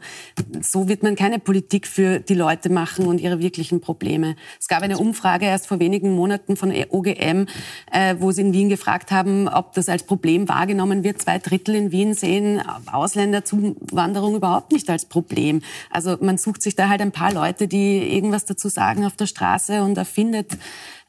so 0.61 0.87
wird 0.87 1.03
man 1.03 1.15
keine 1.15 1.39
Politik 1.39 1.87
für 1.87 2.19
die 2.19 2.35
Leute 2.35 2.69
machen 2.69 3.07
und 3.07 3.19
ihre 3.19 3.39
wirklichen 3.39 3.81
Probleme. 3.81 4.35
Es 4.59 4.67
gab 4.67 4.83
eine 4.83 4.97
Umfrage 4.97 5.45
erst 5.45 5.67
vor 5.67 5.79
wenigen 5.79 6.13
Monaten 6.13 6.55
von 6.55 6.71
OGM, 6.89 7.47
äh, 7.91 8.15
wo 8.19 8.31
sie 8.31 8.41
in 8.41 8.53
Wien 8.53 8.69
gefragt 8.69 9.11
haben, 9.11 9.47
ob 9.47 9.73
das 9.73 9.89
als 9.89 10.03
Problem 10.03 10.47
wahrgenommen 10.47 11.03
wird. 11.03 11.21
Zwei 11.21 11.39
Drittel 11.39 11.62
Drittel 11.63 11.75
in 11.75 11.91
Wien 11.91 12.13
sehen 12.13 12.61
Ausländerzuwanderung 12.91 14.35
überhaupt 14.35 14.71
nicht 14.71 14.89
als 14.89 15.05
Problem. 15.05 15.61
Also 15.89 16.17
man 16.19 16.37
sucht 16.37 16.61
sich 16.61 16.75
da 16.75 16.89
halt 16.89 17.01
ein 17.01 17.11
paar 17.11 17.33
Leute, 17.33 17.67
die 17.67 17.97
irgendwas 18.13 18.45
dazu 18.45 18.69
sagen 18.69 19.05
auf 19.05 19.15
der 19.15 19.27
Straße 19.27 19.81
und 19.81 19.97
erfindet 19.97 20.51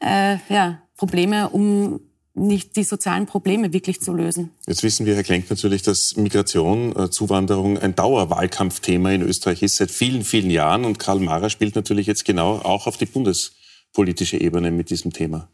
äh, 0.01 0.37
ja, 0.49 0.79
Probleme, 0.97 1.49
um 1.51 2.01
nicht 2.37 2.75
die 2.75 2.83
sozialen 2.83 3.27
Probleme 3.27 3.73
wirklich 3.73 4.01
zu 4.01 4.13
lösen. 4.13 4.51
Jetzt 4.67 4.83
wissen 4.83 5.07
wir, 5.07 5.15
Herr 5.15 5.23
Klenk, 5.23 5.49
natürlich, 5.51 5.83
dass 5.83 6.17
Migration, 6.17 6.95
äh, 6.97 7.11
Zuwanderung 7.11 7.79
ein 7.79 7.95
Dauerwahlkampfthema 7.95 9.13
in 9.13 9.23
Österreich 9.23 9.63
ist 9.63 9.77
seit 9.77 9.93
vielen, 9.93 10.25
vielen 10.25 10.51
Jahren. 10.51 10.85
Und 10.85 10.99
Karl 10.99 11.21
Mara 11.21 11.49
spielt 11.49 11.77
natürlich 11.77 12.09
jetzt 12.09 12.25
genau 12.25 12.57
auch 12.57 12.89
auf 12.89 12.97
die 12.97 13.07
bundespolitische 13.07 14.41
Ebene 14.41 14.73
mit 14.73 14.91
diesem 14.91 15.13
Thema. 15.13 15.49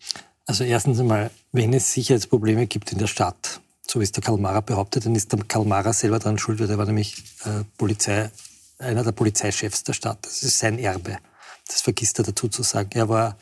Also 0.46 0.64
erstens 0.64 0.98
einmal, 0.98 1.30
wenn 1.52 1.74
es 1.74 1.92
Sicherheitsprobleme 1.92 2.66
gibt 2.66 2.92
in 2.92 2.98
der 2.98 3.08
Stadt, 3.08 3.60
so 3.90 3.98
wie 3.98 4.04
es 4.04 4.12
der 4.12 4.22
Karl 4.22 4.38
Mara 4.38 4.60
behauptet, 4.60 5.04
dann 5.04 5.16
ist 5.16 5.32
der 5.32 5.40
Karl 5.40 5.64
Mara 5.64 5.92
selber 5.92 6.20
daran 6.20 6.38
schuld, 6.38 6.60
weil 6.60 6.70
er 6.70 6.78
war 6.78 6.86
nämlich 6.86 7.24
äh, 7.44 7.64
Polizei, 7.76 8.30
einer 8.78 9.02
der 9.02 9.10
Polizeichefs 9.10 9.82
der 9.82 9.94
Stadt. 9.94 10.18
Das 10.22 10.44
ist 10.44 10.58
sein 10.58 10.78
Erbe. 10.78 11.18
Das 11.66 11.82
vergisst 11.82 12.20
er 12.20 12.24
dazu 12.24 12.46
zu 12.46 12.62
sagen. 12.62 12.90
Er 12.94 13.08
war 13.08 13.36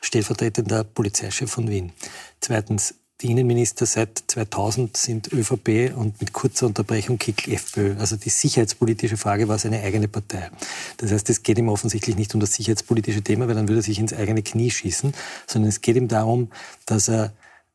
stellvertretender 0.00 0.84
Polizeichef 0.84 1.50
von 1.50 1.70
Wien. 1.70 1.92
Zweitens, 2.40 2.94
die 3.22 3.30
Innenminister 3.30 3.86
seit 3.86 4.24
2000 4.26 4.94
sind 4.94 5.32
ÖVP 5.32 5.96
und 5.96 6.20
mit 6.20 6.34
kurzer 6.34 6.66
Unterbrechung 6.66 7.16
Kickl 7.16 7.52
FPÖ. 7.52 7.96
Also 7.98 8.16
die 8.16 8.28
sicherheitspolitische 8.28 9.16
Frage 9.16 9.48
war 9.48 9.58
seine 9.58 9.80
eigene 9.80 10.08
Partei. 10.08 10.50
Das 10.98 11.12
heißt, 11.12 11.30
es 11.30 11.42
geht 11.42 11.56
ihm 11.56 11.70
offensichtlich 11.70 12.16
nicht 12.16 12.34
um 12.34 12.40
das 12.40 12.52
sicherheitspolitische 12.52 13.22
Thema, 13.22 13.48
weil 13.48 13.54
dann 13.54 13.68
würde 13.68 13.80
er 13.80 13.84
sich 13.84 13.98
ins 13.98 14.12
eigene 14.12 14.42
Knie 14.42 14.70
schießen, 14.70 15.14
sondern 15.46 15.70
es 15.70 15.80
geht 15.80 15.96
ihm 15.96 16.08
darum, 16.08 16.50
dass 16.84 17.08
er 17.08 17.32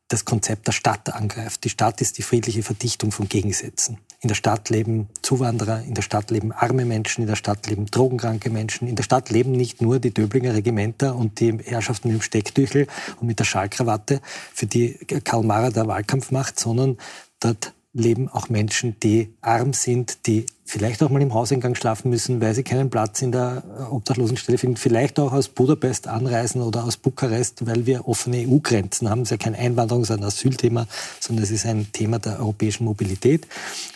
das 0.09 0.25
Konzept 0.25 0.67
der 0.67 0.71
Stadt 0.73 1.13
angreift. 1.13 1.63
Die 1.63 1.69
Stadt 1.69 2.01
ist 2.01 2.17
die 2.17 2.23
friedliche 2.23 2.63
Verdichtung 2.63 3.11
von 3.11 3.29
Gegensätzen. 3.29 3.99
In 4.21 4.27
der 4.27 4.35
Stadt 4.35 4.69
leben 4.69 5.07
Zuwanderer, 5.21 5.83
in 5.83 5.93
der 5.93 6.01
Stadt 6.01 6.29
leben 6.31 6.51
arme 6.51 6.83
Menschen, 6.83 7.21
in 7.21 7.27
der 7.27 7.37
Stadt 7.37 7.67
leben 7.67 7.85
drogenkranke 7.85 8.49
Menschen. 8.49 8.87
In 8.87 8.95
der 8.95 9.03
Stadt 9.03 9.29
leben 9.29 9.53
nicht 9.53 9.81
nur 9.81 9.99
die 9.99 10.13
Döblinger 10.13 10.53
Regimenter 10.53 11.15
und 11.15 11.39
die 11.39 11.57
Herrschaften 11.63 12.09
mit 12.09 12.17
dem 12.17 12.21
Stecktüchel 12.23 12.87
und 13.21 13.27
mit 13.27 13.39
der 13.39 13.45
Schallkrawatte, 13.45 14.19
für 14.53 14.65
die 14.65 14.95
Karl 15.23 15.43
Mara 15.43 15.69
der 15.69 15.87
Wahlkampf 15.87 16.31
macht, 16.31 16.59
sondern 16.59 16.97
Dort 17.39 17.73
leben 17.93 18.29
auch 18.29 18.49
Menschen, 18.49 18.95
die 19.01 19.33
arm 19.41 19.73
sind, 19.73 20.27
die 20.27 20.45
vielleicht 20.63 21.01
auch 21.01 21.09
mal 21.09 21.21
im 21.23 21.33
Hauseingang 21.33 21.73
schlafen 21.73 22.11
müssen, 22.11 22.39
weil 22.41 22.53
sie 22.53 22.61
keinen 22.61 22.91
Platz 22.91 23.23
in 23.23 23.31
der 23.31 23.63
äh, 23.79 23.83
Obdachlosenstelle 23.85 24.59
finden, 24.59 24.77
vielleicht 24.77 25.19
auch 25.19 25.33
aus 25.33 25.47
Budapest 25.47 26.07
anreisen 26.07 26.61
oder 26.61 26.83
aus 26.83 26.97
Bukarest, 26.97 27.65
weil 27.65 27.87
wir 27.87 28.07
offene 28.07 28.47
EU-Grenzen 28.47 29.09
haben. 29.09 29.21
Es 29.21 29.31
ist 29.31 29.31
ja 29.31 29.37
kein 29.37 29.55
Einwanderungs-, 29.55 30.13
ein 30.13 30.23
Asylthema, 30.23 30.85
sondern 31.19 31.43
es 31.43 31.49
ist 31.49 31.65
ein 31.65 31.91
Thema 31.91 32.19
der 32.19 32.39
europäischen 32.39 32.85
Mobilität. 32.85 33.47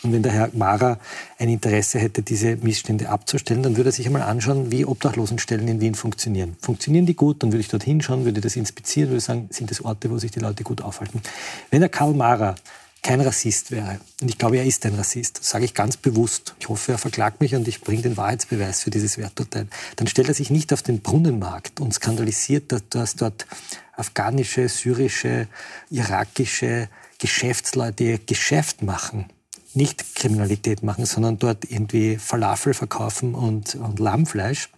Und 0.02 0.12
wenn 0.12 0.24
der 0.24 0.32
Herr 0.32 0.50
Mara 0.52 0.98
ein 1.38 1.48
Interesse 1.48 2.00
hätte, 2.00 2.22
diese 2.22 2.56
Missstände 2.56 3.08
abzustellen, 3.08 3.62
dann 3.62 3.76
würde 3.76 3.90
er 3.90 3.92
sich 3.92 4.06
einmal 4.06 4.22
anschauen, 4.22 4.72
wie 4.72 4.84
Obdachlosenstellen 4.84 5.68
in 5.68 5.80
Wien 5.80 5.94
funktionieren. 5.94 6.56
Funktionieren 6.60 7.06
die 7.06 7.14
gut? 7.14 7.44
Dann 7.44 7.52
würde 7.52 7.60
ich 7.60 7.68
dort 7.68 7.84
hinschauen, 7.84 8.24
würde 8.24 8.40
das 8.40 8.56
inspizieren, 8.56 9.10
würde 9.10 9.20
sagen, 9.20 9.48
sind 9.50 9.70
das 9.70 9.84
Orte, 9.84 10.10
wo 10.10 10.18
sich 10.18 10.32
die 10.32 10.40
Leute 10.40 10.64
gut 10.64 10.82
aufhalten. 10.82 11.22
Wenn 11.70 11.80
der 11.80 11.88
Karl 11.88 12.14
Mara 12.14 12.56
kein 13.04 13.20
Rassist 13.20 13.70
wäre, 13.70 14.00
und 14.22 14.28
ich 14.30 14.38
glaube, 14.38 14.56
er 14.56 14.64
ist 14.64 14.84
ein 14.86 14.94
Rassist, 14.94 15.38
das 15.38 15.50
sage 15.50 15.66
ich 15.66 15.74
ganz 15.74 15.98
bewusst, 15.98 16.54
ich 16.58 16.70
hoffe, 16.70 16.92
er 16.92 16.98
verklagt 16.98 17.42
mich 17.42 17.54
und 17.54 17.68
ich 17.68 17.82
bringe 17.82 18.00
den 18.00 18.16
Wahrheitsbeweis 18.16 18.82
für 18.82 18.90
dieses 18.90 19.18
Werturteil, 19.18 19.68
dann 19.96 20.06
stellt 20.06 20.28
er 20.28 20.34
sich 20.34 20.50
nicht 20.50 20.72
auf 20.72 20.82
den 20.82 21.00
Brunnenmarkt 21.00 21.80
und 21.80 21.92
skandalisiert, 21.92 22.74
dass 22.90 23.14
dort 23.14 23.46
afghanische, 23.94 24.70
syrische, 24.70 25.48
irakische 25.90 26.88
Geschäftsleute 27.18 28.18
Geschäft 28.20 28.82
machen. 28.82 29.26
Nicht 29.74 30.14
Kriminalität 30.14 30.82
machen, 30.82 31.04
sondern 31.04 31.38
dort 31.38 31.70
irgendwie 31.70 32.16
Falafel 32.16 32.72
verkaufen 32.72 33.34
und, 33.34 33.74
und 33.74 33.98
Lammfleisch. 33.98 34.70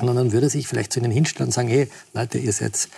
Und 0.00 0.14
dann 0.14 0.32
würde 0.32 0.46
er 0.46 0.50
sich 0.50 0.66
vielleicht 0.66 0.92
zu 0.92 0.98
ihnen 0.98 1.12
hinstellen 1.12 1.48
und 1.48 1.52
sagen, 1.52 1.68
hey 1.68 1.88
Leute, 2.14 2.38
ihr 2.38 2.52
seid 2.52 2.88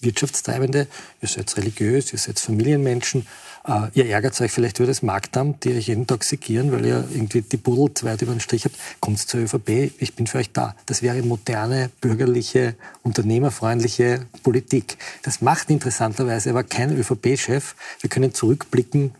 Wirtschaftstreibende, 0.00 0.88
ihr 1.22 1.28
seid 1.28 1.56
religiös, 1.56 2.12
ihr 2.12 2.18
seid 2.18 2.40
Familienmenschen 2.40 3.26
Uh, 3.68 3.88
ihr 3.94 4.06
ärgert 4.06 4.40
euch 4.40 4.52
vielleicht 4.52 4.78
über 4.78 4.86
das 4.86 5.02
Marktamt, 5.02 5.64
die 5.64 5.74
euch 5.74 5.88
jeden 5.88 6.06
Tag 6.06 6.22
segieren, 6.22 6.70
weil 6.70 6.86
ihr 6.86 7.04
irgendwie 7.12 7.42
die 7.42 7.56
Buddel 7.56 7.92
zu 7.94 8.06
weit 8.06 8.22
über 8.22 8.30
den 8.30 8.38
Strich 8.38 8.64
habt. 8.64 8.76
Kommt 9.00 9.18
zur 9.18 9.40
ÖVP, 9.40 9.92
ich 9.98 10.14
bin 10.14 10.28
für 10.28 10.38
euch 10.38 10.52
da. 10.52 10.76
Das 10.86 11.02
wäre 11.02 11.20
moderne, 11.22 11.90
bürgerliche, 12.00 12.76
unternehmerfreundliche 13.02 14.20
Politik. 14.44 14.98
Das 15.22 15.40
macht 15.40 15.68
interessanterweise 15.70 16.50
aber 16.50 16.62
kein 16.62 16.96
ÖVP-Chef. 16.96 17.74
Wir 18.02 18.08
können 18.08 18.32
zurückblicken 18.32 19.10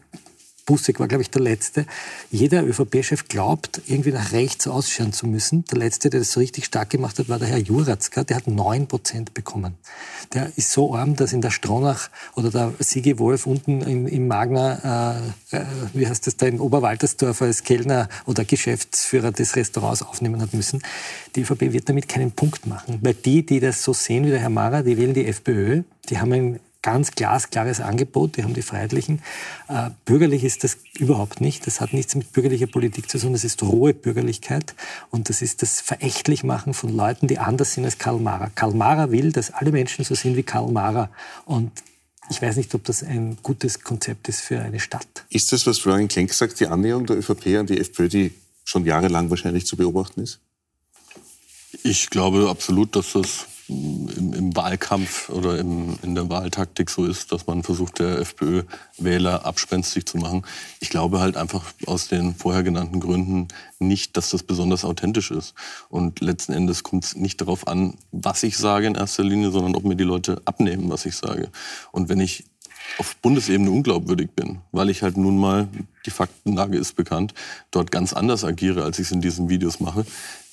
Busek 0.67 0.99
war, 0.99 1.07
glaube 1.07 1.23
ich, 1.23 1.31
der 1.31 1.43
Letzte. 1.43 1.87
Jeder 2.31 2.65
ÖVP-Chef 2.65 3.29
glaubt, 3.29 3.81
irgendwie 3.87 4.11
nach 4.11 4.33
rechts 4.33 4.67
ausschauen 4.67 5.13
zu 5.13 5.29
müssen. 5.29 5.65
Der 5.67 5.79
Letzte, 5.79 6.11
der 6.11 6.21
das 6.21 6.33
so 6.33 6.41
richtig 6.41 6.65
stark 6.65 6.91
gemacht 6.91 7.19
hat, 7.21 7.29
war 7.29 7.39
der 7.39 7.47
Herr 7.49 7.59
Juratzka. 7.59 8.25
Der 8.25 8.37
hat 8.37 8.49
neun 8.49 8.89
Prozent 8.89 9.33
bekommen. 9.33 9.75
Der 10.35 10.51
ist 10.57 10.73
so 10.73 10.95
arm, 10.95 11.15
dass 11.15 11.33
in 11.33 11.41
der 11.41 11.53
Stronach 11.53 12.11
oder 12.35 12.51
der 12.51 12.73
Sigi 12.81 13.19
Wolf 13.19 13.47
unten 13.47 13.81
in, 13.83 14.09
im 14.09 14.27
Magna, 14.27 15.23
äh, 15.53 15.57
äh, 15.57 15.65
wie 15.95 16.07
heißt 16.07 16.27
das 16.27 16.37
da, 16.37 16.47
in 16.47 16.59
Oberwaltersdorf 16.59 17.43
als 17.43 17.63
Kellner 17.63 18.09
oder 18.27 18.45
Geschäftsführer 18.45 19.31
des 19.31 19.55
Restaurants 19.55 20.03
aufnehmen 20.03 20.43
hat 20.43 20.53
müssen. 20.53 20.83
Die 21.37 21.43
ÖVP 21.43 21.73
wird 21.73 21.89
damit 21.89 22.09
keinen 22.09 22.33
Punkt 22.33 22.67
machen. 22.67 22.99
Weil 23.03 23.15
die, 23.15 23.47
die 23.47 23.61
das 23.61 23.85
so 23.85 23.93
sehen 23.93 24.25
wie 24.25 24.31
der 24.31 24.41
Herr 24.41 24.51
Mara, 24.51 24.83
die 24.83 24.97
wählen 24.97 25.15
die 25.15 25.27
FPÖ. 25.27 25.83
Die 26.09 26.19
haben 26.19 26.33
ein 26.33 26.61
ganz 26.87 27.11
glasklares 27.11 27.81
Angebot, 27.81 28.37
die 28.37 28.45
haben 28.45 28.55
die 28.55 28.63
Freiheitlichen. 28.63 29.21
Äh, 29.67 29.91
bürgerlich 30.05 30.45
ist 30.45 30.63
das 30.63 30.79
überhaupt 30.97 31.41
nicht. 31.41 31.67
Das 31.67 31.81
hat 31.81 31.93
nichts 31.93 32.15
mit 32.15 32.31
bürgerlicher 32.33 32.69
Politik 32.69 33.11
zu 33.11 33.19
tun. 33.19 33.33
Das 33.33 33.43
ist 33.43 33.61
rohe 33.61 33.93
Bürgerlichkeit 33.93 34.77
und 35.11 35.29
das 35.29 35.43
ist 35.43 35.63
das 35.63 35.81
Verächtlichmachen 35.81 36.75
von 36.75 36.95
Leuten, 36.95 37.27
die 37.27 37.41
anders 37.41 37.75
sind 37.75 37.85
als 37.85 37.99
Karl 37.99 38.21
Mara. 38.21 38.53
Karl 38.55 38.73
Mara 38.73 39.11
will, 39.11 39.33
dass 39.33 39.51
alle 39.51 39.73
Menschen 39.73 40.05
so 40.05 40.15
sind 40.15 40.37
wie 40.37 40.45
Karl 40.45 40.71
Mara 40.71 41.11
und 41.45 41.73
ich 42.31 42.41
weiß 42.41 42.57
nicht, 42.57 42.73
ob 42.77 42.85
das 42.85 43.03
ein 43.03 43.37
gutes 43.43 43.81
Konzept 43.81 44.29
ist 44.29 44.41
für 44.41 44.61
eine 44.61 44.79
Stadt. 44.79 45.25
Ist 45.29 45.51
das, 45.51 45.67
was 45.67 45.81
Florian 45.81 46.07
Klenk 46.07 46.33
sagt, 46.33 46.61
die 46.61 46.69
Annäherung 46.69 47.05
der 47.07 47.17
ÖVP 47.17 47.47
an 47.59 47.67
die 47.67 47.81
FPÖ, 47.81 48.09
die 48.09 48.33
schon 48.65 48.85
jahrelang 48.85 49.29
wahrscheinlich 49.31 49.67
zu 49.67 49.77
beobachten 49.77 50.21
ist? 50.21 50.39
Ich 51.83 52.11
glaube 52.11 52.49
absolut, 52.49 52.95
dass 52.95 53.13
das 53.15 53.47
im, 53.69 54.33
im 54.33 54.57
Wahlkampf 54.57 55.29
oder 55.29 55.59
im, 55.59 55.99
in 56.03 56.15
der 56.15 56.29
Wahltaktik 56.29 56.91
so 56.91 57.05
ist, 57.05 57.33
dass 57.33 57.47
man 57.47 57.63
versucht, 57.63 57.99
der 57.99 58.19
FPÖ-Wähler 58.19 59.45
abspenstig 59.45 60.07
zu 60.07 60.19
machen. 60.19 60.45
Ich 60.81 60.91
glaube 60.91 61.21
halt 61.21 61.37
einfach 61.37 61.65
aus 61.87 62.09
den 62.09 62.35
vorher 62.35 62.63
genannten 62.63 63.01
Gründen 63.01 63.49
nicht, 63.79 64.17
dass 64.17 64.31
das 64.31 64.43
besonders 64.43 64.85
authentisch 64.85 65.31
ist. 65.31 65.55
Und 65.89 66.21
letzten 66.21 66.53
Endes 66.53 66.83
kommt 66.83 67.05
es 67.05 67.17
nicht 67.17 67.41
darauf 67.41 67.67
an, 67.67 67.95
was 68.13 68.43
ich 68.43 68.57
sage 68.57 68.87
in 68.87 68.95
erster 68.95 69.25
Linie, 69.25 69.51
sondern 69.51 69.75
ob 69.75 69.85
mir 69.85 69.97
die 69.97 70.05
Leute 70.05 70.41
abnehmen, 70.45 70.91
was 70.91 71.07
ich 71.07 71.17
sage. 71.17 71.51
Und 71.93 72.09
wenn 72.09 72.21
ich 72.21 72.45
auf 72.99 73.17
Bundesebene 73.17 73.71
unglaubwürdig 73.71 74.31
bin, 74.31 74.61
weil 74.73 74.91
ich 74.91 75.03
halt 75.03 75.17
nun 75.17 75.39
mal, 75.39 75.69
die 76.07 76.11
Faktenlage 76.11 76.79
ist 76.79 76.95
bekannt, 76.95 77.35
dort 77.71 77.91
ganz 77.91 78.13
anders 78.13 78.45
agiere, 78.45 78.85
als 78.85 78.99
ich 78.99 79.07
es 79.07 79.13
in 79.13 79.21
diesen 79.21 79.49
Videos 79.49 79.81
mache, 79.81 80.07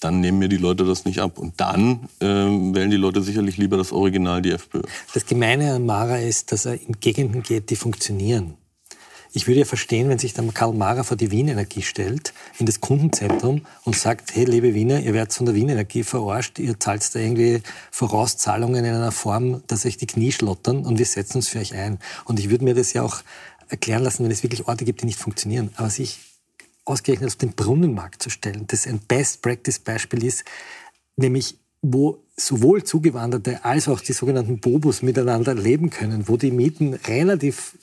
dann 0.03 0.19
nehmen 0.19 0.39
mir 0.39 0.49
die 0.49 0.57
Leute 0.57 0.85
das 0.85 1.05
nicht 1.05 1.19
ab. 1.19 1.37
Und 1.37 1.59
dann 1.59 2.09
äh, 2.19 2.25
wählen 2.25 2.89
die 2.89 2.97
Leute 2.97 3.21
sicherlich 3.21 3.57
lieber 3.57 3.77
das 3.77 3.91
Original, 3.91 4.41
die 4.41 4.51
FPÖ. 4.51 4.81
Das 5.13 5.25
Gemeine 5.25 5.73
an 5.73 5.85
Mara 5.85 6.17
ist, 6.17 6.51
dass 6.51 6.65
er 6.65 6.73
in 6.73 6.99
Gegenden 6.99 7.43
geht, 7.43 7.69
die 7.69 7.75
funktionieren. 7.75 8.55
Ich 9.35 9.47
würde 9.47 9.61
ja 9.61 9.65
verstehen, 9.65 10.09
wenn 10.09 10.19
sich 10.19 10.33
dann 10.33 10.53
Karl 10.53 10.73
Mara 10.73 11.01
vor 11.01 11.17
die 11.17 11.31
Wien 11.31 11.47
Energie 11.47 11.81
stellt, 11.81 12.35
in 12.59 12.67
das 12.67 12.81
Kundenzentrum 12.81 13.65
und 13.83 13.95
sagt, 13.95 14.35
hey, 14.35 14.45
liebe 14.45 14.75
Wiener, 14.75 14.99
ihr 14.99 15.15
werdet 15.15 15.33
von 15.33 15.47
der 15.47 15.55
Wien 15.55 15.69
Energie 15.69 16.03
verarscht, 16.03 16.59
ihr 16.59 16.79
zahlt 16.79 17.03
da 17.15 17.19
irgendwie 17.19 17.63
Vorauszahlungen 17.89 18.85
in 18.85 18.93
einer 18.93 19.11
Form, 19.11 19.63
dass 19.65 19.87
euch 19.87 19.97
die 19.97 20.05
Knie 20.05 20.31
schlottern 20.31 20.85
und 20.85 20.99
wir 20.99 21.05
setzen 21.07 21.37
uns 21.37 21.47
für 21.47 21.57
euch 21.57 21.73
ein. 21.73 21.97
Und 22.25 22.39
ich 22.39 22.51
würde 22.51 22.63
mir 22.63 22.75
das 22.75 22.93
ja 22.93 23.01
auch 23.01 23.23
erklären 23.69 24.03
lassen, 24.03 24.23
wenn 24.23 24.29
es 24.29 24.43
wirklich 24.43 24.67
Orte 24.67 24.85
gibt, 24.85 25.01
die 25.01 25.07
nicht 25.07 25.17
funktionieren. 25.17 25.71
Aber 25.77 25.89
sich 25.89 26.19
ausgerechnet 26.85 27.29
auf 27.29 27.35
den 27.35 27.53
Brunnenmarkt 27.53 28.21
zu 28.21 28.29
stellen, 28.29 28.65
das 28.67 28.87
ein 28.87 28.99
Best-Practice-Beispiel 28.99 30.23
ist, 30.23 30.43
nämlich 31.15 31.57
wo 31.81 32.23
sowohl 32.35 32.83
Zugewanderte 32.83 33.63
als 33.65 33.87
auch 33.87 34.01
die 34.01 34.13
sogenannten 34.13 34.59
Bobos 34.59 35.01
miteinander 35.01 35.53
leben 35.53 35.89
können, 35.89 36.27
wo 36.27 36.37
die 36.37 36.51
Mieten 36.51 36.93
relativ 36.93 37.77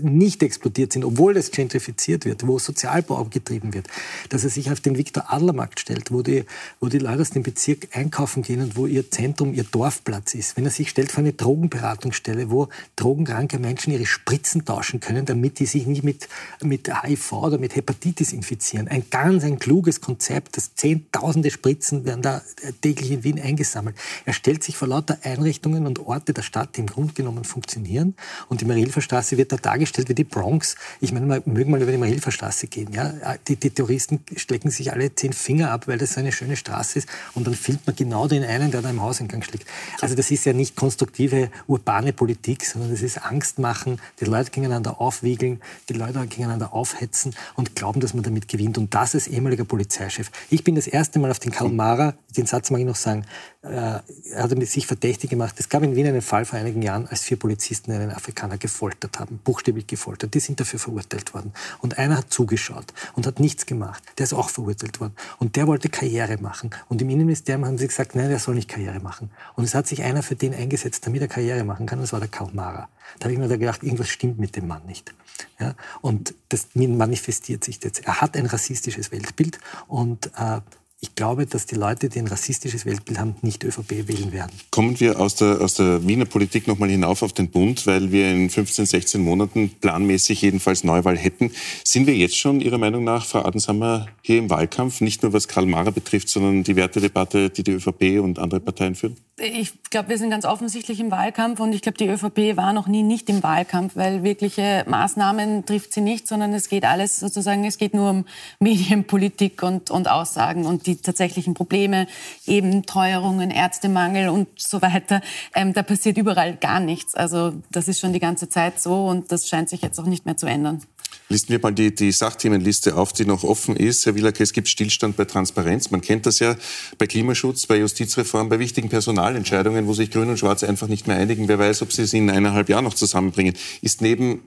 nicht 0.00 0.42
explodiert 0.42 0.92
sind, 0.92 1.04
obwohl 1.04 1.34
das 1.34 1.50
gentrifiziert 1.50 2.24
wird, 2.24 2.46
wo 2.46 2.58
Sozialbau 2.58 3.24
getrieben 3.24 3.74
wird, 3.74 3.86
dass 4.28 4.44
er 4.44 4.50
sich 4.50 4.70
auf 4.70 4.80
den 4.80 4.96
Viktor-Adler-Markt 4.96 5.80
stellt, 5.80 6.10
wo 6.10 6.22
die, 6.22 6.44
wo 6.80 6.88
die 6.88 6.98
Leute 6.98 7.22
aus 7.22 7.30
dem 7.30 7.42
Bezirk 7.42 7.88
einkaufen 7.92 8.42
gehen 8.42 8.62
und 8.62 8.76
wo 8.76 8.86
ihr 8.86 9.10
Zentrum, 9.10 9.54
ihr 9.54 9.64
Dorfplatz 9.64 10.34
ist. 10.34 10.56
Wenn 10.56 10.64
er 10.64 10.70
sich 10.70 10.88
stellt 10.90 11.12
für 11.12 11.18
eine 11.18 11.32
Drogenberatungsstelle, 11.32 12.50
wo 12.50 12.68
drogenkranke 12.96 13.58
Menschen 13.58 13.92
ihre 13.92 14.06
Spritzen 14.06 14.64
tauschen 14.64 15.00
können, 15.00 15.26
damit 15.26 15.58
die 15.58 15.66
sich 15.66 15.86
nicht 15.86 16.02
mit, 16.02 16.28
mit 16.62 16.90
HIV 17.02 17.32
oder 17.32 17.58
mit 17.58 17.76
Hepatitis 17.76 18.32
infizieren. 18.32 18.88
Ein 18.88 19.04
ganz 19.10 19.44
ein 19.44 19.58
kluges 19.58 20.00
Konzept, 20.00 20.56
das 20.56 20.74
zehntausende 20.74 21.50
Spritzen 21.50 22.04
werden 22.04 22.22
da 22.22 22.42
täglich 22.80 23.10
in 23.10 23.24
Wien 23.24 23.40
eingesammelt. 23.40 23.96
Er 24.24 24.32
stellt 24.32 24.64
sich 24.64 24.76
vor 24.76 24.88
lauter 24.88 25.18
Einrichtungen 25.22 25.86
und 25.86 26.00
Orte 26.00 26.32
der 26.32 26.42
Stadt, 26.42 26.76
die 26.76 26.80
im 26.80 26.86
Grunde 26.86 27.12
genommen 27.12 27.44
funktionieren 27.44 28.14
und 28.48 28.60
die 28.60 28.64
Marilferstraße 28.64 29.36
wird 29.36 29.52
da 29.52 29.57
dargestellt 29.58 30.08
wie 30.08 30.14
die 30.14 30.24
Bronx. 30.24 30.76
Ich 31.00 31.12
meine, 31.12 31.26
wir 31.28 31.42
mögen 31.44 31.70
mal 31.70 31.82
über 31.82 31.92
die 31.92 31.98
Mahilferstraße 31.98 32.66
gehen. 32.66 32.92
Ja? 32.92 33.14
Die, 33.46 33.56
die 33.56 33.70
Touristen 33.70 34.20
stecken 34.36 34.70
sich 34.70 34.92
alle 34.92 35.14
zehn 35.14 35.32
Finger 35.32 35.70
ab, 35.70 35.88
weil 35.88 35.98
das 35.98 36.14
so 36.14 36.20
eine 36.20 36.32
schöne 36.32 36.56
Straße 36.56 37.00
ist. 37.00 37.08
Und 37.34 37.46
dann 37.46 37.54
filmt 37.54 37.86
man 37.86 37.96
genau 37.96 38.28
den 38.28 38.44
einen, 38.44 38.70
der 38.70 38.82
da 38.82 38.90
im 38.90 39.02
Hauseingang 39.02 39.42
schlägt. 39.42 39.66
Also 40.00 40.14
das 40.14 40.30
ist 40.30 40.44
ja 40.44 40.52
nicht 40.52 40.76
konstruktive 40.76 41.50
urbane 41.66 42.12
Politik, 42.12 42.64
sondern 42.64 42.90
das 42.90 43.02
ist 43.02 43.18
Angst 43.18 43.58
machen, 43.58 44.00
die 44.20 44.24
Leute 44.24 44.50
gegeneinander 44.50 45.00
aufwiegeln, 45.00 45.60
die 45.88 45.94
Leute 45.94 46.26
gegeneinander 46.26 46.72
aufhetzen 46.72 47.34
und 47.54 47.74
glauben, 47.74 48.00
dass 48.00 48.14
man 48.14 48.22
damit 48.22 48.48
gewinnt. 48.48 48.78
Und 48.78 48.94
das 48.94 49.14
als 49.14 49.26
ehemaliger 49.26 49.64
Polizeichef. 49.64 50.30
Ich 50.50 50.64
bin 50.64 50.74
das 50.74 50.86
erste 50.86 51.18
Mal 51.18 51.30
auf 51.30 51.38
den 51.38 51.52
Karl 51.52 51.70
Mara, 51.70 52.14
den 52.36 52.46
Satz 52.46 52.70
mag 52.70 52.80
ich 52.80 52.86
noch 52.86 52.96
sagen, 52.96 53.24
äh, 53.62 53.68
er 53.68 54.02
hat 54.42 54.66
sich 54.66 54.86
verdächtig 54.86 55.30
gemacht. 55.30 55.54
Es 55.58 55.68
gab 55.68 55.82
in 55.82 55.96
Wien 55.96 56.06
einen 56.06 56.22
Fall 56.22 56.44
vor 56.44 56.58
einigen 56.58 56.82
Jahren, 56.82 57.06
als 57.08 57.22
vier 57.22 57.38
Polizisten 57.38 57.92
einen 57.92 58.10
Afrikaner 58.10 58.58
gefoltert 58.58 59.18
haben. 59.18 59.40
Buch 59.48 59.58
buchstäblich 59.58 59.86
gefoltert. 59.86 60.34
Die 60.34 60.40
sind 60.40 60.60
dafür 60.60 60.78
verurteilt 60.78 61.32
worden. 61.32 61.52
Und 61.80 61.98
einer 61.98 62.18
hat 62.18 62.30
zugeschaut 62.30 62.92
und 63.14 63.26
hat 63.26 63.40
nichts 63.40 63.64
gemacht. 63.64 64.02
Der 64.18 64.24
ist 64.24 64.34
auch 64.34 64.50
verurteilt 64.50 65.00
worden. 65.00 65.14
Und 65.38 65.56
der 65.56 65.66
wollte 65.66 65.88
Karriere 65.88 66.36
machen. 66.38 66.70
Und 66.88 67.00
im 67.00 67.08
Innenministerium 67.08 67.64
haben 67.64 67.78
sie 67.78 67.86
gesagt, 67.86 68.14
nein, 68.14 68.28
der 68.28 68.38
soll 68.38 68.54
nicht 68.54 68.68
Karriere 68.68 69.00
machen. 69.00 69.30
Und 69.56 69.64
es 69.64 69.74
hat 69.74 69.86
sich 69.86 70.02
einer 70.02 70.22
für 70.22 70.36
den 70.36 70.54
eingesetzt, 70.54 71.06
damit 71.06 71.22
er 71.22 71.28
Karriere 71.28 71.64
machen 71.64 71.86
kann. 71.86 72.00
Das 72.00 72.12
war 72.12 72.20
der 72.20 72.28
Karl 72.28 72.50
Mara. 72.52 72.88
Da 73.18 73.24
habe 73.24 73.32
ich 73.32 73.38
mir 73.38 73.48
da 73.48 73.56
gedacht, 73.56 73.82
irgendwas 73.82 74.08
stimmt 74.08 74.38
mit 74.38 74.54
dem 74.54 74.68
Mann 74.68 74.84
nicht. 74.86 75.14
Ja? 75.58 75.74
Und 76.02 76.34
das 76.50 76.68
manifestiert 76.74 77.64
sich 77.64 77.82
jetzt. 77.82 78.06
Er 78.06 78.20
hat 78.20 78.36
ein 78.36 78.46
rassistisches 78.46 79.10
Weltbild 79.10 79.58
und 79.86 80.30
äh, 80.36 80.60
ich 81.00 81.14
glaube, 81.14 81.46
dass 81.46 81.66
die 81.66 81.76
Leute, 81.76 82.08
die 82.08 82.18
ein 82.18 82.26
rassistisches 82.26 82.84
Weltbild 82.84 83.20
haben, 83.20 83.36
nicht 83.42 83.62
ÖVP 83.62 84.08
wählen 84.08 84.32
werden. 84.32 84.50
Kommen 84.70 84.98
wir 84.98 85.20
aus 85.20 85.36
der, 85.36 85.60
aus 85.60 85.74
der 85.74 86.06
Wiener 86.06 86.24
Politik 86.24 86.66
nochmal 86.66 86.88
hinauf 86.88 87.22
auf 87.22 87.32
den 87.32 87.50
Bund, 87.50 87.86
weil 87.86 88.10
wir 88.10 88.32
in 88.32 88.50
15, 88.50 88.84
16 88.84 89.22
Monaten 89.22 89.70
planmäßig 89.80 90.42
jedenfalls 90.42 90.82
Neuwahl 90.82 91.16
hätten. 91.16 91.52
Sind 91.84 92.08
wir 92.08 92.16
jetzt 92.16 92.36
schon 92.36 92.60
Ihrer 92.60 92.78
Meinung 92.78 93.04
nach, 93.04 93.24
Frau 93.24 93.44
Adensammer, 93.44 94.08
hier 94.22 94.38
im 94.38 94.50
Wahlkampf, 94.50 95.00
nicht 95.00 95.22
nur 95.22 95.32
was 95.32 95.46
Karl 95.46 95.66
Mara 95.66 95.90
betrifft, 95.90 96.30
sondern 96.30 96.64
die 96.64 96.74
Wertedebatte, 96.74 97.50
die 97.50 97.62
die 97.62 97.72
ÖVP 97.72 98.20
und 98.20 98.40
andere 98.40 98.58
Parteien 98.58 98.96
führen? 98.96 99.16
Ich 99.40 99.82
glaube, 99.90 100.08
wir 100.08 100.18
sind 100.18 100.30
ganz 100.30 100.44
offensichtlich 100.44 101.00
im 101.00 101.10
Wahlkampf 101.10 101.60
und 101.60 101.72
ich 101.72 101.82
glaube, 101.82 101.98
die 101.98 102.08
ÖVP 102.08 102.56
war 102.56 102.72
noch 102.72 102.86
nie 102.86 103.02
nicht 103.02 103.28
im 103.28 103.42
Wahlkampf, 103.42 103.94
weil 103.96 104.22
wirkliche 104.22 104.84
Maßnahmen 104.88 105.64
trifft 105.64 105.92
sie 105.92 106.00
nicht, 106.00 106.26
sondern 106.26 106.52
es 106.52 106.68
geht 106.68 106.84
alles 106.84 107.20
sozusagen, 107.20 107.64
es 107.64 107.78
geht 107.78 107.94
nur 107.94 108.10
um 108.10 108.24
Medienpolitik 108.58 109.62
und, 109.62 109.90
und 109.90 110.08
Aussagen 110.08 110.66
und 110.66 110.86
die 110.86 110.96
tatsächlichen 110.96 111.54
Probleme, 111.54 112.06
eben 112.46 112.84
Teuerungen, 112.84 113.50
Ärztemangel 113.50 114.28
und 114.28 114.48
so 114.56 114.82
weiter. 114.82 115.20
Ähm, 115.54 115.72
da 115.72 115.82
passiert 115.82 116.18
überall 116.18 116.56
gar 116.56 116.80
nichts. 116.80 117.14
Also 117.14 117.52
das 117.70 117.88
ist 117.88 118.00
schon 118.00 118.12
die 118.12 118.20
ganze 118.20 118.48
Zeit 118.48 118.80
so 118.80 119.06
und 119.06 119.30
das 119.30 119.48
scheint 119.48 119.68
sich 119.68 119.82
jetzt 119.82 119.98
auch 120.00 120.06
nicht 120.06 120.26
mehr 120.26 120.36
zu 120.36 120.46
ändern. 120.46 120.82
Listen 121.30 121.50
wir 121.50 121.60
mal 121.60 121.72
die, 121.72 121.94
die 121.94 122.10
Sachthemenliste 122.10 122.96
auf, 122.96 123.12
die 123.12 123.26
noch 123.26 123.44
offen 123.44 123.76
ist. 123.76 124.06
Herr 124.06 124.14
Wielake, 124.14 124.42
es 124.42 124.54
gibt 124.54 124.66
Stillstand 124.66 125.16
bei 125.16 125.26
Transparenz. 125.26 125.90
Man 125.90 126.00
kennt 126.00 126.24
das 126.24 126.38
ja 126.38 126.56
bei 126.96 127.06
Klimaschutz, 127.06 127.66
bei 127.66 127.76
Justizreform, 127.76 128.48
bei 128.48 128.58
wichtigen 128.58 128.88
Personalentscheidungen, 128.88 129.86
wo 129.86 129.92
sich 129.92 130.10
Grün 130.10 130.30
und 130.30 130.38
Schwarz 130.38 130.64
einfach 130.64 130.88
nicht 130.88 131.06
mehr 131.06 131.18
einigen. 131.18 131.46
Wer 131.46 131.58
weiß, 131.58 131.82
ob 131.82 131.92
sie 131.92 132.02
es 132.02 132.14
in 132.14 132.30
eineinhalb 132.30 132.70
Jahren 132.70 132.84
noch 132.84 132.94
zusammenbringen. 132.94 133.54
Ist 133.82 134.00
neben 134.00 134.40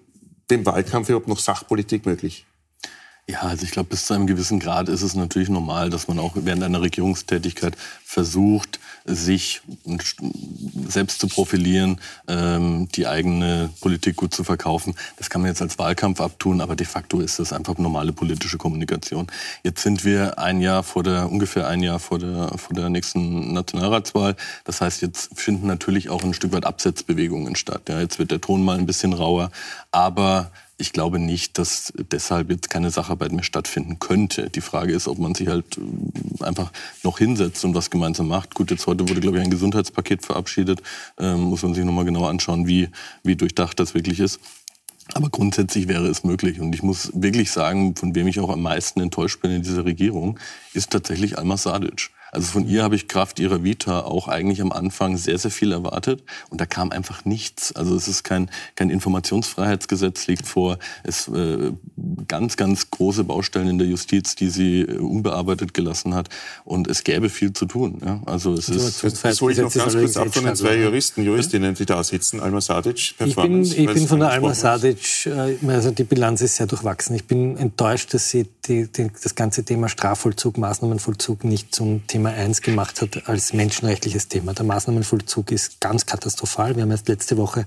dem 0.49 0.65
Wahlkampf 0.65 1.09
überhaupt 1.09 1.27
noch 1.27 1.39
Sachpolitik 1.39 2.07
möglich? 2.07 2.45
Ja, 3.29 3.41
also 3.41 3.63
ich 3.63 3.71
glaube, 3.71 3.89
bis 3.89 4.07
zu 4.07 4.15
einem 4.15 4.25
gewissen 4.25 4.59
Grad 4.59 4.89
ist 4.89 5.03
es 5.03 5.13
natürlich 5.13 5.49
normal, 5.49 5.91
dass 5.91 6.07
man 6.07 6.17
auch 6.17 6.33
während 6.35 6.63
einer 6.63 6.81
Regierungstätigkeit 6.81 7.77
versucht, 8.03 8.79
sich 9.05 9.61
selbst 10.87 11.19
zu 11.19 11.27
profilieren, 11.27 11.99
ähm, 12.27 12.87
die 12.93 13.07
eigene 13.07 13.69
Politik 13.81 14.15
gut 14.15 14.33
zu 14.33 14.43
verkaufen. 14.43 14.95
Das 15.17 15.29
kann 15.29 15.41
man 15.41 15.49
jetzt 15.49 15.61
als 15.61 15.79
Wahlkampf 15.79 16.21
abtun, 16.21 16.61
aber 16.61 16.75
de 16.75 16.85
facto 16.85 17.19
ist 17.19 17.39
das 17.39 17.53
einfach 17.53 17.77
normale 17.77 18.13
politische 18.13 18.57
Kommunikation. 18.57 19.27
Jetzt 19.63 19.83
sind 19.83 20.05
wir 20.05 20.37
ein 20.39 20.61
Jahr 20.61 20.83
vor 20.83 21.03
der, 21.03 21.31
ungefähr 21.31 21.67
ein 21.67 21.81
Jahr 21.81 21.99
vor 21.99 22.19
der, 22.19 22.57
vor 22.57 22.75
der 22.75 22.89
nächsten 22.89 23.53
Nationalratswahl. 23.53 24.35
Das 24.65 24.81
heißt, 24.81 25.01
jetzt 25.01 25.29
finden 25.37 25.67
natürlich 25.67 26.09
auch 26.09 26.23
ein 26.23 26.33
Stück 26.33 26.53
weit 26.53 26.65
Absetzbewegungen 26.65 27.55
statt. 27.55 27.83
Ja, 27.89 27.99
jetzt 27.99 28.19
wird 28.19 28.31
der 28.31 28.41
Ton 28.41 28.63
mal 28.63 28.77
ein 28.77 28.85
bisschen 28.85 29.13
rauer, 29.13 29.51
aber 29.91 30.51
ich 30.81 30.91
glaube 30.91 31.19
nicht, 31.19 31.57
dass 31.57 31.93
deshalb 32.11 32.49
jetzt 32.49 32.69
keine 32.69 32.89
Sacharbeit 32.89 33.31
mehr 33.31 33.43
stattfinden 33.43 33.99
könnte. 33.99 34.49
Die 34.49 34.61
Frage 34.61 34.93
ist, 34.93 35.07
ob 35.07 35.19
man 35.19 35.35
sich 35.35 35.47
halt 35.47 35.77
äh, 35.77 36.43
einfach 36.43 36.71
noch 37.03 37.19
hinsetzt 37.19 37.63
und 37.63 37.75
was 37.75 37.89
gemeinsam 37.89 38.27
macht. 38.27 38.55
Gut, 38.55 38.71
jetzt 38.71 38.87
heute 38.87 39.07
wurde, 39.07 39.21
glaube 39.21 39.37
ich, 39.37 39.43
ein 39.43 39.51
Gesundheitspaket 39.51 40.25
verabschiedet. 40.25 40.81
Ähm, 41.19 41.41
muss 41.41 41.63
man 41.63 41.73
sich 41.73 41.85
nochmal 41.85 42.05
genau 42.05 42.25
anschauen, 42.25 42.67
wie, 42.67 42.89
wie 43.23 43.35
durchdacht 43.35 43.79
das 43.79 43.93
wirklich 43.93 44.19
ist. 44.19 44.39
Aber 45.13 45.29
grundsätzlich 45.29 45.87
wäre 45.87 46.07
es 46.07 46.23
möglich. 46.23 46.59
Und 46.59 46.73
ich 46.73 46.83
muss 46.83 47.11
wirklich 47.13 47.51
sagen, 47.51 47.95
von 47.95 48.15
wem 48.15 48.27
ich 48.27 48.39
auch 48.39 48.49
am 48.49 48.61
meisten 48.61 49.01
enttäuscht 49.01 49.41
bin 49.41 49.51
in 49.51 49.61
dieser 49.61 49.85
Regierung, 49.85 50.39
ist 50.73 50.89
tatsächlich 50.91 51.37
Alma 51.37 51.57
Sadic. 51.57 52.09
Also 52.31 52.47
von 52.47 52.67
ihr 52.67 52.81
habe 52.81 52.95
ich 52.95 53.09
Kraft 53.09 53.39
ihrer 53.39 53.63
Vita 53.63 54.01
auch 54.01 54.29
eigentlich 54.29 54.61
am 54.61 54.71
Anfang 54.71 55.17
sehr, 55.17 55.37
sehr 55.37 55.51
viel 55.51 55.73
erwartet. 55.73 56.23
Und 56.49 56.61
da 56.61 56.65
kam 56.65 56.91
einfach 56.91 57.25
nichts. 57.25 57.75
Also 57.75 57.93
es 57.95 58.07
ist 58.07 58.23
kein, 58.23 58.49
kein 58.75 58.89
Informationsfreiheitsgesetz 58.89 60.27
liegt 60.27 60.47
vor. 60.47 60.77
Es 61.03 61.27
äh, 61.27 61.73
ganz, 62.27 62.55
ganz 62.55 62.89
große 62.89 63.25
Baustellen 63.25 63.67
in 63.67 63.77
der 63.77 63.87
Justiz, 63.87 64.35
die 64.35 64.47
sie 64.47 64.81
äh, 64.81 64.97
unbearbeitet 64.97 65.73
gelassen 65.73 66.15
hat. 66.15 66.29
Und 66.63 66.87
es 66.87 67.03
gäbe 67.03 67.29
viel 67.29 67.51
zu 67.51 67.65
tun. 67.65 68.01
Ja? 68.03 68.21
Also 68.25 68.53
es 68.53 68.69
ist. 68.69 69.03
Das, 69.03 69.21
das 69.21 69.41
hole 69.41 69.53
ich 69.53 69.59
noch 69.59 69.73
ganz 69.73 69.93
kurz 69.93 70.15
ab 70.15 70.33
von 70.33 70.45
den 70.45 70.55
zwei 70.55 70.77
Juristen, 70.77 71.23
Juristinnen, 71.23 71.75
die 71.75 71.85
da 71.85 72.01
sitzen. 72.01 72.39
Alma 72.39 72.61
Sadic, 72.61 73.13
Performance. 73.17 73.71
Ich 73.71 73.75
bin, 73.75 73.89
ich 73.89 73.93
bin 73.93 74.07
von 74.07 74.19
der 74.19 74.29
Alma 74.29 74.53
Sadic, 74.53 75.25
äh, 75.25 75.57
also 75.67 75.91
die 75.91 76.05
Bilanz 76.05 76.39
ist 76.39 76.55
sehr 76.55 76.67
durchwachsen. 76.67 77.13
Ich 77.13 77.25
bin 77.25 77.57
enttäuscht, 77.57 78.13
dass 78.13 78.29
sie 78.29 78.47
die, 78.67 78.89
die, 78.89 79.11
das 79.21 79.35
ganze 79.35 79.65
Thema 79.65 79.89
Strafvollzug, 79.89 80.57
Maßnahmenvollzug 80.57 81.43
nicht 81.43 81.75
zum 81.75 82.07
Thema 82.07 82.20
Thema 82.21 82.35
1 82.35 82.61
gemacht 82.61 83.01
hat 83.01 83.27
als 83.27 83.51
menschenrechtliches 83.51 84.27
Thema. 84.27 84.53
Der 84.53 84.63
Maßnahmenvollzug 84.63 85.51
ist 85.51 85.81
ganz 85.81 86.05
katastrophal. 86.05 86.75
Wir 86.75 86.83
haben 86.83 86.91
erst 86.91 87.07
letzte 87.07 87.35
Woche 87.35 87.65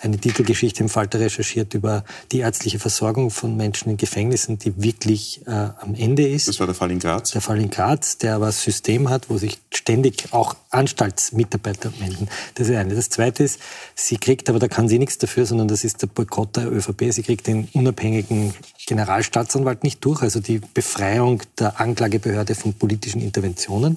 eine 0.00 0.16
Titelgeschichte 0.16 0.80
im 0.84 0.88
Falter 0.88 1.18
recherchiert 1.18 1.74
über 1.74 2.04
die 2.30 2.38
ärztliche 2.38 2.78
Versorgung 2.78 3.32
von 3.32 3.56
Menschen 3.56 3.90
in 3.90 3.96
Gefängnissen, 3.96 4.60
die 4.60 4.80
wirklich 4.80 5.44
äh, 5.48 5.50
am 5.50 5.96
Ende 5.96 6.24
ist. 6.24 6.46
Das 6.46 6.60
war 6.60 6.66
der 6.66 6.76
Fall 6.76 6.92
in 6.92 7.00
Graz. 7.00 7.32
Der 7.32 7.40
Fall 7.40 7.60
in 7.60 7.68
Graz, 7.68 8.16
der 8.18 8.36
aber 8.36 8.46
ein 8.46 8.52
System 8.52 9.10
hat, 9.10 9.28
wo 9.28 9.38
sich 9.38 9.58
ständig 9.74 10.32
auch 10.32 10.54
Anstaltsmitarbeiter 10.70 11.92
melden. 11.98 12.28
Das 12.54 12.68
ist 12.68 12.76
eine. 12.76 12.94
Das 12.94 13.10
zweite 13.10 13.42
ist, 13.42 13.58
sie 13.96 14.18
kriegt, 14.18 14.48
aber 14.48 14.60
da 14.60 14.68
kann 14.68 14.88
sie 14.88 15.00
nichts 15.00 15.18
dafür, 15.18 15.46
sondern 15.46 15.66
das 15.66 15.82
ist 15.82 16.02
der 16.02 16.06
Boykott 16.06 16.56
der 16.56 16.70
ÖVP, 16.70 17.10
sie 17.10 17.24
kriegt 17.24 17.48
den 17.48 17.68
unabhängigen 17.72 18.54
Generalstaatsanwalt 18.86 19.82
nicht 19.82 20.04
durch, 20.04 20.22
also 20.22 20.38
die 20.38 20.60
Befreiung 20.60 21.42
der 21.58 21.80
Anklagebehörde 21.80 22.54
von 22.54 22.74
politischen 22.74 23.20
Interventionen. 23.20 23.95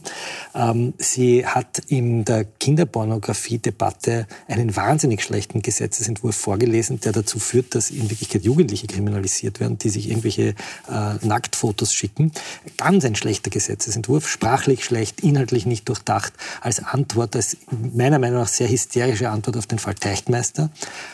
Ähm, 0.55 0.93
sie 0.97 1.45
hat 1.45 1.79
in 1.87 2.25
der 2.25 2.45
Kinderpornografie-Debatte 2.45 4.27
einen 4.47 4.75
wahnsinnig 4.75 5.23
schlechten 5.23 5.61
Gesetzesentwurf 5.61 6.35
vorgelesen, 6.35 6.99
der 6.99 7.11
dazu 7.11 7.39
führt, 7.39 7.75
dass 7.75 7.89
in 7.89 8.09
Wirklichkeit 8.09 8.43
Jugendliche 8.43 8.87
kriminalisiert 8.87 9.59
werden, 9.59 9.77
die 9.77 9.89
sich 9.89 10.09
irgendwelche 10.09 10.55
äh, 10.89 11.25
Nacktfotos 11.25 11.93
schicken. 11.93 12.31
Ganz 12.77 13.05
ein 13.05 13.15
schlechter 13.15 13.49
Gesetzesentwurf, 13.49 14.27
sprachlich 14.27 14.83
schlecht, 14.83 15.21
inhaltlich 15.21 15.65
nicht 15.65 15.87
durchdacht, 15.89 16.33
als 16.61 16.83
Antwort, 16.83 17.35
als 17.35 17.57
meiner 17.93 18.19
Meinung 18.19 18.39
nach 18.39 18.47
sehr 18.47 18.69
hysterische 18.69 19.29
Antwort 19.29 19.57
auf 19.57 19.67
den 19.67 19.79
Fall 19.79 19.95
Teichtmeister, 19.95 20.69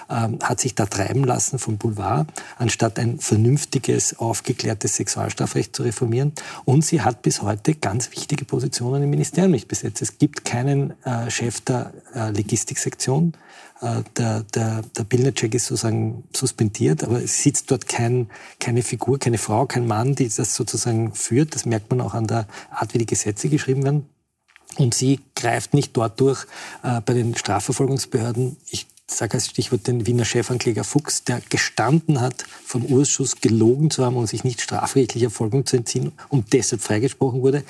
ähm, 0.09 0.39
hat 0.41 0.59
sich 0.59 0.75
da 0.75 0.85
treiben 0.85 1.23
lassen 1.23 1.59
vom 1.59 1.77
Boulevard, 1.77 2.27
anstatt 2.57 2.99
ein 2.99 3.19
vernünftiges, 3.19 4.17
aufgeklärtes 4.19 4.95
Sexualstrafrecht 4.95 5.75
zu 5.75 5.83
reformieren. 5.83 6.33
Und 6.65 6.85
sie 6.85 7.01
hat 7.01 7.21
bis 7.21 7.41
heute 7.41 7.75
ganz 7.75 8.11
wichtige 8.11 8.45
Positionen 8.45 8.74
im 8.81 9.09
Ministerium 9.09 9.51
nicht 9.51 9.67
besetzt. 9.67 10.01
Es 10.01 10.17
gibt 10.17 10.45
keinen 10.45 10.93
äh, 11.03 11.29
Chef 11.29 11.61
der 11.61 11.93
äh, 12.13 12.31
Logistiksektion. 12.31 13.33
Äh, 13.81 14.03
der, 14.17 14.43
der, 14.43 14.83
der 14.97 15.03
Bildnercheck 15.03 15.53
ist 15.53 15.67
sozusagen 15.67 16.23
suspendiert, 16.35 17.03
aber 17.03 17.21
es 17.21 17.41
sitzt 17.41 17.71
dort 17.71 17.87
kein, 17.87 18.29
keine 18.59 18.83
Figur, 18.83 19.19
keine 19.19 19.37
Frau, 19.37 19.65
kein 19.65 19.87
Mann, 19.87 20.15
die 20.15 20.29
das 20.29 20.55
sozusagen 20.55 21.13
führt. 21.13 21.55
Das 21.55 21.65
merkt 21.65 21.89
man 21.89 22.01
auch 22.01 22.13
an 22.13 22.27
der 22.27 22.47
Art, 22.71 22.93
wie 22.93 22.99
die 22.99 23.05
Gesetze 23.05 23.49
geschrieben 23.49 23.83
werden. 23.83 24.09
Und 24.77 24.93
sie 24.93 25.19
greift 25.35 25.73
nicht 25.73 25.95
dort 25.95 26.19
durch 26.19 26.45
äh, 26.83 27.01
bei 27.01 27.13
den 27.13 27.35
Strafverfolgungsbehörden. 27.35 28.57
Ich 28.69 28.87
sage 29.07 29.35
als 29.35 29.47
Stichwort 29.47 29.87
den 29.87 30.07
Wiener 30.07 30.25
Chefankläger 30.25 30.83
Fuchs, 30.83 31.23
der 31.23 31.41
gestanden 31.49 32.21
hat, 32.21 32.45
vom 32.65 32.85
Urschuss 32.85 33.39
gelogen 33.39 33.91
zu 33.91 34.03
haben 34.03 34.15
und 34.15 34.27
sich 34.27 34.43
nicht 34.43 34.61
strafrechtlicher 34.61 35.29
Folgung 35.29 35.65
zu 35.65 35.77
entziehen 35.77 36.11
und 36.29 36.53
deshalb 36.53 36.81
freigesprochen 36.81 37.41
wurde. 37.41 37.63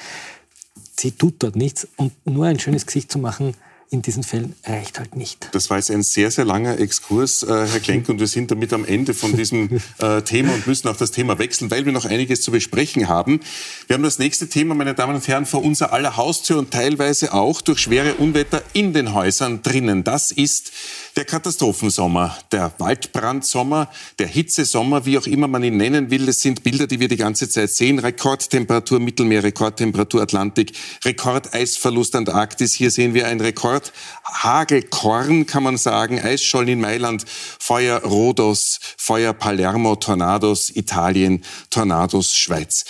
Sie 0.98 1.12
tut 1.12 1.36
dort 1.40 1.56
nichts 1.56 1.88
und 1.98 2.14
nur 2.26 2.46
ein 2.46 2.60
schönes 2.60 2.86
Gesicht 2.86 3.12
zu 3.12 3.20
machen, 3.20 3.54
in 3.92 4.02
diesen 4.02 4.24
Fällen 4.24 4.56
reicht 4.66 5.00
halt 5.00 5.16
nicht. 5.16 5.50
Das 5.52 5.70
war 5.70 5.78
jetzt 5.78 5.92
ein 5.92 6.02
sehr, 6.04 6.32
sehr 6.32 6.44
langer 6.44 6.80
Exkurs, 6.80 7.44
äh, 7.44 7.48
Herr 7.48 7.80
Klenk, 7.80 8.10
und 8.10 8.20
wir 8.20 8.28
sind 8.28 8.50
damit 8.50 8.74
am 8.74 8.84
Ende 8.84 9.14
von 9.14 9.36
diesem 9.36 9.82
äh, 10.00 10.22
Thema 10.22 10.54
und 10.54 10.66
müssen 10.68 10.88
auch 10.88 10.98
das 10.98 11.12
Thema 11.12 11.38
wechseln, 11.38 11.70
weil 11.72 11.86
wir 11.86 11.92
noch 11.92 12.06
einiges 12.06 12.42
zu 12.42 12.52
besprechen 12.52 13.08
haben. 13.08 13.40
Wir 13.88 13.96
haben 13.96 14.04
das 14.04 14.20
nächste 14.20 14.50
Thema, 14.50 14.74
meine 14.74 14.96
Damen 14.96 15.16
und 15.16 15.28
Herren, 15.28 15.46
vor 15.46 15.64
unser 15.64 15.94
aller 15.94 16.18
Haustür 16.18 16.58
und 16.58 16.72
teilweise 16.72 17.34
auch 17.34 17.62
durch 17.62 17.80
schwere 17.80 18.16
Unwetter 18.16 18.64
in 18.74 18.94
den 18.94 19.14
Häusern 19.14 19.62
drinnen. 19.62 20.04
Das 20.04 20.32
ist 20.32 20.72
der 21.16 21.24
Katastrophensommer, 21.24 22.38
der 22.52 22.74
Waldbrandsommer, 22.78 23.90
der 24.20 24.28
Hitzesommer, 24.28 25.06
wie 25.06 25.18
auch 25.18 25.28
immer 25.28 25.48
man 25.48 25.64
ihn 25.64 25.78
nennen 25.78 26.12
will, 26.12 26.26
das 26.26 26.42
sind 26.42 26.64
Bilder, 26.64 26.88
die 26.88 27.00
wir 27.00 27.08
die 27.08 27.16
ganze 27.16 27.48
Zeit 27.48 27.70
sehen. 27.70 28.00
Rekordtemperatur 28.00 29.00
Mittelmeer, 29.00 29.44
Rekordtemperatur 29.44 30.22
Atlantik, 30.22 30.74
Rekordeisverlust 31.06 32.16
Antarktis. 32.16 32.74
Hier 32.74 32.92
sehen 32.92 33.14
wir 33.14 33.28
ein 33.28 33.40
Rekordhagelkorn, 33.40 35.46
kann 35.46 35.64
man 35.64 35.78
sagen. 35.78 36.20
Eisschollen 36.20 36.68
in 36.68 36.82
Mailand, 36.82 37.24
Feuer 37.28 38.04
Rhodos, 38.04 38.80
Feuer 38.98 39.32
Palermo, 39.32 39.96
Tornados 39.96 40.70
Italien, 40.76 41.46
Tornados 41.70 42.36
Schweiz. 42.36 42.84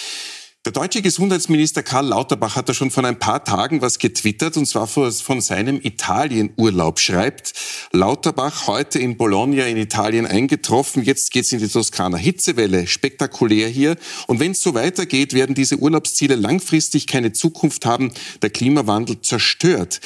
Der 0.66 0.72
deutsche 0.72 1.04
Gesundheitsminister 1.04 1.84
Karl 1.84 2.08
Lauterbach 2.08 2.56
hat 2.56 2.68
da 2.68 2.74
schon 2.74 2.90
vor 2.90 3.06
ein 3.06 3.20
paar 3.20 3.44
Tagen 3.44 3.84
was 3.84 4.00
getwittert, 4.00 4.58
und 4.58 4.66
zwar 4.66 4.88
von 4.88 5.40
seinem 5.40 5.80
Italienurlaub. 5.80 7.00
Schreibt 7.00 7.54
Lauterbach 7.92 8.66
heute 8.66 8.98
in 8.98 9.16
Bologna 9.16 9.68
in 9.68 9.78
Italien 9.78 10.26
eingetroffen. 10.26 11.04
Jetzt 11.04 11.30
geht's 11.30 11.52
in 11.52 11.60
die 11.60 11.68
Toskana. 11.68 12.18
Hitzewelle, 12.18 12.88
spektakulär 12.88 13.70
hier. 13.70 13.96
Und 14.26 14.40
wenn 14.40 14.54
es 14.54 14.64
so 14.64 14.74
weitergeht, 14.74 15.34
werden 15.34 15.54
diese 15.54 15.78
Urlaubsziele 15.78 16.34
langfristig 16.34 17.06
keine 17.06 17.32
Zukunft 17.32 17.86
haben. 17.86 18.12
Der 18.42 18.50
Klimawandel 18.50 19.22
zerstört 19.22 20.02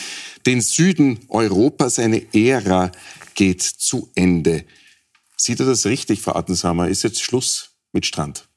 den 0.46 0.60
Süden 0.60 1.22
Europas. 1.30 2.00
Eine 2.00 2.26
Ära 2.34 2.92
geht 3.34 3.62
zu 3.62 4.10
Ende. 4.14 4.66
Sieht 5.38 5.62
er 5.62 5.68
das 5.68 5.86
richtig, 5.86 6.20
Frau 6.20 6.36
Attensamer? 6.36 6.90
Ist 6.90 7.04
jetzt 7.04 7.22
Schluss 7.22 7.70
mit 7.94 8.06
Strand? 8.06 8.49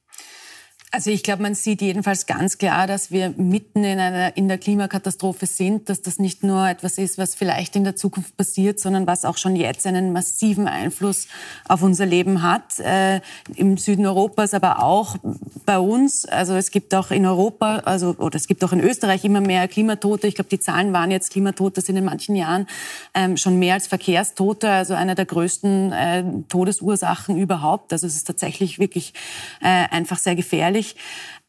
Also 0.95 1.11
ich 1.11 1.23
glaube, 1.23 1.41
man 1.41 1.55
sieht 1.55 1.81
jedenfalls 1.81 2.27
ganz 2.27 2.59
klar, 2.59 2.87
dass 2.87 3.11
wir 3.11 3.31
mitten 3.39 3.83
in 3.83 3.99
einer 3.99 4.37
in 4.37 4.47
der 4.47 4.59
Klimakatastrophe 4.59 5.47
sind, 5.47 5.89
dass 5.89 6.03
das 6.03 6.19
nicht 6.19 6.45
nur 6.45 6.69
etwas 6.69 6.99
ist, 6.99 7.17
was 7.17 7.35
vielleicht 7.35 7.77
in 7.77 7.85
der 7.85 7.97
Zukunft 7.97 8.37
passiert, 8.37 8.79
sondern 8.79 9.07
was 9.07 9.25
auch 9.25 9.39
schon 9.39 9.57
jetzt 9.57 9.87
einen 9.87 10.13
massiven 10.13 10.69
Einfluss 10.69 11.29
auf 11.67 11.83
unser 11.83 12.05
Leben 12.05 12.43
hat. 12.43 12.79
Äh, 12.79 13.23
Im 13.57 13.79
Süden 13.79 14.05
Europas, 14.05 14.53
aber 14.53 14.83
auch 14.83 15.17
bei 15.65 15.79
uns. 15.79 16.27
Also 16.27 16.53
es 16.57 16.71
gibt 16.71 16.95
auch 16.95 17.11
in 17.11 17.25
Europa, 17.25 17.79
also 17.87 18.15
oder 18.19 18.37
es 18.37 18.47
gibt 18.47 18.63
auch 18.63 18.73
in 18.75 18.81
Österreich 18.81 19.25
immer 19.25 19.41
mehr 19.41 19.69
Klimatote. 19.69 20.27
Ich 20.27 20.35
glaube, 20.35 20.51
die 20.51 20.61
Zahlen 20.61 20.93
waren 20.93 21.11
jetzt 21.11 21.31
Klimatote 21.31 21.81
sind 21.81 21.97
in 21.97 22.05
manchen 22.05 22.37
Jahren 22.37 22.67
ähm, 23.15 23.39
schon 23.39 23.59
mehr 23.59 23.75
als 23.75 23.87
Verkehrstote, 23.87 24.69
also 24.69 24.93
einer 24.93 25.15
der 25.15 25.25
größten 25.25 25.93
äh, 25.93 26.25
Todesursachen 26.51 27.39
überhaupt. 27.39 27.95
Also 27.95 28.07
es 28.07 28.15
ist 28.15 28.25
tatsächlich 28.25 28.79
wirklich 28.79 29.15
äh, 29.63 29.89
einfach 29.89 30.19
sehr 30.19 30.35
gefährlich 30.35 30.82
gefährlich. 30.83 30.97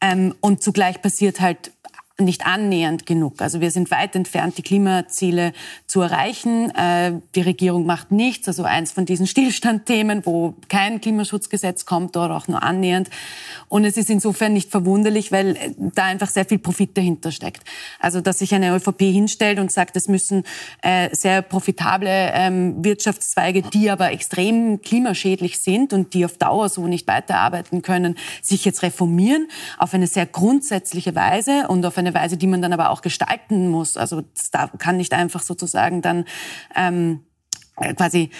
Ähm, 0.00 0.34
und 0.40 0.62
zugleich 0.62 1.00
passiert 1.02 1.40
halt 1.40 1.72
nicht 2.20 2.46
annähernd 2.46 3.06
genug. 3.06 3.42
Also 3.42 3.60
wir 3.60 3.72
sind 3.72 3.90
weit 3.90 4.14
entfernt, 4.14 4.56
die 4.56 4.62
Klimaziele 4.62 5.52
zu 5.88 6.00
erreichen. 6.00 6.70
Äh, 6.70 7.14
die 7.34 7.40
Regierung 7.40 7.86
macht 7.86 8.12
nichts. 8.12 8.46
Also 8.46 8.62
eins 8.62 8.92
von 8.92 9.04
diesen 9.04 9.26
Stillstandthemen, 9.34 10.24
wo 10.24 10.54
kein 10.68 11.00
Klimaschutzgesetz 11.00 11.86
kommt 11.86 12.16
oder 12.16 12.36
auch 12.36 12.46
nur 12.46 12.62
annähernd. 12.62 13.10
Und 13.68 13.84
es 13.84 13.96
ist 13.96 14.10
insofern 14.10 14.52
nicht 14.52 14.70
verwunderlich, 14.70 15.32
weil 15.32 15.74
da 15.76 16.04
einfach 16.04 16.30
sehr 16.30 16.44
viel 16.44 16.58
Profit 16.58 16.96
dahinter 16.96 17.32
steckt. 17.32 17.64
Also 17.98 18.20
dass 18.20 18.38
sich 18.38 18.54
eine 18.54 18.72
ÖVP 18.76 19.00
hinstellt 19.00 19.58
und 19.58 19.72
sagt, 19.72 19.96
es 19.96 20.06
müssen 20.06 20.44
äh, 20.82 21.12
sehr 21.14 21.42
profitable 21.42 22.30
ähm, 22.32 22.84
Wirtschaftszweige, 22.84 23.62
die 23.62 23.90
aber 23.90 24.12
extrem 24.12 24.80
klimaschädlich 24.82 25.58
sind 25.58 25.92
und 25.92 26.14
die 26.14 26.24
auf 26.24 26.38
Dauer 26.38 26.68
so 26.68 26.86
nicht 26.86 27.08
weiterarbeiten 27.08 27.82
können, 27.82 28.16
sich 28.40 28.64
jetzt 28.64 28.82
reformieren 28.82 29.48
auf 29.78 29.94
eine 29.94 30.06
sehr 30.06 30.26
grundsätzliche 30.26 31.16
Weise 31.16 31.66
und 31.66 31.84
auf 31.84 31.98
eine 31.98 32.03
eine 32.06 32.14
Weise, 32.14 32.36
die 32.36 32.46
man 32.46 32.62
dann 32.62 32.72
aber 32.72 32.90
auch 32.90 33.02
gestalten 33.02 33.68
muss. 33.68 33.96
Also 33.96 34.22
das 34.22 34.50
kann 34.78 34.96
nicht 34.96 35.12
einfach 35.12 35.42
sozusagen 35.42 36.02
dann 36.02 36.24
ähm, 36.76 37.24
äh, 37.76 37.94
quasi 37.94 38.30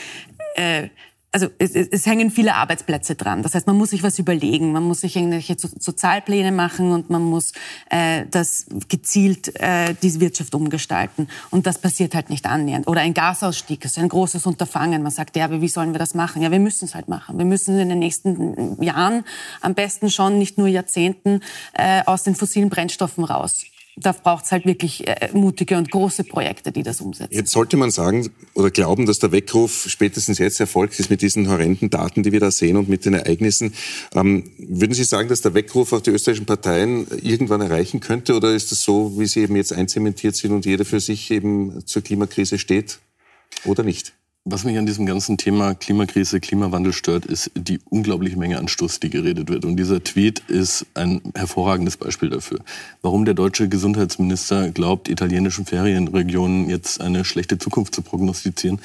äh, 0.57 0.89
also 1.35 1.49
es, 1.59 1.75
es 1.75 2.07
hängen 2.07 2.31
viele 2.31 2.55
Arbeitsplätze 2.55 3.17
dran. 3.17 3.43
Das 3.43 3.57
heißt, 3.57 3.67
man 3.67 3.77
muss 3.77 3.91
sich 3.91 4.05
was 4.05 4.21
überlegen, 4.21 4.71
man 4.71 4.85
muss 4.85 5.01
sich 5.01 5.17
irgendwelche 5.17 5.57
Sozialpläne 5.59 6.53
machen 6.53 6.93
und 6.93 7.11
man 7.11 7.23
muss 7.23 7.53
äh, 7.91 8.25
das 8.31 8.67
gezielt 8.89 9.61
äh, 9.61 9.97
diese 10.01 10.21
Wirtschaft 10.21 10.55
umgestalten. 10.55 11.27
Und 11.51 11.67
das 11.67 11.79
passiert 11.79 12.15
halt 12.15 12.31
nicht 12.31 12.47
annähernd. 12.47 12.87
Oder 12.87 13.01
ein 13.01 13.15
Gasausstieg 13.15 13.85
ist 13.85 13.99
ein 13.99 14.09
großes 14.09 14.47
Unterfangen. 14.47 15.03
Man 15.03 15.11
sagt, 15.11 15.35
ja, 15.37 15.51
wie 15.51 15.69
sollen 15.69 15.93
wir 15.93 15.99
das 15.99 16.15
machen? 16.15 16.41
Ja, 16.41 16.53
wir 16.53 16.61
müssen 16.61 16.85
es 16.85 16.95
halt 16.95 17.09
machen. 17.09 17.37
Wir 17.37 17.45
müssen 17.45 17.81
in 17.81 17.89
den 17.89 17.99
nächsten 17.99 18.81
Jahren, 18.81 19.25
am 19.61 19.75
besten 19.75 20.11
schon 20.11 20.39
nicht 20.39 20.57
nur 20.57 20.69
Jahrzehnten, 20.69 21.41
äh, 21.73 22.03
aus 22.07 22.23
den 22.23 22.37
fossilen 22.37 22.71
Brennstoffen 22.71 23.25
raus 23.25 23.65
da 23.97 24.13
braucht 24.13 24.45
es 24.47 24.53
halt 24.53 24.67
wirklich 24.67 25.07
äh, 25.07 25.31
mutige 25.33 25.77
und 25.77 25.91
große 25.91 26.25
Projekte, 26.25 26.73
die 26.73 26.83
das 26.83 27.01
umsetzen. 27.01 27.33
Jetzt 27.33 27.53
sollte 27.53 27.77
man 27.77 27.91
sagen 27.91 28.29
oder 28.55 28.71
glauben, 28.71 29.07
dass 29.07 29.21
der 29.21 29.31
Weckruf 29.31 29.87
spätestens 29.89 30.39
jetzt 30.39 30.59
erfolgt 30.59 30.99
ist 30.99 31.11
mit 31.11 31.23
diesen 31.23 31.49
horrenden 31.49 31.91
Daten, 31.91 32.23
die 32.23 32.33
wir 32.33 32.41
da 32.41 32.51
sehen 32.51 32.77
und 32.77 32.89
mit 32.89 33.05
den 33.05 33.15
Ereignissen. 33.15 33.73
Ähm, 34.15 34.51
würden 34.59 34.95
Sie 34.95 35.05
sagen, 35.05 35.29
dass 35.29 35.43
der 35.43 35.55
Weckruf 35.55 35.93
auch 35.93 36.01
die 36.01 36.11
österreichischen 36.11 36.47
Parteien 36.47 37.07
irgendwann 37.23 37.61
erreichen 37.61 38.01
könnte 38.01 38.35
oder 38.35 38.53
ist 38.53 38.73
das 38.73 38.83
so, 38.83 39.19
wie 39.19 39.27
sie 39.27 39.41
eben 39.41 39.57
jetzt 39.57 39.73
einzementiert 39.73 40.35
sind 40.35 40.53
und 40.53 40.67
jeder 40.67 40.85
für 40.85 41.01
sich 41.01 41.31
eben 41.31 41.87
zur 41.87 42.03
Klimakrise 42.03 42.59
steht 42.59 42.99
oder 43.65 43.85
nicht? 43.85 44.13
Was 44.47 44.65
mich 44.65 44.77
an 44.77 44.85
diesem 44.85 45.07
ganzen 45.07 45.39
Thema 45.39 45.75
Klimakrise, 45.75 46.39
Klimawandel 46.39 46.93
stört, 46.93 47.25
ist 47.25 47.51
die 47.55 47.81
unglaubliche 47.89 48.37
Menge 48.37 48.59
an 48.59 48.69
Stuss, 48.69 49.01
die 49.01 49.09
geredet 49.09 49.49
wird. 49.49 49.65
Und 49.65 49.79
dieser 49.79 50.05
Tweet 50.05 50.41
ist 50.49 50.85
ein 50.93 51.23
hervorragendes 51.35 51.97
Beispiel 51.97 52.29
dafür. 52.29 52.59
Warum 53.01 53.25
der 53.25 53.33
deutsche 53.33 53.71
Gesundheitsminister 53.71 54.71
glaubt, 54.71 55.09
italienischen 55.09 55.65
Ferienregionen 55.65 56.69
jetzt 56.69 57.01
eine 57.01 57.25
schlechte 57.25 57.57
Zukunft 57.57 57.95
zu 57.95 58.03
prognostizieren. 58.03 58.83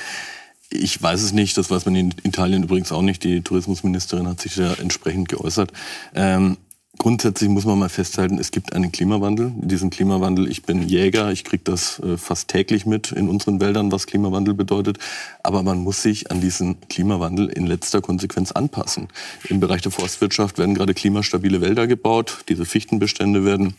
Ich 0.70 1.02
weiß 1.02 1.22
es 1.24 1.34
nicht, 1.34 1.58
das 1.58 1.70
weiß 1.70 1.84
man 1.84 1.96
in 1.96 2.16
Italien 2.24 2.64
übrigens 2.64 2.94
auch 2.94 3.02
nicht. 3.02 3.26
Die 3.26 3.42
Tourismusministerin 3.42 4.30
hat 4.30 4.40
sich 4.40 4.56
da 4.56 4.76
entsprechend 4.76 5.28
geäußert. 5.28 5.74
Ähm, 6.16 6.56
Grundsätzlich 7.00 7.50
muss 7.50 7.64
man 7.64 7.80
mal 7.80 7.88
festhalten, 7.88 8.38
es 8.40 8.52
gibt 8.52 8.74
einen 8.74 8.92
Klimawandel. 8.92 9.54
Diesen 9.56 9.90
Klimawandel, 9.90 10.52
ich 10.52 10.64
bin 10.64 10.86
Jäger, 10.86 11.32
ich 11.32 11.46
kriege 11.46 11.64
das 11.64 11.98
äh, 12.00 12.18
fast 12.18 12.50
täglich 12.50 12.86
mit 12.86 13.14
in 13.14 13.30
unseren 13.30 13.62
Wäldern, 13.62 13.90
was 13.94 14.06
Klimawandel 14.06 14.54
bedeutet. 14.54 14.98
Aber 15.42 15.64
man 15.64 15.78
muss 15.78 16.04
sich 16.04 16.30
an 16.30 16.42
diesen 16.42 16.76
Klimawandel 16.90 17.48
in 17.48 17.66
letzter 17.66 18.02
Konsequenz 18.02 18.52
anpassen. 18.52 19.08
Im 19.48 19.62
Bereich 19.62 19.82
der 19.82 19.94
Forstwirtschaft 19.94 20.58
werden 20.58 20.76
gerade 20.76 20.94
klimastabile 20.94 21.62
Wälder 21.62 21.88
gebaut. 21.88 22.44
Diese 22.50 22.66
Fichtenbestände 22.66 23.46
werden 23.46 23.76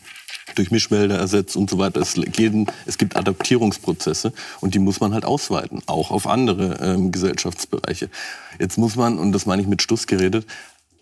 durch 0.55 0.71
Mischwälder 0.71 1.17
ersetzt 1.17 1.55
und 1.55 1.69
so 1.69 1.77
weiter. 1.77 2.01
Es, 2.01 2.15
jeden, 2.15 2.67
es 2.87 2.97
gibt 2.97 3.15
Adaptierungsprozesse 3.15 4.33
und 4.61 4.73
die 4.73 4.79
muss 4.79 4.99
man 4.99 5.13
halt 5.13 5.25
ausweiten, 5.25 5.81
auch 5.85 6.09
auf 6.09 6.25
andere 6.25 6.79
ähm, 6.81 7.11
Gesellschaftsbereiche. 7.11 8.09
Jetzt 8.59 8.77
muss 8.77 8.95
man, 8.95 9.19
und 9.19 9.31
das 9.31 9.45
meine 9.45 9.61
ich 9.61 9.67
mit 9.67 9.81
Stuss 9.81 10.07
geredet, 10.07 10.45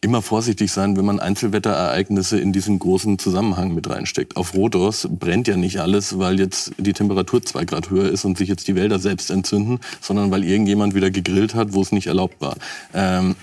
immer 0.02 0.22
vorsichtig 0.22 0.72
sein, 0.72 0.95
wenn 0.97 1.06
man 1.06 1.20
Einzelwetterereignisse 1.20 2.39
in 2.39 2.54
diesen 2.54 2.80
großen 2.80 3.20
Zusammenhang 3.20 3.74
mit 3.74 3.89
reinsteckt. 3.89 4.38
Auf 4.38 4.54
Rhodos 4.54 5.08
brennt 5.10 5.47
ja 5.47 5.58
nicht 5.58 5.80
alles, 5.80 6.18
weil 6.20 6.39
jetzt 6.39 6.72
die 6.78 6.93
Temperatur 6.93 7.43
zwei 7.43 7.66
Grad 7.66 7.89
höher 7.89 8.10
ist 8.10 8.26
und 8.26 8.38
sich 8.38 8.47
jetzt 8.47 8.68
die 8.68 8.76
Wälder 8.76 9.00
selbst 9.00 9.30
entzünden, 9.30 9.80
sondern 10.02 10.32
weil 10.32 10.43
irgendjemand 10.43 10.95
wieder 10.95 11.12
gegrillt 11.12 11.54
hat, 11.56 11.74
wo 11.74 11.82
es 11.82 11.91
nicht 11.91 12.08
erlaubt 12.08 12.39
war. 12.39 12.56
Ähm, 12.93 13.36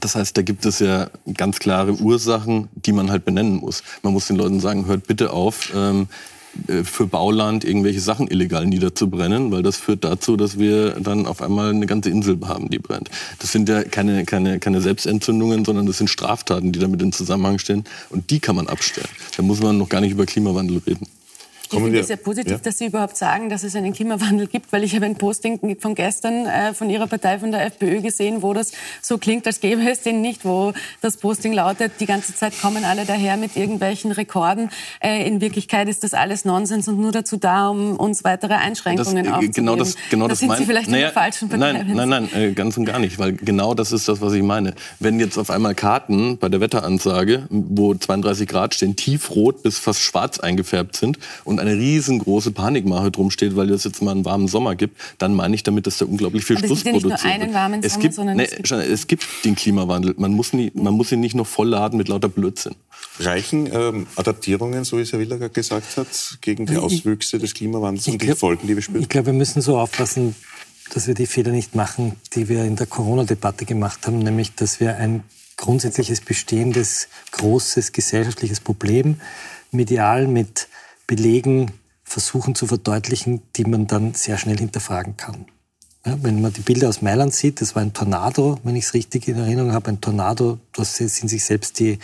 das 0.00 0.14
heißt, 0.14 0.36
da 0.36 0.42
gibt 0.42 0.64
es 0.64 0.78
ja 0.78 1.08
ganz 1.34 1.58
klare 1.58 1.92
Ursachen, 1.92 2.68
die 2.74 2.92
man 2.92 3.10
halt 3.10 3.24
benennen 3.24 3.56
muss. 3.56 3.82
Man 4.02 4.12
muss 4.12 4.26
den 4.26 4.36
Leuten 4.36 4.58
sagen, 4.58 4.86
hört 4.86 5.06
bitte 5.06 5.32
auf, 5.32 5.72
ähm, 5.74 6.02
äh, 6.02 6.06
für 6.84 7.06
Bauland 7.06 7.64
irgendwelche 7.64 8.00
Sachen 8.00 8.28
illegal 8.28 8.66
niederzubrennen, 8.66 9.50
weil 9.50 9.62
das 9.62 9.76
führt 9.76 10.04
dazu, 10.04 10.36
dass 10.36 10.58
wir 10.58 10.92
dann 11.00 11.26
auf 11.26 11.40
einmal 11.40 11.70
eine 11.70 11.86
ganze 11.86 12.10
Insel 12.10 12.38
haben, 12.44 12.68
die 12.68 12.78
brennt. 12.78 13.10
Das 13.38 13.52
sind 13.52 13.68
ja 13.68 13.82
keine, 13.84 14.24
keine, 14.24 14.58
keine 14.58 14.80
Selbstentzündungen, 14.80 15.64
sondern 15.64 15.86
das 15.86 15.98
sind 15.98 16.08
Straftaten, 16.08 16.72
die 16.72 16.78
damit 16.78 17.00
in 17.02 17.12
Zusammenhang 17.12 17.58
stehen 17.58 17.84
und 18.10 18.30
die 18.30 18.40
kann 18.40 18.56
man 18.56 18.68
abstellen. 18.68 19.08
Da 19.36 19.42
muss 19.42 19.60
man 19.60 19.78
noch 19.78 19.88
gar 19.88 20.00
nicht 20.00 20.12
über 20.12 20.26
Klimawandel 20.26 20.82
reden. 20.86 21.06
Ich 21.72 21.82
finde 21.82 22.00
es 22.00 22.06
sehr 22.06 22.16
positiv, 22.16 22.52
ja. 22.52 22.58
dass 22.58 22.78
Sie 22.78 22.86
überhaupt 22.86 23.16
sagen, 23.16 23.48
dass 23.48 23.62
es 23.62 23.74
einen 23.76 23.92
Klimawandel 23.92 24.46
gibt, 24.46 24.72
weil 24.72 24.84
ich 24.84 24.94
habe 24.94 25.06
ein 25.06 25.16
Posting 25.16 25.76
von 25.80 25.94
gestern 25.94 26.46
äh, 26.46 26.74
von 26.74 26.90
Ihrer 26.90 27.06
Partei, 27.06 27.38
von 27.38 27.52
der 27.52 27.64
FPÖ 27.66 28.00
gesehen, 28.00 28.42
wo 28.42 28.52
das 28.52 28.72
so 29.00 29.18
klingt, 29.18 29.46
als 29.46 29.60
gäbe 29.60 29.82
es 29.88 30.00
den 30.00 30.20
nicht, 30.20 30.44
wo 30.44 30.72
das 31.00 31.16
Posting 31.16 31.52
lautet, 31.52 31.92
die 32.00 32.06
ganze 32.06 32.34
Zeit 32.34 32.58
kommen 32.60 32.84
alle 32.84 33.04
daher 33.04 33.36
mit 33.36 33.56
irgendwelchen 33.56 34.12
Rekorden. 34.12 34.70
Äh, 35.00 35.26
in 35.26 35.40
Wirklichkeit 35.40 35.88
ist 35.88 36.04
das 36.04 36.14
alles 36.14 36.44
Nonsens 36.44 36.88
und 36.88 36.98
nur 36.98 37.12
dazu 37.12 37.36
da, 37.36 37.68
um 37.68 37.96
uns 37.96 38.24
weitere 38.24 38.54
Einschränkungen 38.54 39.24
das, 39.24 39.32
aufzunehmen. 39.34 39.52
Genau 39.52 39.76
das, 39.76 39.96
genau 40.10 40.28
das, 40.28 40.34
das 40.34 40.40
sind 40.40 40.48
mein, 40.48 40.58
Sie 40.58 40.64
vielleicht 40.64 40.88
naja, 40.88 41.08
in 41.08 41.14
der 41.14 41.22
falschen 41.22 41.48
Partei. 41.48 41.72
Nein, 41.72 41.92
nein, 41.94 42.08
nein, 42.08 42.28
äh, 42.34 42.52
ganz 42.52 42.76
und 42.76 42.84
gar 42.84 42.98
nicht, 42.98 43.18
weil 43.18 43.32
genau 43.32 43.74
das 43.74 43.92
ist 43.92 44.08
das, 44.08 44.20
was 44.20 44.32
ich 44.32 44.42
meine. 44.42 44.74
Wenn 44.98 45.20
jetzt 45.20 45.38
auf 45.38 45.50
einmal 45.50 45.74
Karten 45.74 46.38
bei 46.38 46.48
der 46.48 46.60
Wetteransage, 46.60 47.46
wo 47.50 47.94
32 47.94 48.48
Grad 48.48 48.74
stehen, 48.74 48.96
tiefrot 48.96 49.62
bis 49.62 49.78
fast 49.78 50.00
schwarz 50.00 50.38
eingefärbt 50.38 50.96
sind 50.96 51.18
und 51.44 51.60
eine 51.62 51.76
riesengroße 51.76 52.42
große 52.42 52.52
Panikmache 52.52 53.10
drum 53.10 53.30
steht, 53.30 53.56
weil 53.56 53.70
es 53.70 53.84
jetzt 53.84 54.02
mal 54.02 54.12
einen 54.12 54.24
warmen 54.24 54.48
Sommer 54.48 54.74
gibt, 54.74 54.98
dann 55.18 55.34
meine 55.34 55.54
ich 55.54 55.62
damit, 55.62 55.86
dass 55.86 55.98
da 55.98 56.06
unglaublich 56.06 56.44
viel 56.44 56.58
Stuss 56.58 56.82
produziert 56.82 56.96
es 56.96 57.02
gibt 57.02 57.04
ja 57.04 57.10
nicht 57.10 57.22
nur 57.22 57.32
einen 57.32 57.54
warmen 57.54 57.80
es 57.82 57.92
Sommer, 57.92 58.02
gibt, 58.02 58.14
sondern 58.14 58.36
nee, 58.36 58.48
es, 58.92 59.06
gibt 59.06 59.26
den 59.44 59.54
Klimawandel. 59.54 60.14
Man 60.16 60.32
muss, 60.32 60.52
nie, 60.52 60.72
man 60.74 60.94
muss 60.94 61.12
ihn 61.12 61.20
nicht 61.20 61.34
noch 61.34 61.46
vollladen 61.46 61.98
mit 61.98 62.08
lauter 62.08 62.28
Blödsinn. 62.28 62.74
Reichen 63.18 63.68
ähm, 63.72 64.06
Adaptierungen, 64.16 64.84
so 64.84 64.98
wie 64.98 65.02
es 65.02 65.12
Herr 65.12 65.20
Willer 65.20 65.48
gesagt 65.48 65.96
hat, 65.96 66.38
gegen 66.40 66.66
die 66.66 66.76
Auswüchse 66.76 67.38
des 67.38 67.54
Klimawandels 67.54 68.08
und 68.08 68.22
die 68.22 68.32
Folgen, 68.32 68.66
die 68.66 68.74
wir 68.74 68.82
spüren? 68.82 69.02
Ich 69.02 69.08
glaube, 69.08 69.26
wir 69.26 69.32
müssen 69.34 69.60
so 69.60 69.78
aufpassen, 69.78 70.34
dass 70.94 71.06
wir 71.06 71.14
die 71.14 71.26
Fehler 71.26 71.52
nicht 71.52 71.74
machen, 71.74 72.16
die 72.34 72.48
wir 72.48 72.64
in 72.64 72.76
der 72.76 72.86
Corona-Debatte 72.86 73.66
gemacht 73.66 74.06
haben, 74.06 74.18
nämlich 74.18 74.54
dass 74.54 74.80
wir 74.80 74.96
ein 74.96 75.22
grundsätzliches 75.56 76.22
bestehendes, 76.22 77.08
großes 77.32 77.92
gesellschaftliches 77.92 78.60
Problem 78.60 79.20
medial 79.70 80.26
mit 80.26 80.68
Belegen 81.14 81.70
versuchen 82.04 82.54
zu 82.54 82.66
verdeutlichen, 82.66 83.42
die 83.56 83.64
man 83.64 83.86
dann 83.86 84.14
sehr 84.14 84.38
schnell 84.38 84.56
hinterfragen 84.56 85.18
kann. 85.18 85.44
Ja, 86.06 86.16
wenn 86.22 86.40
man 86.40 86.54
die 86.54 86.62
Bilder 86.62 86.88
aus 86.88 87.02
Mailand 87.02 87.34
sieht, 87.34 87.60
das 87.60 87.74
war 87.74 87.82
ein 87.82 87.92
Tornado, 87.92 88.58
wenn 88.64 88.76
ich 88.76 88.86
es 88.86 88.94
richtig 88.94 89.28
in 89.28 89.36
Erinnerung 89.36 89.72
habe, 89.72 89.90
ein 89.90 90.00
Tornado, 90.00 90.58
da 90.72 90.84
sind 90.86 91.10
sich 91.10 91.44
selbst 91.44 91.78
die, 91.78 91.98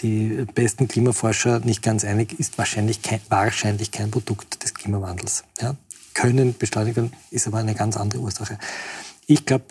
die 0.00 0.44
besten 0.54 0.88
Klimaforscher 0.88 1.60
nicht 1.60 1.82
ganz 1.82 2.04
einig, 2.04 2.38
ist 2.38 2.58
wahrscheinlich 2.58 3.00
kein, 3.00 3.20
wahrscheinlich 3.30 3.92
kein 3.92 4.10
Produkt 4.10 4.62
des 4.62 4.74
Klimawandels. 4.74 5.44
Ja, 5.58 5.74
können 6.12 6.54
beschleunigt 6.56 6.96
werden, 6.96 7.14
ist 7.30 7.46
aber 7.46 7.58
eine 7.58 7.74
ganz 7.74 7.96
andere 7.96 8.20
Ursache. 8.20 8.58
Ich 9.26 9.46
glaube, 9.46 9.64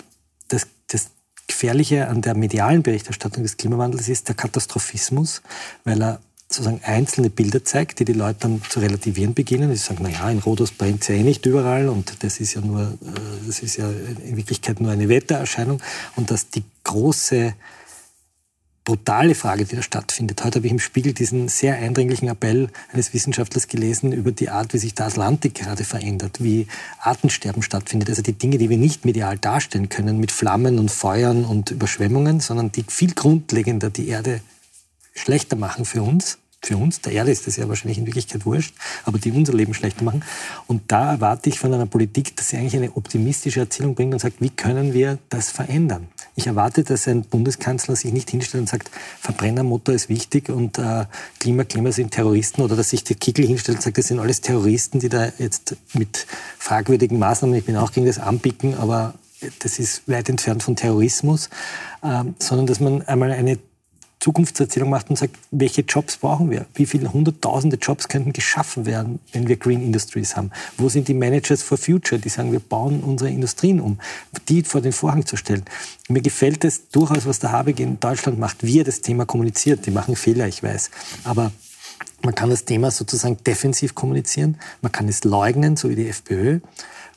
das, 0.48 0.66
das 0.88 1.12
Gefährliche 1.46 2.08
an 2.08 2.24
der 2.24 2.36
medialen 2.36 2.82
Berichterstattung 2.82 3.44
des 3.44 3.56
Klimawandels 3.56 4.10
ist 4.10 4.30
der 4.30 4.36
Katastrophismus, 4.36 5.44
weil 5.84 6.02
er 6.02 6.20
sozusagen 6.50 6.82
einzelne 6.84 7.30
Bilder 7.30 7.64
zeigt, 7.64 8.00
die 8.00 8.06
die 8.06 8.14
Leute 8.14 8.40
dann 8.42 8.62
zu 8.68 8.80
relativieren 8.80 9.36
beginnen. 9.36 9.70
Sie 9.70 9.76
sagen, 9.76 10.00
na 10.02 10.10
ja, 10.10 10.32
in 10.32 10.40
Rhodos 10.40 10.72
brennt 10.72 11.04
es 11.04 11.08
ja 11.10 11.16
eh 11.16 11.24
nicht 11.24 11.46
überall 11.46 11.90
und 11.90 12.24
das 12.24 12.40
ist 12.40 12.56
ja 12.56 12.62
nur, 12.62 12.82
äh, 12.82 13.46
das 13.46 13.60
ist 13.60 13.78
ja 13.78 13.88
in 13.90 14.36
Wirklichkeit 14.36 14.80
nur 14.80 14.92
eine 14.92 15.10
Wettererscheinung 15.10 15.80
und 16.16 16.32
dass 16.32 16.50
die 16.50 16.64
große 16.84 17.54
brutale 18.84 19.36
Frage, 19.36 19.66
die 19.66 19.76
da 19.76 19.84
stattfindet. 19.84 20.44
Heute 20.44 20.58
habe 20.58 20.66
ich 20.66 20.74
im 20.74 20.80
Spiegel 20.80 21.14
diesen 21.14 21.50
sehr 21.50 21.76
eindringlichen 21.76 22.28
Appell 22.28 22.70
eines 22.92 23.14
Wissenschaftlers 23.14 23.68
gelesen 23.68 24.12
über 24.12 24.32
die 24.32 24.50
Art, 24.50 24.74
wie 24.74 24.80
sich 24.80 24.96
der 24.96 25.06
Atlantik 25.06 25.54
gerade 25.54 25.84
verändert, 25.84 26.42
wie 26.42 26.66
Artensterben 27.00 27.62
stattfindet. 27.62 28.10
Also 28.10 28.24
die 28.24 28.34
Dinge, 28.34 28.58
die 28.58 28.72
wir 28.72 28.78
nicht 28.78 29.06
medial 29.06 29.38
darstellen 29.38 29.90
können 29.90 30.20
mit 30.20 30.32
Flammen 30.32 30.80
und 30.80 30.90
Feuern 30.90 31.46
und 31.46 31.70
Überschwemmungen, 31.70 32.40
sondern 32.40 32.72
die 32.72 32.84
viel 32.88 33.14
grundlegender 33.14 33.92
die 33.92 34.08
Erde 34.08 34.42
schlechter 35.14 35.56
machen 35.56 35.86
für 35.86 36.02
uns 36.02 36.38
für 36.62 36.76
uns, 36.76 37.00
der 37.02 37.14
Erde 37.14 37.32
ist 37.32 37.48
das 37.48 37.56
ja 37.56 37.70
wahrscheinlich 37.70 37.98
in 37.98 38.06
Wirklichkeit 38.06 38.46
wurscht, 38.46 38.76
aber 39.06 39.18
die 39.18 39.32
unser 39.32 39.54
Leben 39.54 39.74
schlechter 39.74 40.04
machen. 40.04 40.24
Und 40.68 40.84
da 40.88 41.14
erwarte 41.14 41.50
ich 41.50 41.58
von 41.58 41.74
einer 41.74 41.86
Politik, 41.86 42.36
dass 42.36 42.50
sie 42.50 42.58
eigentlich 42.58 42.76
eine 42.76 42.96
optimistische 42.98 43.62
Erzählung 43.62 43.96
bringt 43.96 44.14
und 44.14 44.20
sagt, 44.20 44.42
wie 44.42 44.50
können 44.50 44.94
wir 44.94 45.20
das 45.30 45.52
verändern? 45.52 46.10
Ich 46.36 46.48
erwarte, 46.48 46.84
dass 46.84 47.08
ein 47.08 47.24
Bundeskanzler 47.24 47.96
sich 47.96 48.12
nicht 48.12 48.30
hinstellt 48.30 48.62
und 48.62 48.70
sagt, 48.70 48.92
Verbrennermotor 49.22 49.96
ist 49.96 50.10
wichtig 50.10 50.50
und 50.50 50.78
äh, 50.78 51.06
Klima, 51.40 51.64
Klima 51.64 51.92
sind 51.92 52.12
Terroristen 52.12 52.62
oder 52.62 52.76
dass 52.76 52.90
sich 52.90 53.06
der 53.06 53.16
Kickel 53.16 53.46
hinstellt 53.46 53.78
und 53.78 53.82
sagt, 53.82 53.98
das 53.98 54.08
sind 54.08 54.20
alles 54.20 54.42
Terroristen, 54.42 55.00
die 55.00 55.10
da 55.10 55.32
jetzt 55.38 55.78
mit 55.94 56.28
fragwürdigen 56.58 57.20
Maßnahmen, 57.20 57.56
ich 57.56 57.66
bin 57.66 57.78
auch 57.78 57.94
gegen 57.94 58.06
das 58.06 58.20
Anpicken, 58.20 58.76
aber 58.76 59.14
das 59.60 59.80
ist 59.80 60.08
weit 60.10 60.28
entfernt 60.28 60.62
von 60.62 60.76
Terrorismus, 60.76 61.50
äh, 62.02 62.24
sondern 62.38 62.68
dass 62.68 62.82
man 62.82 63.02
einmal 63.04 63.32
eine 63.32 63.58
Zukunftserzählung 64.20 64.90
macht 64.90 65.10
und 65.10 65.16
sagt, 65.16 65.36
welche 65.52 65.82
Jobs 65.82 66.18
brauchen 66.18 66.50
wir? 66.50 66.66
Wie 66.74 66.86
viele 66.86 67.12
hunderttausende 67.14 67.78
Jobs 67.78 68.10
könnten 68.10 68.34
geschaffen 68.34 68.86
werden, 68.86 69.20
wenn 69.32 69.48
wir 69.48 69.56
Green 69.56 69.82
Industries 69.82 70.36
haben? 70.36 70.52
Wo 70.78 70.90
sind 70.90 71.08
die 71.08 71.14
Managers 71.14 71.64
for 71.64 71.78
Future, 71.78 72.20
die 72.20 72.28
sagen, 72.28 72.52
wir 72.52 72.60
bauen 72.60 73.02
unsere 73.02 73.30
Industrien 73.30 73.80
um? 73.80 73.98
Die 74.50 74.64
vor 74.64 74.82
den 74.82 74.92
Vorhang 74.92 75.26
zu 75.26 75.38
stellen. 75.38 75.64
Mir 76.10 76.22
gefällt 76.22 76.66
es 76.66 76.90
durchaus, 76.90 77.26
was 77.26 77.40
der 77.40 77.54
Habeck 77.54 77.80
in 77.80 78.00
Deutschland 78.00 78.40
macht, 78.40 78.64
wie 78.64 78.80
er 78.80 78.84
das 78.84 79.02
Thema 79.02 79.26
kommuniziert. 79.26 79.86
Die 79.86 79.92
machen 79.92 80.18
Fehler, 80.18 80.48
ich 80.48 80.62
weiß. 80.62 80.92
Aber 81.24 81.52
man 82.22 82.36
kann 82.36 82.50
das 82.50 82.66
Thema 82.66 82.92
sozusagen 82.92 83.38
defensiv 83.46 83.96
kommunizieren. 83.96 84.58
Man 84.82 84.92
kann 84.92 85.08
es 85.08 85.24
leugnen, 85.24 85.78
so 85.78 85.90
wie 85.90 85.96
die 85.96 86.10
FPÖ 86.10 86.60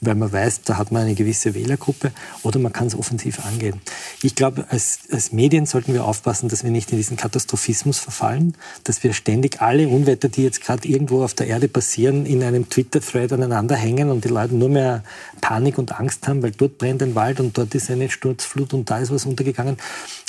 weil 0.03 0.17
man 0.17 0.33
weiß, 0.33 0.63
da 0.63 0.77
hat 0.77 0.91
man 0.93 1.03
eine 1.03 1.15
gewisse 1.15 1.55
Wählergruppe, 1.55 2.11
oder 2.43 2.59
man 2.59 2.73
kann 2.73 2.89
es 2.89 2.95
offensiv 2.95 3.45
angehen. 3.47 3.81
Ich 4.21 4.35
glaube, 4.35 4.67
als, 4.69 4.99
als 5.11 5.33
Medien 5.33 5.65
sollten 5.65 5.95
wir 5.95 6.05
aufpassen, 6.05 6.49
dass 6.49 6.65
wir 6.65 6.71
nicht 6.71 6.91
in 6.91 6.99
diesen 6.99 7.17
Katastrophismus 7.17 8.01
verfallen, 8.01 8.55
dass 8.85 9.05
wir 9.05 9.13
ständig 9.13 9.63
alle 9.63 9.89
Unwetter, 9.89 10.29
die 10.29 10.43
jetzt 10.43 10.61
gerade 10.61 10.87
irgendwo 10.89 11.23
auf 11.23 11.35
der 11.35 11.47
Erde 11.47 11.69
passieren, 11.69 12.27
in 12.27 12.43
einem 12.43 12.69
Twitter-Thread 12.69 13.33
aneinander 13.33 13.77
hängen 13.77 14.11
und 14.11 14.25
die 14.25 14.29
Leute 14.29 14.57
nur 14.57 14.69
mehr 14.69 15.05
Panik 15.41 15.79
und 15.79 15.99
Angst 15.99 16.27
haben, 16.27 16.43
weil 16.43 16.51
dort 16.51 16.79
brennt 16.79 17.03
ein 17.03 17.15
Wald 17.15 17.39
und 17.39 17.57
dort 17.57 17.75
ist 17.75 17.89
eine 17.91 18.11
Sturzflut 18.11 18.75
und 18.75 18.91
da 18.91 18.99
ist 18.99 19.13
was 19.13 19.25
untergegangen. 19.25 19.77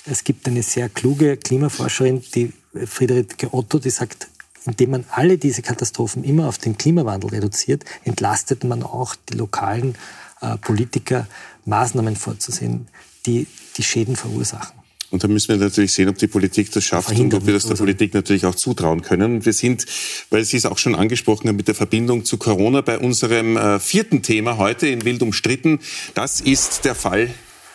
Es 0.05 0.23
gibt 0.23 0.47
eine 0.47 0.61
sehr 0.61 0.87
kluge 0.87 1.37
Klimaforscherin, 1.37 2.21
die 2.35 2.53
Friederike 2.85 3.53
Otto, 3.53 3.79
die 3.79 3.89
sagt, 3.89 4.27
indem 4.65 4.91
man 4.91 5.05
alle 5.09 5.37
diese 5.37 5.61
Katastrophen 5.61 6.23
immer 6.23 6.47
auf 6.47 6.57
den 6.57 6.77
Klimawandel 6.77 7.31
reduziert, 7.31 7.83
entlastet 8.03 8.63
man 8.63 8.83
auch 8.83 9.15
die 9.29 9.37
lokalen 9.37 9.95
äh, 10.41 10.57
Politiker, 10.57 11.27
Maßnahmen 11.65 12.15
vorzusehen, 12.15 12.87
die 13.25 13.47
die 13.77 13.83
Schäden 13.83 14.15
verursachen. 14.15 14.83
Und 15.13 15.23
da 15.23 15.27
müssen 15.27 15.49
wir 15.49 15.57
natürlich 15.57 15.93
sehen, 15.93 16.09
ob 16.09 16.17
die 16.17 16.25
Politik 16.25 16.71
das 16.71 16.83
schafft 16.85 17.11
und 17.11 17.31
ob 17.35 17.45
wir 17.45 17.53
das 17.53 17.67
der 17.67 17.75
Politik 17.75 18.15
natürlich 18.15 18.47
auch 18.47 18.55
zutrauen 18.55 19.03
können. 19.03 19.45
Wir 19.45 19.53
sind, 19.53 19.85
weil 20.31 20.43
Sie 20.43 20.57
es 20.57 20.65
auch 20.65 20.79
schon 20.79 20.95
angesprochen 20.95 21.47
haben, 21.47 21.55
mit 21.55 21.67
der 21.67 21.75
Verbindung 21.75 22.25
zu 22.25 22.37
Corona 22.37 22.81
bei 22.81 22.97
unserem 22.97 23.55
äh, 23.55 23.79
vierten 23.79 24.23
Thema 24.23 24.57
heute 24.57 24.87
in 24.87 25.05
Wild 25.05 25.21
umstritten. 25.21 25.79
Das 26.15 26.41
ist 26.41 26.85
der 26.85 26.95
Fall 26.95 27.29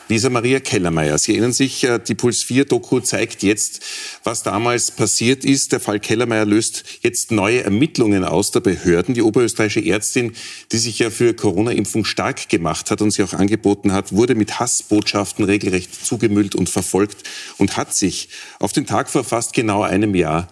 Lisa 0.08 0.30
Maria 0.30 0.58
Kellermeier. 0.58 1.18
Sie 1.18 1.32
erinnern 1.32 1.52
sich, 1.52 1.84
äh, 1.84 1.98
die 1.98 2.14
Puls 2.14 2.42
4 2.42 2.64
Doku 2.64 3.00
zeigt 3.00 3.42
jetzt, 3.42 3.82
was 4.24 4.42
damals 4.42 4.90
passiert 4.90 5.44
ist. 5.44 5.72
Der 5.72 5.80
Fall 5.80 6.00
Kellermeier 6.00 6.46
löst 6.46 6.84
jetzt 7.02 7.30
neue 7.30 7.62
Ermittlungen 7.62 8.24
aus 8.24 8.50
der 8.50 8.60
Behörden. 8.60 9.14
Die 9.14 9.20
oberösterreichische 9.20 9.86
Ärztin, 9.86 10.32
die 10.72 10.78
sich 10.78 10.98
ja 10.98 11.10
für 11.10 11.34
Corona-Impfung 11.34 12.06
stark 12.06 12.48
gemacht 12.48 12.90
hat 12.90 13.02
und 13.02 13.10
sie 13.10 13.22
auch 13.22 13.34
angeboten 13.34 13.92
hat, 13.92 14.12
wurde 14.12 14.34
mit 14.34 14.58
Hassbotschaften 14.58 15.44
regelrecht 15.44 16.06
zugemüllt 16.06 16.54
und 16.54 16.70
verfolgt 16.70 17.28
und 17.58 17.76
hat 17.76 17.94
sich 17.94 18.30
auf 18.60 18.72
den 18.72 18.86
Tag 18.86 19.10
vor 19.10 19.24
fast 19.24 19.52
genau 19.52 19.82
einem 19.82 20.14
Jahr 20.14 20.48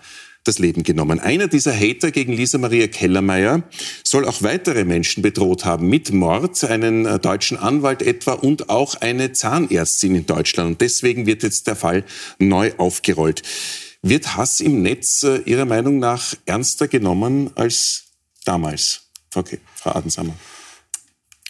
das 0.47 0.59
Leben 0.59 0.83
genommen. 0.83 1.21
Einer 1.21 1.49
dieser 1.49 1.75
Hater 1.75 2.11
gegen 2.11 2.33
Lisa 2.33 2.59
Maria 2.59 2.87
Kellermeier 2.87 3.63
soll 4.05 4.25
auch 4.25 4.43
weitere 4.43 4.85
Menschen 4.85 5.23
bedroht 5.23 5.65
haben 5.65 5.89
mit 5.89 6.13
Mord, 6.13 6.63
einen 6.65 7.07
äh, 7.07 7.19
deutschen 7.19 7.57
Anwalt 7.57 8.03
etwa 8.03 8.33
und 8.33 8.69
auch 8.69 8.95
eine 8.97 9.33
Zahnärztin 9.33 10.15
in 10.15 10.27
Deutschland. 10.27 10.71
Und 10.71 10.81
deswegen 10.81 11.27
wird 11.27 11.43
jetzt 11.43 11.67
der 11.67 11.77
Fall 11.77 12.05
neu 12.39 12.73
aufgerollt. 12.79 13.43
Wird 14.03 14.37
Hass 14.37 14.61
im 14.61 14.83
Netz 14.83 15.23
äh, 15.23 15.39
Ihrer 15.47 15.65
Meinung 15.65 15.99
nach 15.99 16.35
ernster 16.47 16.89
genommen 16.89 17.51
als 17.55 18.05
damals? 18.45 19.03
Okay, 19.35 19.59
Frau 19.75 19.91
Adensammer. 19.91 20.35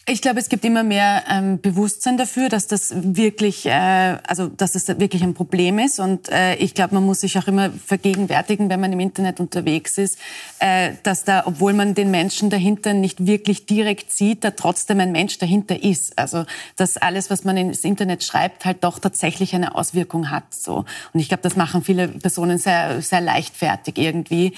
Ich 0.09 0.23
glaube, 0.23 0.39
es 0.39 0.49
gibt 0.49 0.65
immer 0.65 0.85
mehr 0.85 1.25
ähm, 1.29 1.61
Bewusstsein 1.61 2.17
dafür, 2.17 2.49
dass 2.49 2.69
das 2.69 2.93
wirklich, 2.95 3.67
äh, 3.67 4.19
also 4.29 4.47
dass 4.47 4.75
das 4.75 4.87
wirklich 4.87 5.25
ein 5.25 5.35
Problem 5.35 5.81
ist. 5.81 5.99
Und 5.99 6.29
äh, 6.29 6.55
ich 6.55 6.75
glaube, 6.75 6.95
man 6.95 7.05
muss 7.05 7.23
sich 7.23 7.37
auch 7.37 7.49
immer 7.49 7.71
vergegenwärtigen, 7.71 8.71
wenn 8.71 8.79
man 8.79 8.93
im 8.93 9.01
Internet 9.01 9.41
unterwegs 9.41 9.99
ist, 9.99 10.21
äh, 10.61 10.93
dass 11.03 11.25
da, 11.25 11.43
obwohl 11.45 11.73
man 11.73 11.95
den 11.95 12.13
Menschen 12.13 12.51
dahinter 12.51 12.93
nicht 12.93 13.27
wirklich 13.27 13.67
direkt 13.67 14.13
sieht, 14.13 14.45
da 14.45 14.53
trotzdem 14.53 15.01
ein 15.01 15.11
Mensch 15.11 15.39
dahinter 15.39 15.83
ist. 15.83 16.17
Also 16.17 16.45
dass 16.77 16.97
alles, 16.99 17.29
was 17.29 17.43
man 17.43 17.57
ins 17.57 17.83
Internet 17.83 18.23
schreibt, 18.23 18.65
halt 18.65 18.85
doch 18.85 19.01
tatsächlich 19.01 19.57
eine 19.57 19.75
Auswirkung 19.75 20.31
hat. 20.31 20.55
So. 20.55 20.85
Und 21.15 21.19
ich 21.19 21.27
glaube, 21.27 21.43
das 21.43 21.57
machen 21.57 21.83
viele 21.83 22.07
Personen 22.07 22.59
sehr, 22.59 23.03
sehr 23.03 23.21
leichtfertig 23.21 23.99
irgendwie. 23.99 24.53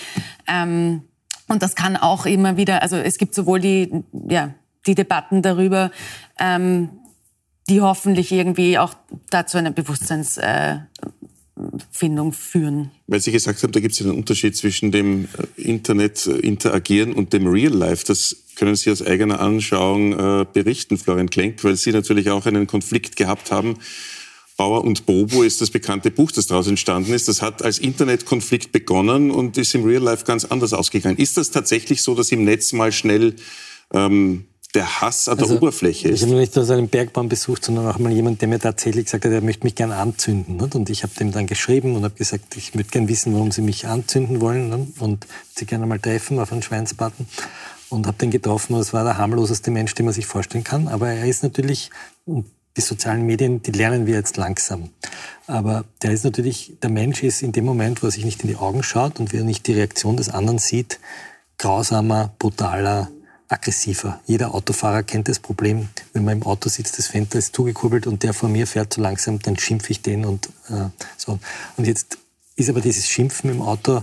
Ähm, 0.46 1.05
und 1.49 1.62
das 1.62 1.74
kann 1.74 1.96
auch 1.96 2.26
immer 2.26 2.59
wieder, 2.59 2.82
also 2.82 2.96
es 2.96 3.16
gibt 3.16 3.34
sowohl 3.34 3.61
die, 3.61 4.05
ja, 4.28 4.51
die 4.89 4.95
Debatten 4.95 5.43
darüber, 5.43 5.93
ähm, 6.41 6.89
die 7.68 7.80
hoffentlich 7.80 8.32
irgendwie 8.32 8.78
auch 8.78 8.95
dazu 9.30 9.59
eine 9.59 9.70
Bewusstseinsfindung 9.70 10.89
äh, 12.30 12.32
führen. 12.32 12.91
Weil 13.07 13.20
Sie 13.20 13.30
gesagt 13.30 13.62
haben, 13.62 13.72
da 13.72 13.80
gibt 13.80 13.95
es 13.95 14.01
einen 14.01 14.16
Unterschied 14.16 14.57
zwischen 14.57 14.91
dem 14.91 15.28
äh, 15.57 15.61
Internet 15.61 16.26
äh, 16.26 16.39
interagieren 16.39 17.12
und 17.12 17.32
dem 17.32 17.47
Real 17.47 17.72
Life. 17.72 18.05
Das 18.07 18.36
können 18.57 18.74
Sie 18.74 18.91
aus 18.91 19.03
eigener 19.03 19.39
Anschauung 19.41 20.12
äh, 20.12 20.47
berichten, 20.53 20.97
Florian 20.99 21.30
Klenk, 21.30 21.62
weil 21.62 21.76
Sie 21.76 21.93
natürlich 21.93 22.30
auch 22.30 22.47
einen 22.47 22.66
Konflikt 22.66 23.16
gehabt 23.16 23.53
haben. 23.53 23.76
Bauer 24.57 24.82
und 24.82 25.07
Bobo 25.07 25.45
ist 25.45 25.61
das 25.61 25.70
bekannte 25.70 26.11
Buch, 26.11 26.32
das 26.32 26.49
daraus 26.49 26.66
entstanden 26.66 27.12
ist. 27.12 27.28
Das 27.28 27.43
hat 27.43 27.62
als 27.62 27.78
Internetkonflikt 27.78 28.72
begonnen 28.72 29.30
und 29.30 29.57
ist 29.57 29.72
im 29.76 29.84
Real 29.84 30.03
Life 30.03 30.24
ganz 30.24 30.45
anders 30.45 30.72
ausgegangen. 30.72 31.16
Ist 31.16 31.36
das 31.36 31.53
tatsächlich 31.53 32.03
so, 32.03 32.16
dass 32.16 32.32
im 32.32 32.43
Netz 32.45 32.72
mal 32.72 32.91
schnell 32.91 33.36
ähm, 33.95 34.47
der 34.75 35.01
Hass 35.01 35.29
an 35.29 35.39
der 35.39 35.47
also, 35.47 35.57
Oberfläche 35.57 36.09
ist. 36.09 36.21
Ich 36.21 36.27
habe 36.27 36.39
nicht 36.39 36.55
nur 36.55 36.64
so 36.64 36.75
einen 36.75 36.89
Bergbaum 36.89 37.29
besucht, 37.29 37.64
sondern 37.64 37.87
auch 37.87 37.99
mal 37.99 38.12
jemand, 38.12 38.43
der 38.43 38.49
mir 38.49 38.59
tatsächlich 38.59 39.07
gesagt 39.07 39.25
hat, 39.25 39.33
er 39.33 39.41
möchte 39.41 39.64
mich 39.64 39.75
gern 39.75 39.93
anzünden. 39.93 40.57
Nicht? 40.57 40.75
Und 40.75 40.91
ich 40.91 41.03
habe 41.03 41.14
dem 41.14 41.33
dann 41.33 41.47
geschrieben 41.47 41.97
und 41.97 42.05
habe 42.05 42.14
gesagt, 42.14 42.57
ich 42.57 42.75
würde 42.75 42.91
gern 42.91 43.09
wissen, 43.09 43.33
warum 43.33 43.51
Sie 43.51 43.62
mich 43.62 43.87
anzünden 43.87 44.41
wollen 44.41 44.69
nicht? 44.69 45.01
und 45.01 45.27
Sie 45.55 45.64
gerne 45.64 45.87
mal 45.87 45.99
treffen 45.99 46.39
auf 46.39 46.53
einen 46.53 46.62
Schweinsbatten. 46.62 47.27
Und 47.89 48.07
habe 48.07 48.19
den 48.19 48.31
getroffen 48.31 48.75
und 48.75 48.81
es 48.81 48.93
war 48.93 49.03
der 49.05 49.16
harmloseste 49.16 49.71
Mensch, 49.71 49.95
den 49.95 50.05
man 50.05 50.12
sich 50.12 50.27
vorstellen 50.27 50.64
kann. 50.64 50.89
Aber 50.89 51.09
er 51.09 51.25
ist 51.25 51.43
natürlich, 51.43 51.91
und 52.27 52.45
die 52.77 52.83
sozialen 52.83 53.25
Medien, 53.25 53.62
die 53.62 53.73
lernen 53.73 54.07
wir 54.07 54.14
jetzt 54.14 54.37
langsam. 54.37 54.91
Aber 55.47 55.85
der 56.03 56.12
ist 56.12 56.25
natürlich, 56.25 56.75
der 56.83 56.91
Mensch 56.91 57.23
ist 57.23 57.43
in 57.43 57.53
dem 57.53 57.64
Moment, 57.64 58.03
wo 58.03 58.09
er 58.09 58.11
sich 58.11 58.27
nicht 58.27 58.43
in 58.43 58.49
die 58.49 58.57
Augen 58.57 58.83
schaut 58.83 59.19
und 59.19 59.33
wie 59.33 59.39
er 59.39 59.45
nicht 59.45 59.66
die 59.66 59.73
Reaktion 59.73 60.19
des 60.19 60.29
anderen 60.29 60.59
sieht, 60.59 61.01
grausamer, 61.57 62.35
brutaler, 62.39 63.11
aggressiver. 63.49 64.20
Jeder 64.26 64.55
Autofahrer 64.55 65.03
kennt 65.03 65.28
das 65.28 65.38
Problem, 65.38 65.88
wenn 66.12 66.24
man 66.24 66.38
im 66.38 66.42
Auto 66.44 66.68
sitzt, 66.68 66.99
das 66.99 67.07
Fenster 67.09 67.38
ist 67.38 67.55
zugekurbelt 67.55 68.07
und 68.07 68.22
der 68.22 68.34
vor 68.34 68.49
mir 68.49 68.66
fährt 68.66 68.92
zu 68.92 69.01
langsam, 69.01 69.38
dann 69.40 69.59
schimpfe 69.59 69.90
ich 69.90 70.03
den 70.03 70.24
und 70.24 70.49
äh, 70.68 70.88
so. 71.16 71.38
Und 71.76 71.86
jetzt 71.86 72.18
ist 72.57 72.68
aber 72.68 72.80
dieses 72.80 73.09
Schimpfen 73.09 73.51
im 73.51 73.62
Auto 73.62 74.03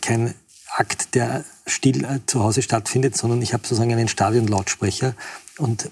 kein 0.00 0.34
Akt, 0.76 1.14
der 1.14 1.44
still 1.66 2.04
äh, 2.04 2.20
zu 2.26 2.42
Hause 2.42 2.62
stattfindet, 2.62 3.16
sondern 3.16 3.42
ich 3.42 3.52
habe 3.52 3.64
sozusagen 3.64 3.92
einen 3.92 4.08
Stadionlautsprecher 4.08 5.14
und 5.58 5.90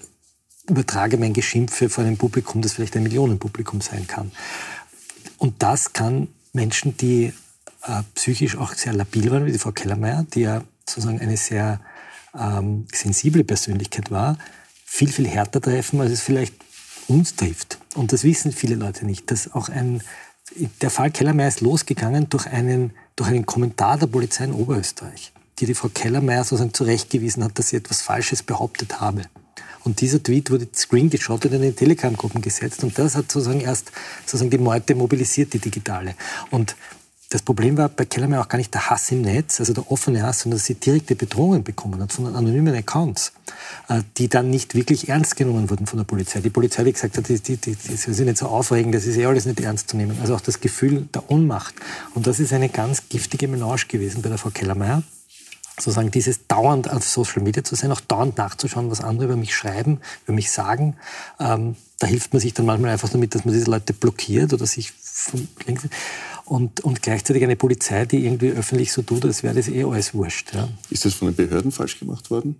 übertrage 0.67 1.17
mein 1.17 1.33
Geschimpfe 1.33 1.89
vor 1.89 2.03
einem 2.03 2.17
Publikum, 2.17 2.61
das 2.61 2.73
vielleicht 2.73 2.95
ein 2.95 3.03
Millionenpublikum 3.03 3.81
sein 3.81 4.07
kann. 4.07 4.31
Und 5.37 5.61
das 5.61 5.93
kann 5.93 6.29
Menschen, 6.53 6.97
die 6.97 7.33
äh, 7.83 8.03
psychisch 8.15 8.57
auch 8.57 8.73
sehr 8.73 8.93
labil 8.93 9.29
waren, 9.31 9.45
wie 9.45 9.51
die 9.51 9.59
Frau 9.59 9.71
Kellermeier, 9.71 10.25
die 10.33 10.41
ja 10.41 10.63
sozusagen 10.87 11.19
eine 11.19 11.37
sehr 11.37 11.79
ähm, 12.39 12.85
sensible 12.91 13.43
Persönlichkeit 13.43 14.11
war, 14.11 14.37
viel, 14.85 15.11
viel 15.11 15.27
härter 15.27 15.61
treffen, 15.61 15.99
als 16.01 16.11
es 16.11 16.21
vielleicht 16.21 16.53
uns 17.07 17.35
trifft. 17.35 17.79
Und 17.95 18.13
das 18.13 18.23
wissen 18.23 18.51
viele 18.51 18.75
Leute 18.75 19.05
nicht, 19.05 19.31
dass 19.31 19.53
auch 19.53 19.69
ein, 19.69 20.01
der 20.81 20.89
Fall 20.89 21.11
Kellermeier 21.11 21.47
ist 21.47 21.61
losgegangen 21.61 22.29
durch 22.29 22.47
einen, 22.47 22.91
durch 23.15 23.29
einen 23.29 23.45
Kommentar 23.45 23.97
der 23.97 24.07
Polizei 24.07 24.45
in 24.45 24.53
Oberösterreich, 24.53 25.31
die 25.59 25.65
die 25.65 25.73
Frau 25.73 25.89
Kellermeier 25.89 26.43
sozusagen 26.43 26.73
zurechtgewiesen 26.73 27.43
hat, 27.43 27.57
dass 27.57 27.69
sie 27.69 27.77
etwas 27.77 28.01
Falsches 28.01 28.43
behauptet 28.43 28.99
habe. 28.99 29.23
Und 29.83 30.01
dieser 30.01 30.21
Tweet 30.21 30.51
wurde 30.51 30.67
screengeschottet 30.75 31.53
und 31.53 31.63
in 31.63 31.69
die 31.69 31.75
Telegram-Gruppen 31.75 32.41
gesetzt. 32.41 32.83
Und 32.83 32.99
das 32.99 33.15
hat 33.15 33.31
sozusagen 33.31 33.61
erst 33.61 33.91
sozusagen 34.25 34.49
die 34.49 34.57
Meute 34.57 34.95
mobilisiert, 34.95 35.53
die 35.53 35.59
digitale. 35.59 36.15
Und 36.51 36.75
das 37.29 37.41
Problem 37.41 37.77
war 37.77 37.89
bei 37.89 38.05
Kellermann 38.05 38.39
auch 38.39 38.47
gar 38.47 38.57
nicht 38.57 38.73
der 38.73 38.89
Hass 38.89 39.11
im 39.11 39.21
Netz, 39.21 39.59
also 39.59 39.73
der 39.73 39.91
offene 39.91 40.23
Hass, 40.23 40.41
sondern 40.41 40.59
dass 40.59 40.65
sie 40.65 40.75
direkte 40.75 41.15
Bedrohungen 41.15 41.63
bekommen 41.63 42.01
hat 42.01 42.13
von 42.13 42.33
anonymen 42.33 42.73
Accounts, 42.73 43.33
äh, 43.89 44.01
die 44.17 44.29
dann 44.29 44.49
nicht 44.49 44.75
wirklich 44.75 45.09
ernst 45.09 45.35
genommen 45.35 45.69
wurden 45.69 45.87
von 45.87 45.97
der 45.97 46.05
Polizei. 46.05 46.39
Die 46.39 46.49
Polizei, 46.49 46.85
die 46.85 46.93
gesagt 46.93 47.17
hat, 47.17 47.27
die, 47.27 47.39
die, 47.39 47.57
die, 47.57 47.75
die 47.75 47.95
sind 47.95 48.25
nicht 48.25 48.37
so 48.37 48.47
aufregend, 48.47 48.95
das 48.95 49.05
ist 49.05 49.17
eh 49.17 49.25
alles 49.25 49.45
nicht 49.45 49.59
ernst 49.59 49.89
zu 49.89 49.97
nehmen. 49.97 50.17
Also 50.21 50.35
auch 50.35 50.41
das 50.41 50.61
Gefühl 50.61 51.07
der 51.13 51.29
Ohnmacht. 51.29 51.75
Und 52.15 52.27
das 52.27 52.39
ist 52.39 52.53
eine 52.53 52.69
ganz 52.69 53.09
giftige 53.09 53.49
Melange 53.49 53.81
gewesen 53.89 54.21
bei 54.21 54.29
der 54.29 54.37
Frau 54.37 54.49
Kellermeier 54.49 55.03
sozusagen 55.79 56.09
dieses 56.09 56.47
dauernd 56.47 56.89
auf 56.89 57.07
Social 57.07 57.43
Media 57.43 57.63
zu 57.63 57.75
sein, 57.75 57.91
auch 57.91 58.01
dauernd 58.01 58.37
nachzuschauen, 58.37 58.89
was 58.89 59.01
andere 59.01 59.25
über 59.25 59.35
mich 59.35 59.55
schreiben, 59.55 59.99
über 60.25 60.33
mich 60.33 60.49
sagen. 60.49 60.95
Ähm, 61.39 61.75
da 61.99 62.07
hilft 62.07 62.33
man 62.33 62.39
sich 62.39 62.53
dann 62.53 62.65
manchmal 62.65 62.91
einfach 62.91 63.09
damit, 63.09 63.35
dass 63.35 63.45
man 63.45 63.53
diese 63.53 63.69
Leute 63.69 63.93
blockiert 63.93 64.53
oder 64.53 64.65
sich 64.65 64.91
von 64.91 65.47
links 65.65 65.83
und, 66.47 66.79
und 66.81 67.01
gleichzeitig 67.01 67.43
eine 67.43 67.55
Polizei, 67.55 68.05
die 68.05 68.25
irgendwie 68.25 68.51
öffentlich 68.51 68.91
so 68.91 69.01
tut, 69.01 69.25
als 69.25 69.43
wäre 69.43 69.55
das 69.55 69.67
eh 69.67 69.83
alles 69.83 70.13
wurscht. 70.13 70.53
Ja. 70.53 70.69
Ist 70.89 71.05
das 71.05 71.13
von 71.13 71.27
den 71.27 71.35
Behörden 71.35 71.71
falsch 71.71 71.99
gemacht 71.99 72.31
worden? 72.31 72.55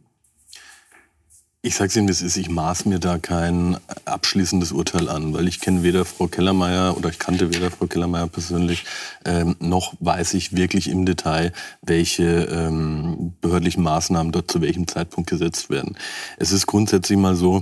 Ich 1.62 1.76
sage 1.76 1.88
es 1.90 1.96
Ihnen, 1.96 2.08
das 2.08 2.22
ist, 2.22 2.38
ich 2.38 2.50
maß 2.50 2.86
mir 2.86 3.00
da 3.00 3.18
kein 3.18 3.78
abschließendes 4.06 4.72
Urteil 4.72 5.10
an, 5.10 5.34
weil 5.34 5.48
ich 5.48 5.60
kenne 5.60 5.84
weder 5.84 6.06
Frau 6.06 6.28
Kellermeier 6.28 6.96
oder 6.96 7.10
ich 7.10 7.18
kannte 7.18 7.54
weder 7.54 7.72
Frau 7.72 7.88
Kellermeier 7.88 8.28
persönlich, 8.28 8.86
ähm, 9.26 9.56
noch 9.60 9.94
weiß 10.00 10.36
ich 10.36 10.56
wirklich 10.56 10.88
im 10.90 11.06
Detail, 11.06 11.52
welche 11.82 12.24
ähm, 12.24 13.34
behördlichen 13.42 13.84
Maßnahmen 13.84 14.32
dort 14.32 14.52
zu 14.52 14.62
welchem 14.62 14.88
Zeitpunkt 14.88 15.30
gesetzt 15.30 15.70
werden. 15.70 15.98
Es 16.38 16.52
ist 16.52 16.68
grundsätzlich 16.68 17.18
mal 17.18 17.36
so, 17.36 17.62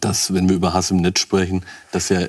dass 0.00 0.32
wenn 0.32 0.48
wir 0.48 0.56
über 0.56 0.72
Hass 0.72 0.90
im 0.90 0.98
Netz 0.98 1.20
sprechen, 1.20 1.64
dass 1.92 2.10
ja 2.10 2.20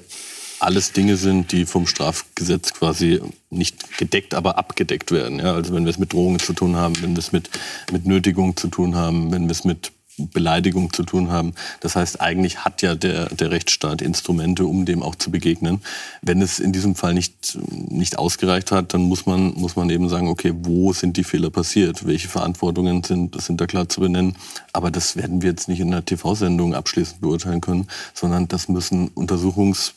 alles 0.60 0.92
Dinge 0.92 1.18
sind, 1.18 1.52
die 1.52 1.66
vom 1.66 1.88
Strafgesetz 1.88 2.74
quasi 2.74 3.22
nicht 3.50 3.98
gedeckt, 3.98 4.34
aber 4.34 4.58
abgedeckt 4.58 5.12
werden. 5.12 5.40
Ja, 5.40 5.54
also 5.54 5.74
wenn 5.74 5.86
wir 5.86 5.90
es 5.90 5.98
mit 5.98 6.14
Drohungen 6.14 6.40
zu 6.40 6.54
tun 6.54 6.76
haben, 6.76 7.02
wenn 7.02 7.12
wir 7.12 7.20
es 7.20 7.32
mit, 7.32 7.50
mit 7.92 8.06
Nötigung 8.06 8.58
zu 8.58 8.68
tun 8.68 8.96
haben, 8.96 9.32
wenn 9.32 9.46
wir 9.46 9.52
es 9.52 9.64
mit 9.64 9.92
Beleidigung 10.28 10.92
zu 10.94 11.04
tun 11.04 11.32
haben. 11.32 11.54
Das 11.80 11.96
heißt, 11.96 12.22
eigentlich 12.22 12.66
hat 12.66 12.82
ja 12.82 12.96
der, 12.96 13.28
der 13.28 13.52
Rechtsstaat 13.52 14.02
Instrumente, 14.02 14.66
um 14.66 14.86
dem 14.86 15.02
auch 15.02 15.16
zu 15.16 15.32
begegnen. 15.32 15.82
Wenn 16.22 16.42
es 16.42 16.60
in 16.60 16.74
diesem 16.74 16.96
Fall 16.96 17.14
nicht, 17.14 17.58
nicht 17.70 18.18
ausgereicht 18.18 18.72
hat, 18.72 18.94
dann 18.94 19.02
muss 19.04 19.26
man, 19.26 19.54
muss 19.54 19.76
man 19.76 19.90
eben 19.90 20.10
sagen, 20.10 20.28
okay, 20.28 20.54
wo 20.54 20.94
sind 20.94 21.18
die 21.18 21.24
Fehler 21.24 21.50
passiert? 21.50 22.06
Welche 22.06 22.28
Verantwortungen 22.28 23.04
sind, 23.04 23.40
sind 23.42 23.62
da 23.62 23.68
klar 23.68 23.88
zu 23.90 24.02
benennen? 24.02 24.36
Aber 24.74 24.92
das 24.92 25.16
werden 25.16 25.42
wir 25.42 25.50
jetzt 25.52 25.70
nicht 25.70 25.80
in 25.80 25.88
einer 25.88 26.06
TV-Sendung 26.06 26.76
abschließend 26.76 27.22
beurteilen 27.22 27.62
können, 27.62 27.88
sondern 28.14 28.48
das 28.48 28.68
müssen 28.68 29.08
Untersuchungs 29.10 29.94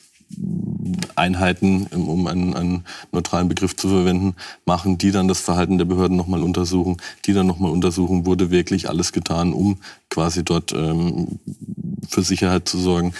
Einheiten, 1.17 1.87
um 1.87 2.27
einen, 2.27 2.55
einen, 2.55 2.85
neutralen 3.13 3.49
Begriff 3.49 3.77
zu 3.77 3.89
verwenden, 3.89 4.35
machen, 4.65 4.99
die 4.99 5.11
dann 5.11 5.29
das 5.29 5.41
Verhalten 5.41 5.79
der 5.79 5.85
Behörden 5.85 6.17
nochmal 6.17 6.43
untersuchen, 6.43 6.97
die 7.25 7.33
dann 7.33 7.47
nochmal 7.47 7.71
untersuchen, 7.71 8.27
wurde 8.27 8.51
wirklich 8.51 8.89
alles 8.89 9.13
getan, 9.13 9.53
um 9.53 9.79
quasi 10.11 10.45
dort 10.45 10.73
ähm, 10.73 11.39
für 12.09 12.23
Sicherheit 12.23 12.69
zu 12.69 12.79
sorgen. 12.79 13.15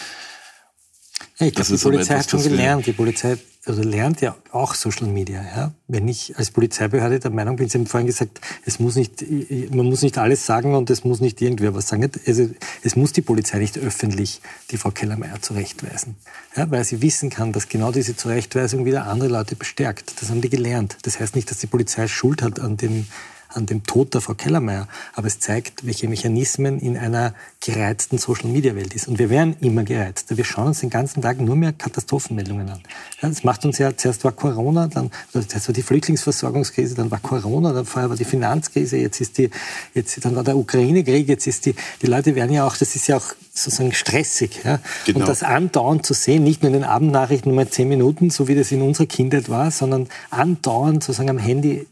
Ja, 1.43 1.49
ich 1.49 1.55
glaube, 1.55 1.77
die 1.77 1.83
Polizei 1.83 2.15
etwas, 2.15 2.25
hat 2.25 2.31
schon 2.31 2.43
gelernt. 2.43 2.87
Die 2.87 2.93
Polizei 2.93 3.37
also 3.65 3.83
lernt 3.83 4.21
ja 4.21 4.35
auch 4.51 4.75
Social 4.75 5.07
Media. 5.07 5.41
Ja? 5.41 5.73
Wenn 5.87 6.09
ich 6.09 6.37
als 6.37 6.51
Polizeibehörde 6.51 7.21
der 7.21 7.31
Meinung 7.31 7.57
bin, 7.57 7.69
Sie 7.69 7.79
haben 7.79 7.87
vorhin 7.87 8.09
gesagt, 8.09 8.41
es 8.65 8.81
muss 8.81 8.97
nicht, 8.97 9.25
man 9.73 9.87
muss 9.87 10.03
nicht 10.03 10.19
alles 10.19 10.47
sagen 10.47 10.75
und 10.75 10.91
es 10.91 11.05
muss 11.05 11.21
nicht 11.21 11.41
irgendwer 11.41 11.73
was 11.73 11.87
sagen. 11.87 12.11
Also, 12.27 12.51
es 12.83 12.97
muss 12.97 13.13
die 13.13 13.23
Polizei 13.23 13.59
nicht 13.59 13.79
öffentlich 13.79 14.41
die 14.71 14.79
Frau 14.79 14.91
Kellermeier 14.91 15.41
zurechtweisen, 15.41 16.17
ja? 16.57 16.69
weil 16.73 16.83
sie 16.85 17.03
wissen 17.03 17.31
kann, 17.31 17.53
dass 17.53 17.69
genau 17.69 17.93
diese 17.93 18.17
Zurechtweisung 18.17 18.85
wieder 18.85 19.07
andere 19.07 19.29
Leute 19.29 19.55
bestärkt. 19.55 20.21
Das 20.21 20.31
haben 20.31 20.41
die 20.41 20.51
gelernt. 20.51 20.97
Das 21.03 21.21
heißt 21.21 21.37
nicht, 21.37 21.49
dass 21.51 21.59
die 21.59 21.69
Polizei 21.69 22.09
Schuld 22.09 22.43
hat 22.43 22.59
an 22.59 22.77
dem 22.77 23.07
an 23.55 23.67
dem 23.67 23.85
Tod 23.85 24.15
der 24.15 24.21
Frau 24.21 24.35
Kellermeier, 24.35 24.89
aber 25.15 25.27
es 25.27 25.41
zeigt, 25.41 25.87
welche 25.87 26.09
Mechanismen 26.09 26.79
in 26.79 26.97
einer 26.97 27.35
gereizten 27.61 28.19
Social-Media-Welt 28.19 28.95
ist. 28.95 29.09
Und 29.09 29.19
wir 29.19 29.31
werden 29.31 29.57
immer 29.61 29.85
gereizt. 29.85 30.37
Wir 30.37 30.45
schauen 30.45 30.69
uns 30.69 30.81
den 30.81 30.91
ganzen 30.91 31.23
Tag 31.23 31.41
nur 31.41 31.57
mehr 31.57 31.73
Katastrophenmeldungen 31.73 32.69
an. 32.69 32.81
Ja, 33.21 33.29
das 33.29 33.45
macht 33.45 33.65
uns 33.65 33.79
ja, 33.79 33.97
zuerst 33.97 34.25
war 34.25 34.33
Corona, 34.33 34.89
dann 34.89 35.11
zuerst 35.33 35.69
war 35.69 35.75
die 35.75 35.83
Flüchtlingsversorgungskrise, 35.83 36.95
dann 36.95 37.11
war 37.11 37.21
Corona, 37.21 37.73
dann 37.73 37.87
vorher 37.87 38.11
war 38.11 38.17
die 38.17 38.25
Finanzkrise, 38.25 38.97
jetzt 38.97 39.21
ist 39.21 39.39
die, 39.39 39.51
jetzt, 39.95 40.25
dann 40.25 40.35
war 40.37 40.45
der 40.45 40.57
Ukraine-Krieg, 40.57 41.29
jetzt 41.29 41.47
ist 41.47 41.67
die, 41.67 41.75
die 42.01 42.07
Leute 42.07 42.35
werden 42.35 42.53
ja 42.53 42.67
auch, 42.67 42.77
das 42.77 42.97
ist 42.97 43.07
ja 43.07 43.17
auch 43.17 43.35
sozusagen 43.53 43.93
stressig. 43.93 44.61
Ja? 44.65 44.81
Genau. 45.05 45.21
Und 45.21 45.29
das 45.29 45.43
andauernd 45.43 46.07
zu 46.07 46.15
sehen, 46.15 46.43
nicht 46.45 46.63
nur 46.63 46.69
in 46.69 46.75
den 46.75 46.85
Abendnachrichten 46.85 47.51
nur 47.51 47.57
mal 47.57 47.71
zehn 47.71 47.89
Minuten, 47.89 48.31
so 48.31 48.49
wie 48.49 48.55
das 48.55 48.73
in 48.73 48.83
unserer 48.83 49.07
Kindheit 49.07 49.49
war, 49.49 49.71
sondern 49.71 50.09
andauernd 50.31 51.05
sozusagen 51.05 51.31
am 51.31 51.39
Handy 51.39 51.87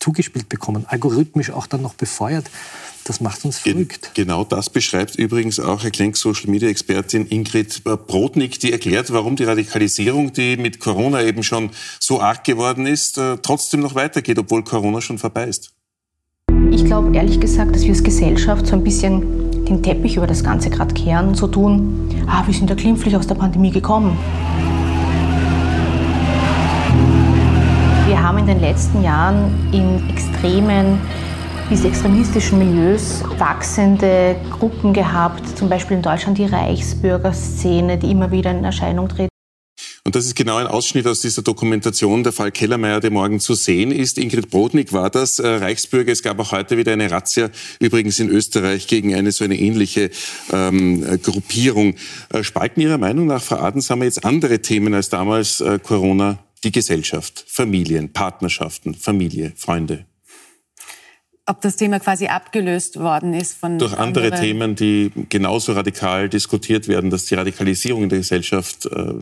zugespielt 0.00 0.48
bekommen, 0.48 0.84
algorithmisch 0.88 1.50
auch 1.50 1.66
dann 1.66 1.82
noch 1.82 1.94
befeuert. 1.94 2.50
Das 3.04 3.20
macht 3.20 3.44
uns 3.44 3.58
verrückt. 3.58 4.10
Genau 4.14 4.44
das 4.44 4.70
beschreibt 4.70 5.16
übrigens 5.16 5.58
auch 5.58 5.82
Herr 5.82 5.90
Klenk, 5.90 6.16
Social 6.16 6.50
Media 6.50 6.68
Expertin 6.68 7.26
Ingrid 7.26 7.82
Brodnik, 7.84 8.60
die 8.60 8.70
erklärt, 8.70 9.12
warum 9.12 9.34
die 9.34 9.44
Radikalisierung, 9.44 10.32
die 10.32 10.56
mit 10.56 10.78
Corona 10.78 11.22
eben 11.22 11.42
schon 11.42 11.70
so 11.98 12.20
arg 12.20 12.44
geworden 12.44 12.86
ist, 12.86 13.18
äh, 13.18 13.38
trotzdem 13.38 13.80
noch 13.80 13.94
weitergeht, 13.94 14.38
obwohl 14.38 14.62
Corona 14.62 15.00
schon 15.00 15.18
vorbei 15.18 15.44
ist. 15.44 15.72
Ich 16.70 16.84
glaube 16.84 17.16
ehrlich 17.16 17.40
gesagt, 17.40 17.74
dass 17.74 17.82
wir 17.82 17.90
als 17.90 18.02
Gesellschaft 18.02 18.66
so 18.66 18.74
ein 18.74 18.84
bisschen 18.84 19.64
den 19.64 19.82
Teppich 19.82 20.16
über 20.16 20.26
das 20.26 20.44
Ganze 20.44 20.70
gerade 20.70 20.94
kehren 20.94 21.28
und 21.28 21.34
so 21.34 21.46
tun, 21.46 22.24
ah, 22.26 22.46
wir 22.46 22.54
sind 22.54 22.68
ja 22.68 22.76
glimpflich 22.76 23.16
aus 23.16 23.26
der 23.26 23.36
Pandemie 23.36 23.70
gekommen. 23.70 24.18
Den 28.48 28.60
letzten 28.60 29.02
Jahren 29.02 29.68
in 29.72 30.08
extremen 30.10 30.98
bis 31.68 31.84
extremistischen 31.84 32.58
Milieus 32.58 33.22
wachsende 33.36 34.36
Gruppen 34.50 34.94
gehabt, 34.94 35.58
zum 35.58 35.68
Beispiel 35.68 35.98
in 35.98 36.02
Deutschland 36.02 36.38
die 36.38 36.46
Reichsbürgerszene, 36.46 37.98
die 37.98 38.10
immer 38.10 38.30
wieder 38.30 38.50
in 38.50 38.64
Erscheinung 38.64 39.08
tritt. 39.08 39.28
Und 40.04 40.16
das 40.16 40.24
ist 40.24 40.34
genau 40.34 40.56
ein 40.56 40.66
Ausschnitt 40.66 41.06
aus 41.06 41.20
dieser 41.20 41.42
Dokumentation, 41.42 42.22
der 42.22 42.32
Fall 42.32 42.50
Kellermeier, 42.50 43.00
der 43.00 43.10
morgen 43.10 43.40
zu 43.40 43.52
sehen 43.52 43.92
ist. 43.92 44.16
Ingrid 44.16 44.48
Brodnik 44.48 44.94
war 44.94 45.10
das, 45.10 45.38
äh, 45.38 45.46
Reichsbürger. 45.46 46.10
Es 46.10 46.22
gab 46.22 46.38
auch 46.38 46.52
heute 46.52 46.78
wieder 46.78 46.94
eine 46.94 47.10
Razzia, 47.10 47.50
übrigens 47.78 48.18
in 48.18 48.30
Österreich, 48.30 48.86
gegen 48.86 49.14
eine 49.14 49.32
so 49.32 49.44
eine 49.44 49.58
ähnliche 49.58 50.08
ähm, 50.50 51.04
Gruppierung. 51.22 51.96
Äh, 52.30 52.42
spalten 52.42 52.80
Ihrer 52.80 52.96
Meinung 52.96 53.26
nach, 53.26 53.42
Frau 53.42 53.56
Adens, 53.56 53.90
haben 53.90 53.98
wir 53.98 54.06
jetzt 54.06 54.24
andere 54.24 54.60
Themen 54.60 54.94
als 54.94 55.10
damals 55.10 55.60
äh, 55.60 55.78
Corona 55.78 56.38
die 56.64 56.72
Gesellschaft, 56.72 57.44
Familien, 57.46 58.12
Partnerschaften, 58.12 58.94
Familie, 58.94 59.52
Freunde. 59.56 60.06
Ob 61.46 61.62
das 61.62 61.76
Thema 61.76 61.98
quasi 61.98 62.26
abgelöst 62.26 62.98
worden 62.98 63.32
ist 63.32 63.54
von. 63.54 63.78
Durch 63.78 63.96
andere 63.96 64.26
anderen. 64.26 64.42
Themen, 64.42 64.74
die 64.74 65.10
genauso 65.30 65.72
radikal 65.72 66.28
diskutiert 66.28 66.88
werden, 66.88 67.08
dass 67.08 67.24
die 67.24 67.36
Radikalisierung 67.36 68.02
in 68.02 68.08
der 68.10 68.18
Gesellschaft 68.18 68.84
äh, 68.86 69.14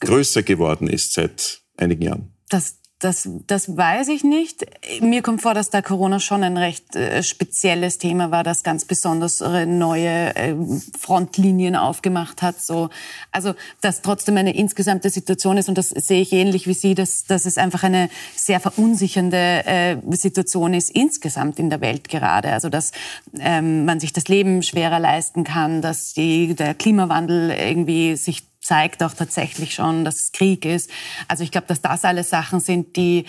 größer 0.00 0.42
geworden 0.42 0.88
ist 0.88 1.12
seit 1.12 1.60
einigen 1.76 2.02
Jahren. 2.02 2.32
Das 2.48 2.78
das, 2.98 3.28
das 3.46 3.76
weiß 3.76 4.08
ich 4.08 4.24
nicht. 4.24 4.64
Mir 5.02 5.20
kommt 5.20 5.42
vor, 5.42 5.52
dass 5.52 5.68
da 5.68 5.82
Corona 5.82 6.18
schon 6.18 6.42
ein 6.42 6.56
recht 6.56 6.96
äh, 6.96 7.22
spezielles 7.22 7.98
Thema 7.98 8.30
war, 8.30 8.42
das 8.42 8.62
ganz 8.62 8.86
besonders 8.86 9.40
neue 9.40 10.34
äh, 10.34 10.54
Frontlinien 10.98 11.76
aufgemacht 11.76 12.40
hat. 12.40 12.58
So, 12.58 12.88
also 13.32 13.54
dass 13.82 14.00
trotzdem 14.00 14.38
eine 14.38 14.56
insgesamte 14.56 15.10
Situation 15.10 15.58
ist 15.58 15.68
und 15.68 15.76
das 15.76 15.90
sehe 15.90 16.22
ich 16.22 16.32
ähnlich 16.32 16.66
wie 16.66 16.72
Sie, 16.72 16.94
dass, 16.94 17.24
dass 17.24 17.44
es 17.44 17.58
einfach 17.58 17.82
eine 17.82 18.08
sehr 18.34 18.60
verunsichernde 18.60 19.66
äh, 19.66 19.96
Situation 20.12 20.72
ist 20.72 20.90
insgesamt 20.90 21.58
in 21.58 21.68
der 21.68 21.82
Welt 21.82 22.08
gerade. 22.08 22.52
Also 22.52 22.70
dass 22.70 22.92
ähm, 23.38 23.84
man 23.84 24.00
sich 24.00 24.14
das 24.14 24.28
Leben 24.28 24.62
schwerer 24.62 25.00
leisten 25.00 25.44
kann, 25.44 25.82
dass 25.82 26.14
die, 26.14 26.54
der 26.54 26.74
Klimawandel 26.74 27.50
irgendwie 27.50 28.16
sich 28.16 28.44
zeigt 28.66 29.02
auch 29.02 29.14
tatsächlich 29.14 29.74
schon, 29.74 30.04
dass 30.04 30.16
es 30.16 30.32
Krieg 30.32 30.64
ist. 30.64 30.90
Also 31.28 31.44
ich 31.44 31.52
glaube, 31.52 31.68
dass 31.68 31.80
das 31.80 32.04
alles 32.04 32.30
Sachen 32.30 32.58
sind, 32.58 32.96
die 32.96 33.24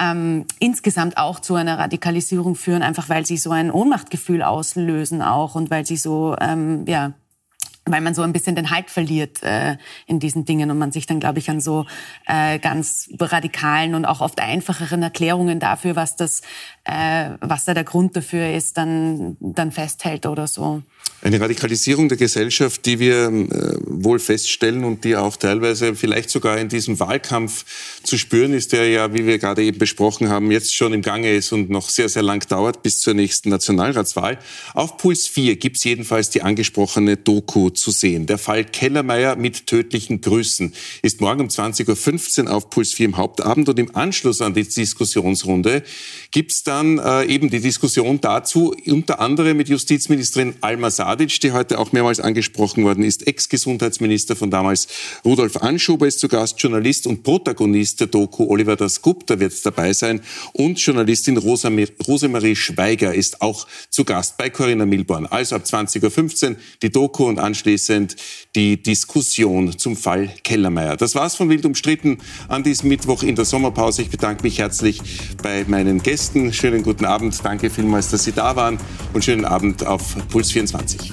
ähm, 0.00 0.46
insgesamt 0.58 1.16
auch 1.16 1.38
zu 1.40 1.54
einer 1.54 1.78
Radikalisierung 1.78 2.56
führen, 2.56 2.82
einfach 2.82 3.08
weil 3.08 3.24
sie 3.24 3.36
so 3.36 3.50
ein 3.50 3.70
Ohnmachtgefühl 3.70 4.42
auslösen 4.42 5.22
auch 5.22 5.54
und 5.54 5.70
weil 5.70 5.86
sie 5.86 5.96
so, 5.96 6.36
ähm, 6.40 6.84
ja, 6.88 7.12
weil 7.84 8.00
man 8.00 8.14
so 8.14 8.22
ein 8.22 8.32
bisschen 8.32 8.56
den 8.56 8.70
Halt 8.70 8.90
verliert 8.90 9.42
äh, 9.42 9.76
in 10.06 10.18
diesen 10.18 10.44
Dingen 10.44 10.70
und 10.70 10.78
man 10.78 10.92
sich 10.92 11.06
dann, 11.06 11.20
glaube 11.20 11.38
ich, 11.38 11.50
an 11.50 11.60
so 11.60 11.86
äh, 12.26 12.58
ganz 12.58 13.08
radikalen 13.18 13.94
und 13.94 14.04
auch 14.04 14.20
oft 14.20 14.40
einfacheren 14.40 15.02
Erklärungen 15.02 15.60
dafür, 15.60 15.96
was 15.96 16.16
das, 16.16 16.42
äh, 16.84 17.30
was 17.40 17.66
da 17.66 17.74
der 17.74 17.84
Grund 17.84 18.16
dafür 18.16 18.54
ist, 18.54 18.76
dann, 18.76 19.36
dann 19.40 19.70
festhält 19.70 20.26
oder 20.26 20.46
so. 20.46 20.82
Eine 21.22 21.38
Radikalisierung 21.38 22.08
der 22.08 22.16
Gesellschaft, 22.16 22.86
die 22.86 22.98
wir 22.98 23.26
äh, 23.26 23.76
wohl 23.84 24.18
feststellen 24.18 24.84
und 24.84 25.04
die 25.04 25.16
auch 25.16 25.36
teilweise 25.36 25.94
vielleicht 25.94 26.30
sogar 26.30 26.56
in 26.56 26.70
diesem 26.70 26.98
Wahlkampf 26.98 27.66
zu 28.02 28.16
spüren 28.16 28.54
ist, 28.54 28.72
der 28.72 28.88
ja, 28.88 29.12
wie 29.12 29.26
wir 29.26 29.38
gerade 29.38 29.62
eben 29.62 29.78
besprochen 29.78 30.30
haben, 30.30 30.50
jetzt 30.50 30.74
schon 30.74 30.94
im 30.94 31.02
Gange 31.02 31.30
ist 31.34 31.52
und 31.52 31.68
noch 31.68 31.90
sehr, 31.90 32.08
sehr 32.08 32.22
lang 32.22 32.46
dauert 32.48 32.82
bis 32.82 33.00
zur 33.00 33.12
nächsten 33.12 33.50
Nationalratswahl. 33.50 34.38
Auf 34.72 34.96
Puls 34.96 35.26
4 35.26 35.56
gibt's 35.56 35.84
jedenfalls 35.84 36.30
die 36.30 36.40
angesprochene 36.40 37.18
Doku 37.18 37.68
zu 37.68 37.90
sehen. 37.90 38.24
Der 38.24 38.38
Fall 38.38 38.64
Kellermeier 38.64 39.36
mit 39.36 39.66
tödlichen 39.66 40.22
Grüßen 40.22 40.72
ist 41.02 41.20
morgen 41.20 41.42
um 41.42 41.48
20.15 41.48 42.46
Uhr 42.46 42.54
auf 42.54 42.70
Puls 42.70 42.94
4 42.94 43.04
im 43.04 43.16
Hauptabend 43.18 43.68
und 43.68 43.78
im 43.78 43.94
Anschluss 43.94 44.40
an 44.40 44.54
die 44.54 44.66
Diskussionsrunde 44.66 45.82
gibt's 46.30 46.62
dann 46.70 46.98
äh, 46.98 47.24
eben 47.24 47.50
die 47.50 47.58
Diskussion 47.58 48.20
dazu, 48.20 48.72
unter 48.86 49.18
anderem 49.18 49.56
mit 49.56 49.68
Justizministerin 49.68 50.54
Alma 50.60 50.88
Sadic, 50.88 51.40
die 51.40 51.50
heute 51.50 51.80
auch 51.80 51.90
mehrmals 51.90 52.20
angesprochen 52.20 52.84
worden 52.84 53.02
ist, 53.02 53.26
Ex-Gesundheitsminister 53.26 54.36
von 54.36 54.52
damals 54.52 54.86
Rudolf 55.24 55.56
Anschober 55.56 56.06
ist 56.06 56.20
zu 56.20 56.28
Gast, 56.28 56.62
Journalist 56.62 57.08
und 57.08 57.24
Protagonist 57.24 57.98
der 57.98 58.06
Doku 58.06 58.44
Oliver 58.48 58.76
Dasgupta 58.76 59.40
wird 59.40 59.66
dabei 59.66 59.92
sein 59.92 60.20
und 60.52 60.78
Journalistin 60.78 61.38
Rosemarie 61.38 62.54
Schweiger 62.54 63.12
ist 63.12 63.42
auch 63.42 63.66
zu 63.88 64.04
Gast 64.04 64.36
bei 64.38 64.48
Corinna 64.48 64.86
Milborn. 64.86 65.26
Also 65.26 65.56
ab 65.56 65.64
20.15 65.64 66.50
Uhr 66.50 66.56
die 66.82 66.90
Doku 66.90 67.24
und 67.24 67.40
anschließend 67.40 68.14
die 68.54 68.80
Diskussion 68.80 69.76
zum 69.76 69.96
Fall 69.96 70.32
Kellermeier. 70.44 70.96
Das 70.96 71.16
war's 71.16 71.34
von 71.34 71.48
Wild 71.48 71.66
umstritten 71.66 72.18
an 72.46 72.62
diesem 72.62 72.90
Mittwoch 72.90 73.24
in 73.24 73.34
der 73.34 73.44
Sommerpause. 73.44 74.02
Ich 74.02 74.10
bedanke 74.10 74.44
mich 74.44 74.60
herzlich 74.60 75.00
bei 75.42 75.64
meinen 75.66 76.00
Gästen. 76.00 76.52
Schönen 76.60 76.82
guten 76.82 77.06
Abend. 77.06 77.42
Danke 77.42 77.70
vielmals, 77.70 78.10
dass 78.10 78.24
Sie 78.24 78.32
da 78.32 78.54
waren 78.54 78.76
und 79.14 79.24
schönen 79.24 79.46
Abend 79.46 79.86
auf 79.86 80.14
Puls 80.28 80.50
24. 80.50 81.10